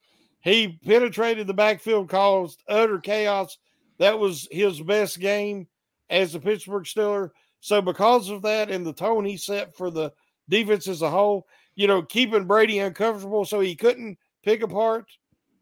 He 0.41 0.79
penetrated 0.85 1.47
the 1.47 1.53
backfield, 1.53 2.09
caused 2.09 2.63
utter 2.67 2.99
chaos. 2.99 3.57
That 3.99 4.17
was 4.17 4.47
his 4.51 4.81
best 4.81 5.19
game 5.19 5.67
as 6.09 6.33
a 6.33 6.39
Pittsburgh 6.39 6.83
Steeler. 6.83 7.29
So 7.59 7.81
because 7.81 8.29
of 8.29 8.41
that 8.41 8.71
and 8.71 8.85
the 8.85 8.93
tone 8.93 9.23
he 9.23 9.37
set 9.37 9.75
for 9.75 9.91
the 9.91 10.11
defense 10.49 10.87
as 10.87 11.03
a 11.03 11.09
whole, 11.09 11.47
you 11.75 11.87
know, 11.87 12.01
keeping 12.01 12.45
Brady 12.45 12.79
uncomfortable 12.79 13.45
so 13.45 13.59
he 13.59 13.75
couldn't 13.75 14.17
pick 14.43 14.63
apart 14.63 15.05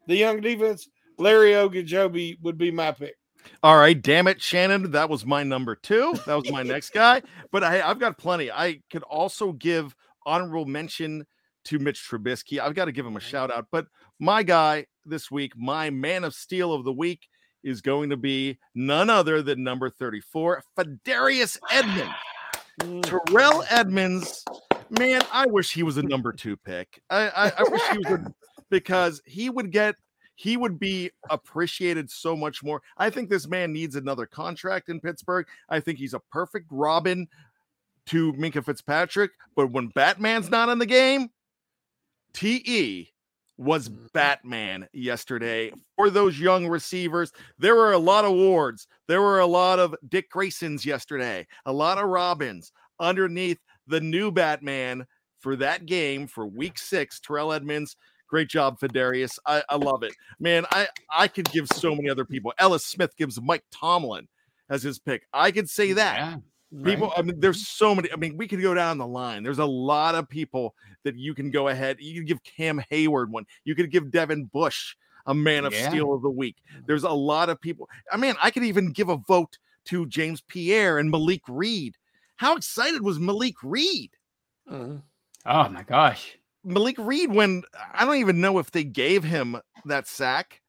the 0.08 0.16
young 0.16 0.42
defense, 0.42 0.90
Larry 1.18 1.52
Ogunjobi 1.52 2.42
would 2.42 2.58
be 2.58 2.72
my 2.72 2.92
pick. 2.92 3.16
All 3.64 3.78
right, 3.78 4.00
damn 4.00 4.28
it, 4.28 4.42
Shannon. 4.42 4.92
That 4.92 5.10
was 5.10 5.26
my 5.26 5.44
number 5.44 5.76
two. 5.76 6.14
That 6.26 6.36
was 6.36 6.52
my 6.52 6.64
next 6.64 6.92
guy. 6.92 7.22
But 7.52 7.64
I, 7.64 7.82
I've 7.82 8.00
got 8.00 8.20
plenty. 8.20 8.52
I 8.52 8.82
could 8.92 9.02
also 9.04 9.54
give 9.54 9.96
honorable 10.24 10.66
mention 10.66 11.26
to 11.66 11.80
Mitch 11.80 12.08
Trubisky. 12.08 12.60
I've 12.60 12.76
got 12.76 12.86
to 12.86 12.92
give 12.92 13.06
him 13.06 13.18
a 13.18 13.22
shout 13.22 13.52
out. 13.52 13.68
But 13.72 13.88
my 14.20 14.44
guy 14.44 14.86
this 15.04 15.32
week, 15.32 15.54
my 15.58 15.90
man 15.90 16.24
of 16.24 16.36
steel 16.36 16.74
of 16.74 16.84
the 16.84 16.94
week, 16.94 17.28
is 17.64 17.82
going 17.82 18.12
to 18.12 18.18
be 18.18 18.58
none 18.76 19.10
other 19.10 19.42
than 19.42 19.64
number 19.64 19.90
34, 19.90 20.64
Fadarius 20.78 21.58
Edmunds. 21.72 22.14
Mm. 22.82 23.02
Terrell 23.04 23.64
Edmunds, 23.70 24.46
man, 24.90 25.22
I 25.32 25.46
wish 25.48 25.74
he 25.74 25.84
was 25.84 25.98
a 25.98 26.04
number 26.04 26.32
two 26.32 26.56
pick. 26.56 27.02
I, 27.10 27.28
I, 27.30 27.52
I 27.58 27.64
wish 27.64 27.82
he 27.92 27.98
was 27.98 28.08
a, 28.08 28.34
because 28.70 29.22
he 29.26 29.50
would 29.50 29.72
get 29.72 29.96
he 30.36 30.56
would 30.56 30.80
be 30.80 31.12
appreciated 31.30 32.10
so 32.10 32.34
much 32.34 32.64
more. 32.64 32.82
I 32.98 33.10
think 33.10 33.30
this 33.30 33.46
man 33.46 33.74
needs 33.74 33.98
another 33.98 34.26
contract 34.26 34.88
in 34.88 35.02
Pittsburgh. 35.02 35.46
I 35.68 35.82
think 35.82 36.00
he's 36.00 36.14
a 36.14 36.22
perfect 36.32 36.68
Robin 36.72 37.28
to 38.06 38.32
Minkah 38.34 38.64
Fitzpatrick, 38.64 39.32
but 39.58 39.72
when 39.72 39.88
Batman's 39.88 40.50
not 40.50 40.70
in 40.70 40.80
the 40.80 40.86
game, 40.86 41.30
TE 42.32 43.12
was 43.58 43.90
mm-hmm. 43.90 44.06
Batman 44.14 44.88
yesterday 44.94 45.72
for 45.98 46.10
those 46.10 46.40
young 46.40 46.68
receivers. 46.68 47.34
There 47.58 47.76
were 47.76 47.92
a 47.92 47.98
lot 47.98 48.24
of 48.24 48.32
Wards. 48.32 48.88
There 49.08 49.22
were 49.22 49.42
a 49.42 49.46
lot 49.46 49.80
of 49.80 49.94
Dick 50.08 50.32
Graysons 50.32 50.86
yesterday, 50.86 51.46
a 51.66 51.74
lot 51.74 51.98
of 51.98 52.08
Robins 52.08 52.72
underneath 53.00 53.60
the 53.88 54.00
new 54.00 54.32
Batman 54.32 55.06
for 55.42 55.58
that 55.58 55.86
game 55.86 56.28
for 56.28 56.48
week 56.48 56.80
six. 56.80 57.20
Terrell 57.20 57.52
Edmunds, 57.52 57.98
great 58.30 58.48
job, 58.48 58.80
Fedarius. 58.80 59.40
I, 59.46 59.64
I 59.70 59.76
love 59.76 60.04
it. 60.04 60.14
Man, 60.40 60.66
I, 60.72 60.88
I 61.12 61.28
could 61.28 61.52
give 61.52 61.68
so 61.68 61.94
many 61.96 62.10
other 62.10 62.26
people. 62.26 62.54
Ellis 62.60 62.86
Smith 62.86 63.16
gives 63.18 63.42
Mike 63.42 63.64
Tomlin 63.72 64.28
as 64.70 64.84
his 64.84 65.00
pick. 65.00 65.24
I 65.34 65.52
could 65.52 65.70
say 65.70 65.94
that. 65.94 66.18
Yeah, 66.18 66.84
People. 66.84 67.12
I 67.18 67.24
mean, 67.24 67.40
there's 67.40 67.68
so 67.68 67.96
many. 67.96 68.12
I 68.14 68.16
mean, 68.16 68.38
we 68.38 68.48
could 68.48 68.62
go 68.62 68.74
down 68.76 69.00
the 69.00 69.08
line. 69.08 69.42
There's 69.44 69.58
a 69.60 69.66
lot 69.66 70.14
of 70.16 70.30
people 70.30 70.76
that 71.04 71.16
you 71.16 71.34
can 71.34 71.50
go 71.50 71.68
ahead. 71.70 71.98
You 72.00 72.14
can 72.14 72.26
give 72.26 72.44
Cam 72.44 72.80
Hayward 72.92 73.32
one. 73.32 73.46
You 73.64 73.74
could 73.74 73.90
give 73.92 74.12
Devin 74.12 74.46
Bush 74.46 74.96
a 75.26 75.34
man 75.34 75.66
of 75.66 75.74
Yeah. 75.74 75.90
steel 75.90 76.14
of 76.14 76.22
the 76.22 76.30
week. 76.30 76.58
There's 76.86 77.04
a 77.04 77.10
lot 77.10 77.50
of 77.50 77.60
people. 77.60 77.90
I 78.12 78.18
mean, 78.18 78.36
I 78.42 78.52
could 78.52 78.64
even 78.64 78.92
give 78.92 79.10
a 79.10 79.18
vote 79.18 79.58
to 79.86 80.06
James 80.06 80.42
Pierre 80.42 81.00
and 81.00 81.10
Malik 81.10 81.42
Reed. 81.48 81.96
How 82.36 82.56
excited 82.56 83.02
was 83.02 83.20
Malik 83.20 83.56
Reed? 83.64 84.12
Mhm. 84.70 85.02
Oh 85.46 85.70
my 85.70 85.84
gosh. 85.84 86.38
Malik 86.64 86.96
Reed, 86.98 87.32
when 87.34 87.64
I 87.94 88.06
don't 88.06 88.18
even 88.18 88.42
know 88.42 88.60
if 88.60 88.72
they 88.72 88.84
gave 88.84 89.24
him 89.24 89.58
that 89.86 90.08
sack, 90.08 90.62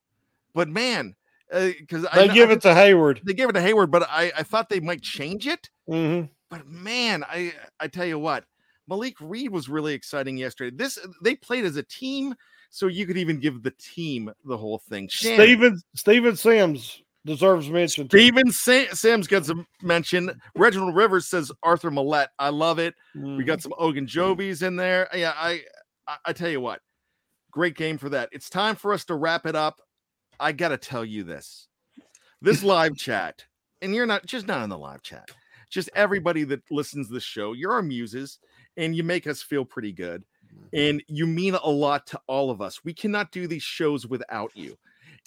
but 0.54 0.68
man, 0.68 1.14
because 1.50 2.06
They 2.14 2.28
give 2.28 2.50
it 2.50 2.62
to 2.62 2.74
Hayward. 2.74 3.20
they 3.24 3.34
gave 3.34 3.48
it 3.48 3.52
to 3.52 3.60
Hayward, 3.60 3.90
but 3.90 4.04
I, 4.08 4.32
I 4.36 4.42
thought 4.42 4.68
they 4.68 4.80
might 4.80 5.02
change 5.02 5.46
it. 5.46 5.68
hmm 5.86 6.22
But 6.48 6.66
man, 6.66 7.24
I 7.24 7.52
I 7.80 7.88
tell 7.88 8.06
you 8.06 8.18
what, 8.18 8.44
Malik 8.88 9.16
Reed 9.20 9.50
was 9.50 9.68
really 9.68 9.94
exciting 9.94 10.36
yesterday. 10.36 10.76
This 10.76 10.98
they 11.22 11.34
played 11.34 11.64
as 11.64 11.76
a 11.76 11.82
team, 11.82 12.34
so 12.70 12.86
you 12.86 13.06
could 13.06 13.16
even 13.18 13.40
give 13.40 13.62
the 13.62 13.72
team 13.72 14.30
the 14.44 14.56
whole 14.56 14.78
thing. 14.78 15.08
Shannon, 15.08 15.40
Steven 15.46 15.80
Steven 15.96 16.36
Sims 16.36 17.02
deserves 17.26 17.68
mention. 17.68 18.08
Steven 18.08 18.50
Sa- 18.50 18.92
Sims 18.94 19.26
gets 19.26 19.50
a 19.50 19.54
mention. 19.82 20.40
Reginald 20.56 20.94
Rivers 20.94 21.26
says 21.26 21.52
Arthur 21.62 21.90
Maulet. 21.90 22.28
I 22.38 22.48
love 22.48 22.78
it. 22.78 22.94
We 23.14 23.20
Mhm. 23.20 23.46
got 23.46 23.60
some 23.60 23.72
Ogunjobis 23.78 24.62
in 24.62 24.76
there. 24.76 25.08
Yeah, 25.14 25.34
I, 25.36 25.62
I 26.10 26.16
I 26.26 26.32
tell 26.32 26.50
you 26.50 26.60
what, 26.60 26.80
great 27.50 27.76
game 27.76 27.98
for 27.98 28.08
that. 28.10 28.28
It's 28.32 28.50
time 28.50 28.76
for 28.76 28.92
us 28.92 29.04
to 29.06 29.14
wrap 29.14 29.46
it 29.46 29.54
up. 29.54 29.80
I 30.38 30.52
gotta 30.52 30.76
tell 30.76 31.04
you 31.04 31.24
this. 31.24 31.68
This 32.42 32.62
live 32.64 32.96
chat, 32.96 33.44
and 33.80 33.94
you're 33.94 34.06
not 34.06 34.26
just 34.26 34.46
not 34.46 34.62
in 34.62 34.70
the 34.70 34.78
live 34.78 35.02
chat, 35.02 35.30
just 35.70 35.90
everybody 35.94 36.44
that 36.44 36.62
listens 36.70 37.08
to 37.08 37.14
the 37.14 37.20
show, 37.20 37.52
you're 37.52 37.72
our 37.72 37.82
muses, 37.82 38.38
and 38.76 38.94
you 38.94 39.02
make 39.02 39.26
us 39.26 39.42
feel 39.42 39.64
pretty 39.64 39.92
good. 39.92 40.24
Mm-hmm. 40.52 40.66
And 40.72 41.04
you 41.06 41.26
mean 41.26 41.54
a 41.54 41.70
lot 41.70 42.06
to 42.08 42.20
all 42.26 42.50
of 42.50 42.60
us. 42.60 42.84
We 42.84 42.92
cannot 42.92 43.30
do 43.30 43.46
these 43.46 43.62
shows 43.62 44.06
without 44.06 44.50
you. 44.54 44.76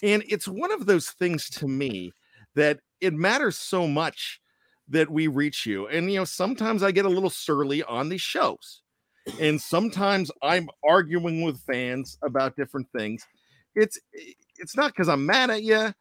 And 0.02 0.22
it's 0.28 0.46
one 0.46 0.70
of 0.70 0.86
those 0.86 1.10
things 1.10 1.48
to 1.50 1.68
me 1.68 2.12
that 2.54 2.80
it 3.00 3.14
matters 3.14 3.56
so 3.56 3.88
much 3.88 4.40
that 4.88 5.08
we 5.08 5.28
reach 5.28 5.64
you. 5.64 5.88
And 5.88 6.12
you 6.12 6.18
know, 6.18 6.24
sometimes 6.24 6.82
I 6.82 6.92
get 6.92 7.06
a 7.06 7.10
little 7.10 7.30
surly 7.30 7.82
on 7.84 8.10
these 8.10 8.20
shows. 8.20 8.82
And 9.40 9.60
sometimes 9.60 10.30
I'm 10.42 10.68
arguing 10.86 11.42
with 11.42 11.60
fans 11.60 12.18
about 12.22 12.56
different 12.56 12.88
things. 12.96 13.26
It's 13.74 13.98
it's 14.56 14.76
not 14.76 14.92
because 14.92 15.08
I'm 15.08 15.26
mad 15.26 15.50
at 15.50 15.62
you. 15.62 15.92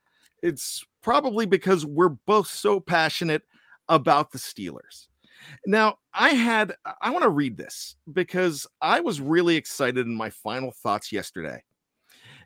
It's 0.42 0.86
probably 1.02 1.46
because 1.46 1.86
we're 1.86 2.10
both 2.10 2.48
so 2.48 2.80
passionate 2.80 3.44
about 3.90 4.32
the 4.32 4.38
Steelers. 4.38 5.08
Now, 5.66 5.98
I 6.14 6.30
had 6.30 6.76
I 7.02 7.10
want 7.10 7.24
to 7.24 7.30
read 7.30 7.58
this 7.58 7.96
because 8.12 8.68
I 8.82 9.00
was 9.00 9.22
really 9.22 9.56
excited 9.56 10.06
in 10.06 10.16
my 10.16 10.30
final 10.30 10.72
thoughts 10.72 11.12
yesterday. 11.12 11.64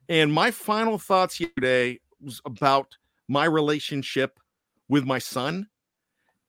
And 0.09 0.31
my 0.31 0.51
final 0.51 0.97
thoughts 0.97 1.39
yesterday 1.39 1.99
was 2.21 2.41
about 2.45 2.95
my 3.27 3.45
relationship 3.45 4.39
with 4.87 5.05
my 5.05 5.19
son. 5.19 5.67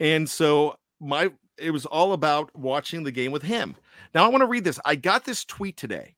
And 0.00 0.28
so 0.28 0.76
my 1.00 1.30
it 1.58 1.70
was 1.70 1.86
all 1.86 2.12
about 2.12 2.54
watching 2.56 3.02
the 3.02 3.12
game 3.12 3.32
with 3.32 3.42
him. 3.42 3.76
Now 4.14 4.24
I 4.24 4.28
want 4.28 4.42
to 4.42 4.46
read 4.46 4.64
this. 4.64 4.80
I 4.84 4.96
got 4.96 5.24
this 5.24 5.44
tweet 5.44 5.76
today. 5.76 6.14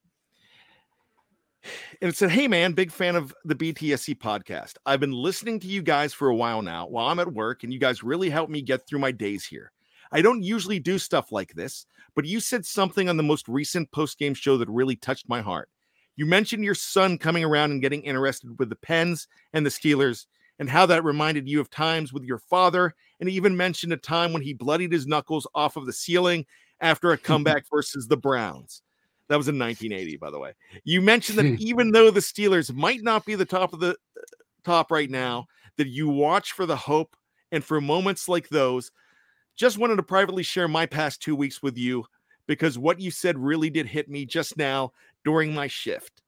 And 2.00 2.08
it 2.08 2.16
said, 2.16 2.30
Hey 2.30 2.48
man, 2.48 2.72
big 2.72 2.90
fan 2.90 3.16
of 3.16 3.34
the 3.44 3.54
BTSC 3.54 4.16
podcast. 4.18 4.74
I've 4.86 5.00
been 5.00 5.12
listening 5.12 5.60
to 5.60 5.66
you 5.66 5.82
guys 5.82 6.14
for 6.14 6.28
a 6.28 6.34
while 6.34 6.62
now 6.62 6.86
while 6.86 7.08
I'm 7.08 7.18
at 7.18 7.32
work, 7.32 7.64
and 7.64 7.72
you 7.72 7.78
guys 7.78 8.02
really 8.02 8.30
help 8.30 8.48
me 8.48 8.62
get 8.62 8.86
through 8.86 9.00
my 9.00 9.12
days 9.12 9.44
here. 9.44 9.72
I 10.12 10.22
don't 10.22 10.42
usually 10.42 10.80
do 10.80 10.98
stuff 10.98 11.30
like 11.30 11.54
this, 11.54 11.86
but 12.14 12.24
you 12.24 12.40
said 12.40 12.64
something 12.64 13.08
on 13.08 13.16
the 13.16 13.22
most 13.22 13.46
recent 13.48 13.90
post 13.92 14.18
game 14.18 14.34
show 14.34 14.56
that 14.56 14.68
really 14.68 14.96
touched 14.96 15.28
my 15.28 15.40
heart. 15.40 15.68
You 16.16 16.26
mentioned 16.26 16.64
your 16.64 16.74
son 16.74 17.18
coming 17.18 17.44
around 17.44 17.70
and 17.70 17.82
getting 17.82 18.02
interested 18.02 18.58
with 18.58 18.70
the 18.70 18.76
Pens 18.76 19.28
and 19.52 19.64
the 19.64 19.70
Steelers, 19.70 20.26
and 20.58 20.68
how 20.68 20.86
that 20.86 21.04
reminded 21.04 21.48
you 21.48 21.60
of 21.60 21.70
times 21.70 22.12
with 22.12 22.24
your 22.24 22.38
father, 22.38 22.94
and 23.20 23.28
he 23.28 23.36
even 23.36 23.56
mentioned 23.56 23.92
a 23.92 23.98
time 23.98 24.32
when 24.32 24.42
he 24.42 24.52
bloodied 24.54 24.92
his 24.92 25.06
knuckles 25.06 25.46
off 25.54 25.76
of 25.76 25.86
the 25.86 25.92
ceiling 25.92 26.46
after 26.80 27.12
a 27.12 27.18
comeback 27.18 27.64
versus 27.70 28.08
the 28.08 28.16
Browns. 28.16 28.82
That 29.28 29.36
was 29.36 29.46
in 29.46 29.58
1980, 29.58 30.16
by 30.16 30.30
the 30.30 30.40
way. 30.40 30.54
You 30.82 31.00
mentioned 31.00 31.38
that 31.38 31.44
even 31.60 31.92
though 31.92 32.10
the 32.10 32.20
Steelers 32.20 32.74
might 32.74 33.02
not 33.02 33.24
be 33.24 33.36
the 33.36 33.44
top 33.44 33.72
of 33.72 33.80
the 33.80 33.90
uh, 33.90 34.22
top 34.64 34.90
right 34.90 35.10
now, 35.10 35.46
that 35.76 35.88
you 35.88 36.08
watch 36.08 36.52
for 36.52 36.66
the 36.66 36.76
hope 36.76 37.16
and 37.52 37.64
for 37.64 37.80
moments 37.80 38.28
like 38.28 38.48
those. 38.48 38.90
Just 39.56 39.78
wanted 39.78 39.96
to 39.96 40.02
privately 40.02 40.42
share 40.42 40.68
my 40.68 40.86
past 40.86 41.22
two 41.22 41.36
weeks 41.36 41.62
with 41.62 41.76
you 41.76 42.04
because 42.46 42.78
what 42.78 43.00
you 43.00 43.10
said 43.10 43.38
really 43.38 43.70
did 43.70 43.86
hit 43.86 44.08
me 44.08 44.26
just 44.26 44.56
now 44.56 44.92
during 45.24 45.54
my 45.54 45.66
shift. 45.66 46.22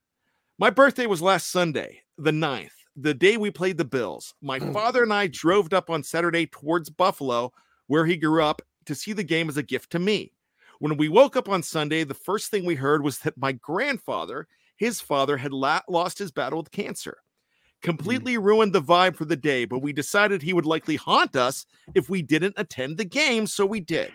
My 0.58 0.70
birthday 0.70 1.06
was 1.06 1.22
last 1.22 1.50
Sunday, 1.50 2.02
the 2.18 2.30
9th, 2.30 2.70
the 2.96 3.14
day 3.14 3.36
we 3.36 3.50
played 3.50 3.78
the 3.78 3.84
Bills. 3.84 4.34
My 4.42 4.58
mm. 4.58 4.72
father 4.72 5.02
and 5.02 5.12
I 5.12 5.26
drove 5.26 5.72
up 5.72 5.90
on 5.90 6.02
Saturday 6.02 6.46
towards 6.46 6.90
Buffalo, 6.90 7.52
where 7.86 8.06
he 8.06 8.16
grew 8.16 8.42
up, 8.42 8.62
to 8.86 8.94
see 8.94 9.12
the 9.12 9.24
game 9.24 9.48
as 9.48 9.56
a 9.56 9.62
gift 9.62 9.90
to 9.92 9.98
me. 9.98 10.32
When 10.78 10.96
we 10.96 11.08
woke 11.08 11.36
up 11.36 11.48
on 11.48 11.62
Sunday, 11.62 12.04
the 12.04 12.14
first 12.14 12.50
thing 12.50 12.64
we 12.64 12.74
heard 12.74 13.04
was 13.04 13.18
that 13.20 13.38
my 13.38 13.52
grandfather, 13.52 14.48
his 14.76 15.00
father, 15.00 15.36
had 15.36 15.52
la- 15.52 15.80
lost 15.88 16.18
his 16.18 16.32
battle 16.32 16.58
with 16.58 16.72
cancer. 16.72 17.18
Mm. 17.18 17.82
Completely 17.82 18.38
ruined 18.38 18.72
the 18.72 18.82
vibe 18.82 19.16
for 19.16 19.24
the 19.24 19.36
day, 19.36 19.64
but 19.64 19.78
we 19.78 19.92
decided 19.92 20.42
he 20.42 20.52
would 20.52 20.66
likely 20.66 20.96
haunt 20.96 21.36
us 21.36 21.66
if 21.94 22.10
we 22.10 22.22
didn't 22.22 22.54
attend 22.56 22.98
the 22.98 23.04
game, 23.04 23.46
so 23.46 23.64
we 23.64 23.80
did. 23.80 24.12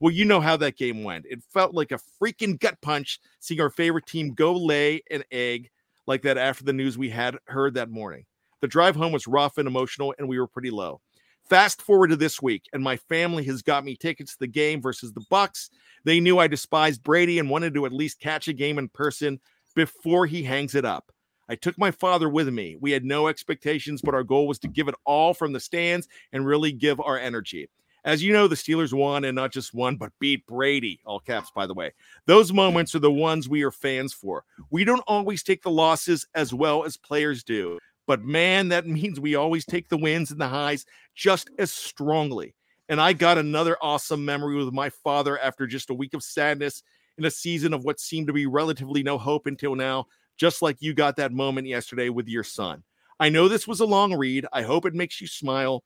Well, 0.00 0.12
you 0.12 0.24
know 0.24 0.40
how 0.40 0.56
that 0.58 0.76
game 0.76 1.02
went. 1.02 1.26
It 1.28 1.42
felt 1.52 1.74
like 1.74 1.90
a 1.90 1.98
freaking 2.22 2.58
gut 2.58 2.80
punch 2.80 3.18
seeing 3.40 3.60
our 3.60 3.70
favorite 3.70 4.06
team 4.06 4.32
go 4.32 4.52
lay 4.52 5.02
an 5.10 5.24
egg 5.32 5.70
like 6.08 6.22
that 6.22 6.38
after 6.38 6.64
the 6.64 6.72
news 6.72 6.98
we 6.98 7.10
had 7.10 7.36
heard 7.46 7.74
that 7.74 7.90
morning. 7.90 8.24
The 8.60 8.66
drive 8.66 8.96
home 8.96 9.12
was 9.12 9.28
rough 9.28 9.58
and 9.58 9.68
emotional, 9.68 10.14
and 10.18 10.28
we 10.28 10.40
were 10.40 10.48
pretty 10.48 10.70
low. 10.70 11.00
Fast 11.48 11.80
forward 11.80 12.08
to 12.08 12.16
this 12.16 12.42
week, 12.42 12.64
and 12.72 12.82
my 12.82 12.96
family 12.96 13.44
has 13.44 13.62
got 13.62 13.84
me 13.84 13.94
tickets 13.94 14.32
to 14.32 14.38
the 14.40 14.48
game 14.48 14.82
versus 14.82 15.12
the 15.12 15.24
Bucs. 15.30 15.70
They 16.04 16.18
knew 16.18 16.38
I 16.38 16.48
despised 16.48 17.02
Brady 17.02 17.38
and 17.38 17.48
wanted 17.48 17.74
to 17.74 17.86
at 17.86 17.92
least 17.92 18.20
catch 18.20 18.48
a 18.48 18.52
game 18.52 18.78
in 18.78 18.88
person 18.88 19.38
before 19.74 20.26
he 20.26 20.42
hangs 20.42 20.74
it 20.74 20.84
up. 20.84 21.12
I 21.48 21.54
took 21.54 21.78
my 21.78 21.90
father 21.90 22.28
with 22.28 22.48
me. 22.48 22.76
We 22.80 22.90
had 22.90 23.04
no 23.04 23.28
expectations, 23.28 24.02
but 24.02 24.14
our 24.14 24.24
goal 24.24 24.46
was 24.46 24.58
to 24.60 24.68
give 24.68 24.88
it 24.88 24.94
all 25.06 25.32
from 25.32 25.52
the 25.52 25.60
stands 25.60 26.08
and 26.32 26.44
really 26.44 26.72
give 26.72 27.00
our 27.00 27.18
energy. 27.18 27.68
As 28.08 28.22
you 28.22 28.32
know, 28.32 28.48
the 28.48 28.56
Steelers 28.56 28.94
won 28.94 29.26
and 29.26 29.36
not 29.36 29.52
just 29.52 29.74
won, 29.74 29.96
but 29.96 30.18
beat 30.18 30.46
Brady, 30.46 30.98
all 31.04 31.20
caps, 31.20 31.50
by 31.54 31.66
the 31.66 31.74
way. 31.74 31.92
Those 32.24 32.54
moments 32.54 32.94
are 32.94 33.00
the 33.00 33.12
ones 33.12 33.50
we 33.50 33.62
are 33.64 33.70
fans 33.70 34.14
for. 34.14 34.44
We 34.70 34.82
don't 34.82 35.04
always 35.06 35.42
take 35.42 35.62
the 35.62 35.70
losses 35.70 36.26
as 36.34 36.54
well 36.54 36.84
as 36.84 36.96
players 36.96 37.44
do, 37.44 37.78
but 38.06 38.24
man, 38.24 38.70
that 38.70 38.86
means 38.86 39.20
we 39.20 39.34
always 39.34 39.66
take 39.66 39.90
the 39.90 39.98
wins 39.98 40.30
and 40.30 40.40
the 40.40 40.48
highs 40.48 40.86
just 41.14 41.50
as 41.58 41.70
strongly. 41.70 42.54
And 42.88 42.98
I 42.98 43.12
got 43.12 43.36
another 43.36 43.76
awesome 43.82 44.24
memory 44.24 44.56
with 44.56 44.72
my 44.72 44.88
father 44.88 45.38
after 45.38 45.66
just 45.66 45.90
a 45.90 45.94
week 45.94 46.14
of 46.14 46.22
sadness 46.22 46.82
in 47.18 47.26
a 47.26 47.30
season 47.30 47.74
of 47.74 47.84
what 47.84 48.00
seemed 48.00 48.28
to 48.28 48.32
be 48.32 48.46
relatively 48.46 49.02
no 49.02 49.18
hope 49.18 49.46
until 49.46 49.74
now, 49.74 50.06
just 50.38 50.62
like 50.62 50.78
you 50.80 50.94
got 50.94 51.16
that 51.16 51.32
moment 51.32 51.66
yesterday 51.66 52.08
with 52.08 52.26
your 52.26 52.42
son. 52.42 52.84
I 53.20 53.28
know 53.28 53.48
this 53.48 53.68
was 53.68 53.80
a 53.80 53.84
long 53.84 54.14
read. 54.14 54.46
I 54.50 54.62
hope 54.62 54.86
it 54.86 54.94
makes 54.94 55.20
you 55.20 55.26
smile. 55.26 55.84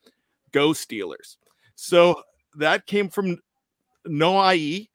Go 0.53 0.69
Steelers. 0.69 1.39
So 1.75 2.23
that 2.57 2.87
came 2.87 3.09
from 3.09 3.39
No 4.05 4.53
IE. 4.53 4.91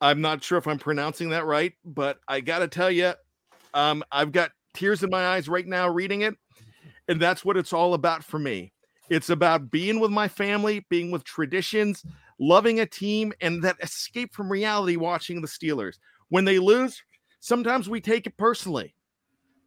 I'm 0.00 0.20
not 0.20 0.42
sure 0.42 0.58
if 0.58 0.66
I'm 0.66 0.78
pronouncing 0.78 1.30
that 1.30 1.46
right, 1.46 1.72
but 1.84 2.18
I 2.28 2.40
got 2.40 2.58
to 2.60 2.68
tell 2.68 2.90
you, 2.90 3.12
um, 3.72 4.04
I've 4.12 4.32
got 4.32 4.50
tears 4.74 5.02
in 5.02 5.10
my 5.10 5.28
eyes 5.28 5.48
right 5.48 5.66
now 5.66 5.88
reading 5.88 6.22
it. 6.22 6.34
And 7.08 7.20
that's 7.20 7.44
what 7.44 7.56
it's 7.56 7.72
all 7.72 7.94
about 7.94 8.24
for 8.24 8.38
me. 8.38 8.72
It's 9.10 9.30
about 9.30 9.70
being 9.70 10.00
with 10.00 10.10
my 10.10 10.28
family, 10.28 10.84
being 10.88 11.10
with 11.10 11.24
traditions, 11.24 12.04
loving 12.38 12.80
a 12.80 12.86
team, 12.86 13.32
and 13.40 13.62
that 13.62 13.76
escape 13.82 14.34
from 14.34 14.50
reality 14.50 14.96
watching 14.96 15.40
the 15.40 15.48
Steelers. 15.48 15.98
When 16.30 16.44
they 16.44 16.58
lose, 16.58 17.02
sometimes 17.40 17.88
we 17.88 18.00
take 18.00 18.26
it 18.26 18.36
personally, 18.36 18.94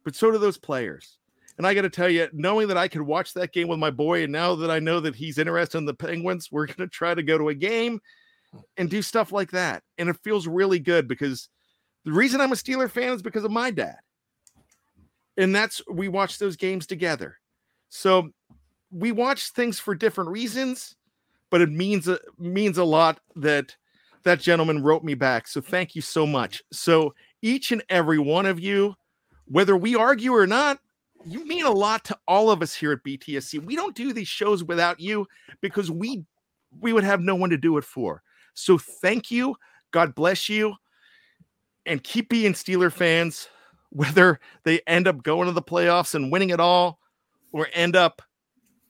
but 0.04 0.16
so 0.16 0.30
do 0.30 0.38
those 0.38 0.58
players. 0.58 1.18
And 1.58 1.66
I 1.66 1.74
got 1.74 1.82
to 1.82 1.90
tell 1.90 2.08
you, 2.08 2.28
knowing 2.32 2.68
that 2.68 2.78
I 2.78 2.88
could 2.88 3.02
watch 3.02 3.34
that 3.34 3.52
game 3.52 3.68
with 3.68 3.80
my 3.80 3.90
boy, 3.90 4.22
and 4.22 4.32
now 4.32 4.54
that 4.54 4.70
I 4.70 4.78
know 4.78 5.00
that 5.00 5.16
he's 5.16 5.38
interested 5.38 5.76
in 5.76 5.84
the 5.84 5.92
Penguins, 5.92 6.48
we're 6.50 6.66
going 6.66 6.76
to 6.78 6.86
try 6.88 7.14
to 7.14 7.22
go 7.22 7.36
to 7.36 7.48
a 7.50 7.54
game. 7.54 8.00
and 8.76 8.88
do 8.90 9.02
stuff 9.02 9.32
like 9.32 9.50
that. 9.52 9.82
And 9.98 10.08
it 10.08 10.16
feels 10.22 10.46
really 10.46 10.78
good 10.78 11.08
because 11.08 11.48
the 12.04 12.12
reason 12.12 12.40
I'm 12.40 12.52
a 12.52 12.56
Steeler 12.56 12.90
fan 12.90 13.12
is 13.12 13.22
because 13.22 13.44
of 13.44 13.50
my 13.50 13.70
dad. 13.70 13.96
And 15.36 15.54
that's 15.54 15.80
we 15.90 16.08
watch 16.08 16.38
those 16.38 16.56
games 16.56 16.86
together. 16.86 17.38
So 17.90 18.30
we 18.90 19.12
watch 19.12 19.50
things 19.50 19.78
for 19.78 19.94
different 19.94 20.30
reasons, 20.30 20.96
but 21.50 21.60
it 21.60 21.70
means 21.70 22.08
means 22.38 22.78
a 22.78 22.84
lot 22.84 23.20
that 23.36 23.76
that 24.24 24.40
gentleman 24.40 24.82
wrote 24.82 25.04
me 25.04 25.14
back. 25.14 25.46
So 25.46 25.60
thank 25.60 25.94
you 25.94 26.02
so 26.02 26.26
much. 26.26 26.62
So 26.72 27.14
each 27.40 27.70
and 27.70 27.84
every 27.88 28.18
one 28.18 28.46
of 28.46 28.58
you, 28.58 28.94
whether 29.46 29.76
we 29.76 29.94
argue 29.94 30.34
or 30.34 30.46
not, 30.46 30.80
you 31.24 31.46
mean 31.46 31.64
a 31.64 31.70
lot 31.70 32.04
to 32.06 32.18
all 32.26 32.50
of 32.50 32.62
us 32.62 32.74
here 32.74 32.92
at 32.92 33.02
BTSC. 33.04 33.64
We 33.64 33.76
don't 33.76 33.94
do 33.94 34.12
these 34.12 34.28
shows 34.28 34.64
without 34.64 35.00
you 35.00 35.26
because 35.60 35.90
we 35.90 36.24
we 36.80 36.92
would 36.92 37.04
have 37.04 37.20
no 37.20 37.34
one 37.34 37.50
to 37.50 37.56
do 37.56 37.78
it 37.78 37.84
for. 37.84 38.22
So 38.54 38.78
thank 38.78 39.30
you. 39.30 39.56
God 39.90 40.14
bless 40.14 40.48
you. 40.48 40.74
And 41.86 42.04
keep 42.04 42.28
being 42.28 42.52
Steeler 42.52 42.92
fans, 42.92 43.48
whether 43.90 44.38
they 44.64 44.80
end 44.86 45.08
up 45.08 45.22
going 45.22 45.46
to 45.46 45.52
the 45.52 45.62
playoffs 45.62 46.14
and 46.14 46.30
winning 46.30 46.50
it 46.50 46.60
all 46.60 46.98
or 47.52 47.68
end 47.72 47.96
up 47.96 48.20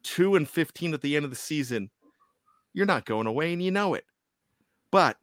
2 0.03 0.35
and 0.35 0.49
15 0.49 0.95
at 0.95 1.03
the 1.03 1.15
end 1.15 1.25
of 1.25 1.31
the 1.31 1.37
season. 1.37 1.91
You're 2.75 2.87
not 2.87 3.07
going 3.07 3.27
away 3.27 3.53
and 3.53 3.63
you 3.63 3.71
know 3.71 3.95
it. 3.95 4.05
But 4.91 5.17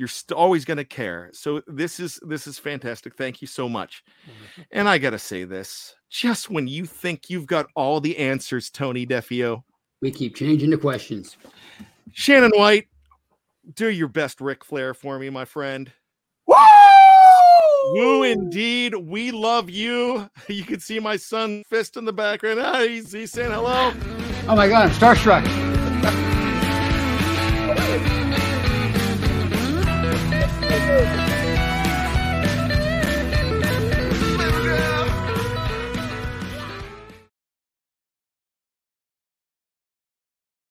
you're 0.00 0.08
st- 0.08 0.34
always 0.34 0.64
going 0.64 0.78
to 0.78 0.84
care. 0.84 1.28
So 1.34 1.60
this 1.66 2.00
is 2.00 2.18
this 2.22 2.46
is 2.46 2.58
fantastic. 2.58 3.14
Thank 3.16 3.42
you 3.42 3.46
so 3.46 3.68
much. 3.68 4.02
And 4.70 4.88
I 4.88 4.96
got 4.96 5.10
to 5.10 5.18
say 5.18 5.44
this, 5.44 5.94
just 6.08 6.48
when 6.48 6.66
you 6.66 6.86
think 6.86 7.28
you've 7.28 7.46
got 7.46 7.66
all 7.76 8.00
the 8.00 8.16
answers, 8.16 8.70
Tony 8.70 9.06
Defeo, 9.06 9.62
We 10.00 10.10
keep 10.10 10.34
changing 10.36 10.70
the 10.70 10.78
questions. 10.78 11.36
Shannon 12.14 12.52
White, 12.54 12.88
do 13.74 13.90
your 13.90 14.08
best 14.08 14.40
Ric 14.40 14.64
Flair 14.64 14.94
for 14.94 15.18
me, 15.18 15.28
my 15.28 15.44
friend. 15.44 15.92
Woo! 16.46 16.56
Woo, 17.92 18.22
indeed. 18.22 18.94
We 18.94 19.30
love 19.32 19.68
you. 19.68 20.30
You 20.48 20.64
can 20.64 20.80
see 20.80 20.98
my 20.98 21.16
son 21.16 21.62
fist 21.68 21.98
in 21.98 22.06
the 22.06 22.12
background. 22.12 22.58
Ah, 22.60 22.80
he's, 22.80 23.12
he's 23.12 23.32
saying 23.32 23.52
hello. 23.52 23.92
Oh 24.48 24.56
my 24.56 24.66
God, 24.66 24.88
I'm 24.88 24.90
starstruck. 24.90 25.79